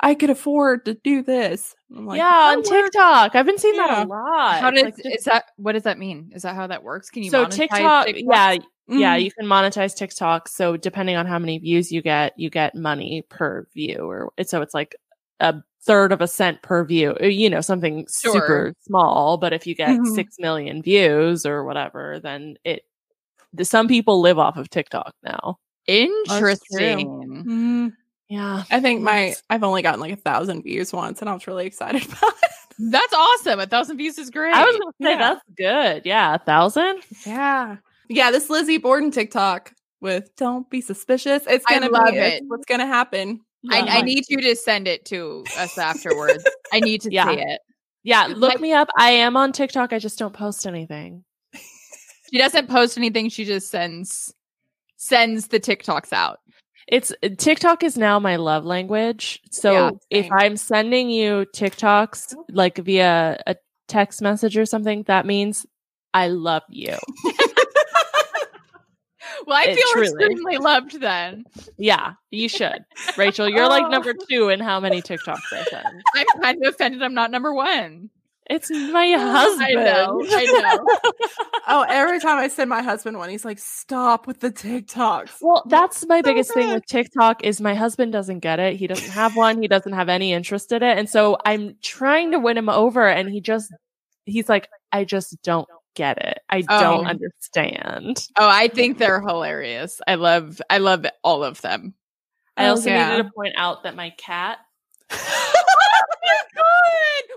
[0.01, 1.75] I could afford to do this.
[1.95, 3.35] I'm like, yeah, on TikTok.
[3.35, 3.87] I've been seeing Yeah.
[3.89, 4.61] that a lot.
[4.61, 6.31] How does Like, just- is that what does that mean?
[6.35, 7.11] Is that how that works?
[7.11, 8.25] Can you so monetize TikTok, TikTok?
[8.27, 8.57] yeah,
[8.89, 9.25] yeah, Mhm.
[9.25, 10.49] you can monetize TikTok.
[10.49, 14.63] So depending on how many views you get, you get money per view, or so
[14.63, 14.97] it's like
[15.41, 15.57] a
[15.87, 17.17] third of a cent per view.
[17.23, 18.33] uh, You know, something Sure.
[18.33, 19.37] super small.
[19.39, 20.15] But if you get Mhm.
[20.15, 22.83] six million views or whatever, then it.
[23.53, 25.59] The, some people live off of TikTok now.
[25.87, 27.09] Interesting.
[27.47, 27.93] Mhm.
[28.29, 31.47] Yeah, I think my I've only gotten like a thousand views once, and I was
[31.47, 32.51] really excited about it.
[32.79, 33.61] That's awesome.
[33.61, 34.53] A thousand views is great.
[34.55, 35.19] I was gonna say Yeah.
[35.19, 36.03] that's good.
[36.07, 37.01] Yeah, a thousand.
[37.25, 37.77] Yeah,
[38.09, 38.31] yeah.
[38.33, 42.45] This Lizzie Borden TikTok with "Don't be suspicious." It's gonna love be it's it.
[42.49, 43.41] what's gonna happen.
[43.71, 46.45] I, I need you to send it to us afterwards.
[46.73, 47.29] I need to Yeah.
[47.29, 47.61] see it.
[48.03, 48.89] Yeah, look Like- me up.
[48.97, 49.93] I am on TikTok.
[49.93, 51.25] I just don't post anything.
[52.33, 53.29] She doesn't post anything.
[53.29, 54.35] She just sends
[54.97, 56.41] sends the TikToks out.
[56.89, 59.41] It's uh, TikTok is now my love language.
[59.53, 60.29] So Yeah, if.
[60.33, 62.41] I'm sending you TikToks mm-hmm.
[62.57, 63.55] like via a
[63.87, 65.67] text message or something, that means
[66.15, 66.97] I love you.
[69.47, 71.45] Well, I It feel truly- extremely loved then.
[71.77, 72.85] Yeah, you should.
[73.17, 73.89] Rachel, you're like Oh.
[73.89, 75.85] number two in how many TikToks I send.
[76.15, 78.11] I'm kind of offended I'm not number one.
[78.49, 79.79] It's my husband.
[79.81, 80.25] I know.
[80.31, 81.11] I know.
[81.67, 85.65] Oh, every time I send my husband one, he's like, "Stop with the TikToks." Well,
[85.67, 88.77] that's my biggest thing with TikTok is my husband doesn't get it.
[88.77, 89.61] He doesn't have one.
[89.61, 90.97] He doesn't have any interest in it.
[90.97, 93.73] And so I'm trying to win him over and he just
[94.27, 95.67] he's like, I just don't
[95.97, 96.39] get it.
[96.51, 97.05] I don't Oh.
[97.05, 98.29] understand.
[98.39, 100.01] Oh, I think they're hilarious.
[100.07, 101.95] I love I love all of them.
[102.57, 103.11] I Oh, also yeah.
[103.11, 104.59] needed to point out that my cat
[105.11, 105.19] God!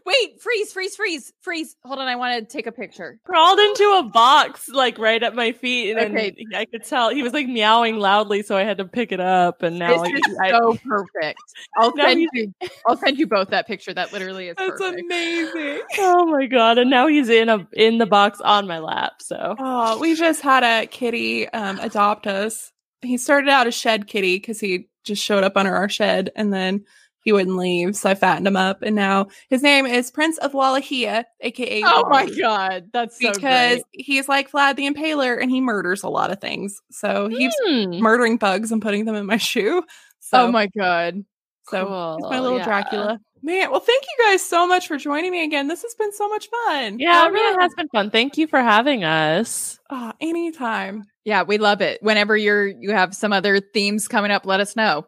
[0.10, 1.76] Wait, freeze, freeze, freeze, freeze.
[1.86, 3.19] Hold on, I want to take a picture.
[3.26, 6.34] crawled into a box like right at my feet and Okay.
[6.36, 9.19] then I could tell he was like meowing loudly so I had to pick it
[9.19, 11.40] up and now this like, is I, so perfect.
[11.77, 12.53] I'll send you.
[12.88, 13.94] I'll send you both that picture.
[13.94, 14.99] That literally is That's perfect.
[15.06, 15.81] amazing.
[15.99, 19.56] oh my god and now he's in a in the box on my lap so
[19.60, 22.72] Oh, we just had a kitty um, adopt us.
[23.02, 26.52] He started out a shed kitty because he just showed up under our shed and
[26.52, 26.84] then
[27.23, 27.95] he wouldn't leave.
[27.95, 28.81] So I fattened him up.
[28.81, 33.75] And now his name is Prince of Wallachia, aka Oh my god, that's so Because
[33.75, 33.83] great.
[33.91, 36.81] he's like Vlad the Impaler and he murders a lot of things.
[36.91, 37.99] So he's Hmm.
[37.99, 39.83] murdering bugs and putting them in my shoe.
[40.19, 41.23] So, oh my god.
[41.69, 42.65] so he's my little yeah.
[42.65, 43.19] Dracula.
[43.41, 45.69] Man, well, thank you guys so much for joining me again.
[45.69, 46.99] This has been so much fun.
[46.99, 48.11] Yeah, it really has been fun.
[48.11, 49.79] Thank you for having us.
[49.89, 51.05] Oh, anytime.
[51.23, 52.03] Yeah, we love it.
[52.03, 55.07] Whenever you're you have some other themes coming up, let us know.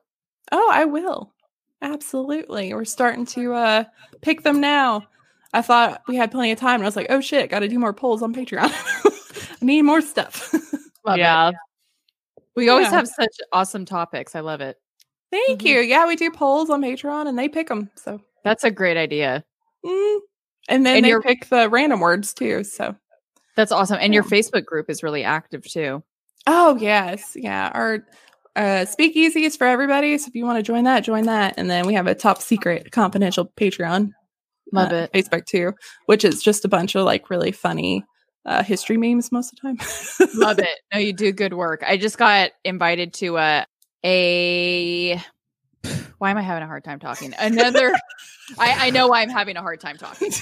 [0.51, 1.33] Oh, I will.
[1.81, 2.73] Absolutely.
[2.73, 3.83] We're starting to uh
[4.21, 5.07] pick them now.
[5.53, 7.79] I thought we had plenty of time and I was like, oh shit, gotta do
[7.79, 8.69] more polls on Patreon.
[9.61, 10.53] I need more stuff.
[11.05, 11.21] Love it.
[11.21, 11.51] yeah.
[12.55, 12.91] We always Yeah.
[12.91, 14.35] have such awesome topics.
[14.35, 14.77] I love it.
[15.31, 15.65] Thank Mhm.
[15.65, 15.79] you.
[15.79, 17.89] Yeah, we do polls on Patreon and they pick them.
[17.95, 19.43] So That's a great idea.
[19.85, 20.19] mm.
[20.69, 22.63] and then And they pick the random words too.
[22.63, 22.95] So
[23.55, 23.97] That's awesome.
[23.99, 26.03] And your Facebook group is really active too.
[26.47, 27.33] oh yes.
[27.35, 27.71] Yeah.
[27.73, 28.05] Our
[28.55, 30.17] uh speakeasy is for everybody.
[30.17, 31.55] So if you want to join that, join that.
[31.57, 34.11] And then we have a top secret confidential Patreon.
[34.73, 35.13] Love uh, it.
[35.13, 35.73] Facebook too,
[36.05, 38.05] which is just a bunch of like really funny
[38.45, 40.29] uh history memes most of the time.
[40.35, 40.79] Love it.
[40.93, 41.83] No, you do good work.
[41.85, 43.65] I just got invited to a
[44.03, 45.21] a
[46.17, 47.33] why am I having a hard time talking?
[47.39, 47.93] Another
[48.59, 50.31] I, I know why I'm having a hard time talking.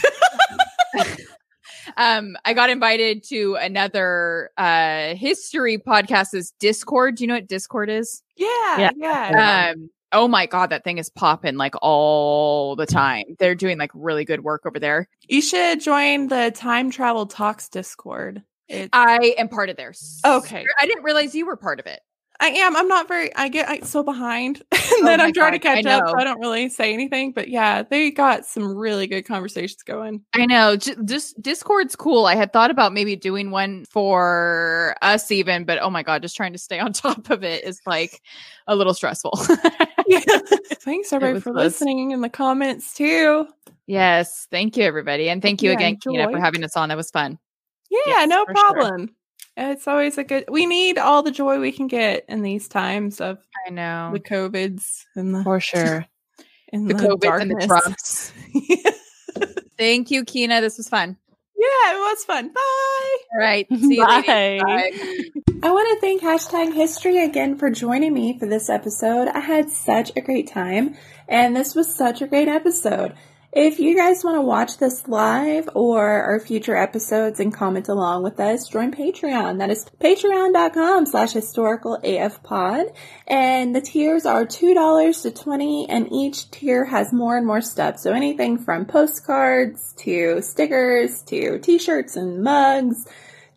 [1.98, 7.16] um I got invited to another uh history podcast's Discord.
[7.16, 8.22] Do you know what Discord is?
[8.36, 8.48] Yeah,
[8.78, 8.92] Yeah.
[8.98, 9.72] yeah.
[9.74, 13.26] Um oh my god, that thing is popping like all the time.
[13.38, 15.08] They're doing like really good work over there.
[15.28, 18.44] you should join the Time Travel Talks Discord.
[18.68, 20.22] It's, I am part of theirs.
[20.24, 20.64] Okay.
[20.80, 22.00] I didn't realize you were part of it.
[22.42, 22.76] I am.
[22.76, 23.36] I'm not very.
[23.36, 26.10] I get I, so behind, and Oh then I'm trying to God, I catch up,
[26.10, 26.18] so.
[26.18, 27.34] I don't really say anything.
[27.34, 30.24] But yeah, they got some really good conversations going.
[30.34, 30.78] I know.
[30.78, 32.26] Just Discord's cool.
[32.26, 36.36] I had thought about maybe doing one for us even, but oh my god, just
[36.36, 38.22] trying to stay on top of it is like
[38.68, 39.38] a little stressful.
[40.08, 40.20] Yeah.
[40.82, 41.64] Thanks everybody for close.
[41.64, 43.48] listening in the comments too.
[43.86, 46.90] yes, thank you everybody, and thank you Yeah, again, Kina, for having us on.
[46.90, 47.38] That was fun.
[47.92, 49.08] Yeah, Yes, no problem.
[49.08, 49.16] sure.
[49.60, 49.78] Problem.
[49.78, 50.46] It's always a good.
[50.50, 53.38] We need all the joy we can get in these times of
[53.68, 56.06] I know the covids and the For sure.
[56.74, 58.32] and the COVID and the darkness.
[58.36, 59.64] Trumps.
[59.78, 60.62] Thank you, Kina.
[60.62, 61.18] This was fun.
[61.56, 62.48] Yeah, it was fun.
[62.54, 63.18] Bye.
[63.34, 64.60] All right, see you Bye.
[64.64, 64.92] Bye.
[65.62, 69.28] I want to thank hashtag history again for joining me for this episode.
[69.28, 70.96] I had such a great time,
[71.28, 73.14] and this was such a great episode.
[73.52, 78.22] If you guys want to watch this live or our future episodes and comment along
[78.22, 79.58] with us, join Patreon.
[79.58, 82.86] That is patreon.com slash historical AF pod.
[83.26, 87.98] And the tiers are $2 to 20 and each tier has more and more stuff.
[87.98, 93.08] So anything from postcards to stickers to t-shirts and mugs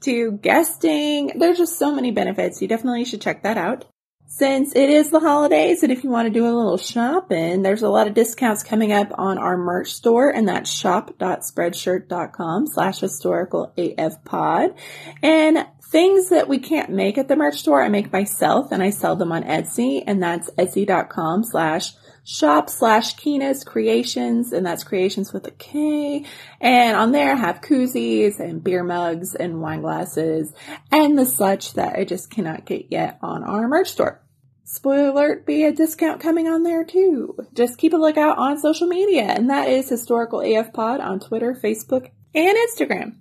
[0.01, 1.33] to guesting.
[1.39, 2.63] There's just so many benefits.
[2.63, 3.85] You definitely should check that out.
[4.35, 7.83] Since it is the holidays and if you want to do a little shopping, there's
[7.83, 13.75] a lot of discounts coming up on our merch store and that's shop.spreadshirt.com slash historical
[13.77, 14.75] AF pod.
[15.23, 18.89] And things that we can't make at the merch store, I make myself and I
[18.89, 21.93] sell them on Etsy and that's etsy.com slash
[22.25, 26.25] shop slash Kina's creations and that's creations with a K.
[26.61, 30.53] And on there I have koozies and beer mugs and wine glasses
[30.91, 34.21] and the such that I just cannot get yet on our merch store.
[34.65, 37.37] Spoiler alert, be a discount coming on there too.
[37.53, 41.55] Just keep a lookout on social media and that is Historical AF Pod on Twitter,
[41.55, 43.17] Facebook, and Instagram.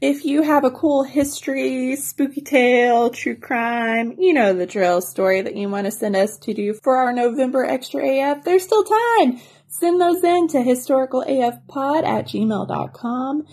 [0.00, 5.40] If you have a cool history, spooky tale, true crime, you know the drill story
[5.40, 8.84] that you want to send us to do for our November Extra AF, there's still
[8.84, 9.40] time.
[9.68, 13.46] Send those in to historicalafpod at gmail.com.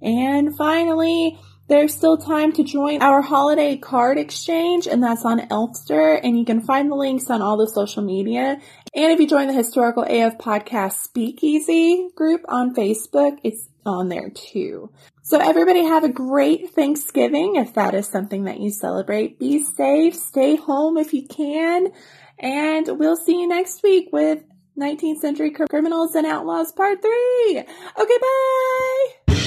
[0.00, 6.18] And finally, there's still time to join our holiday card exchange, and that's on Elfster,
[6.22, 8.58] and you can find the links on all the social media.
[8.94, 14.30] And if you join the Historical AF Podcast Speakeasy group on Facebook, it's on there
[14.30, 14.90] too.
[15.30, 19.38] So everybody have a great Thanksgiving if that is something that you celebrate.
[19.38, 21.92] Be safe, stay home if you can,
[22.36, 24.42] and we'll see you next week with
[24.76, 27.64] 19th Century Criminals and Outlaws Part 3.
[27.96, 29.39] Okay, bye!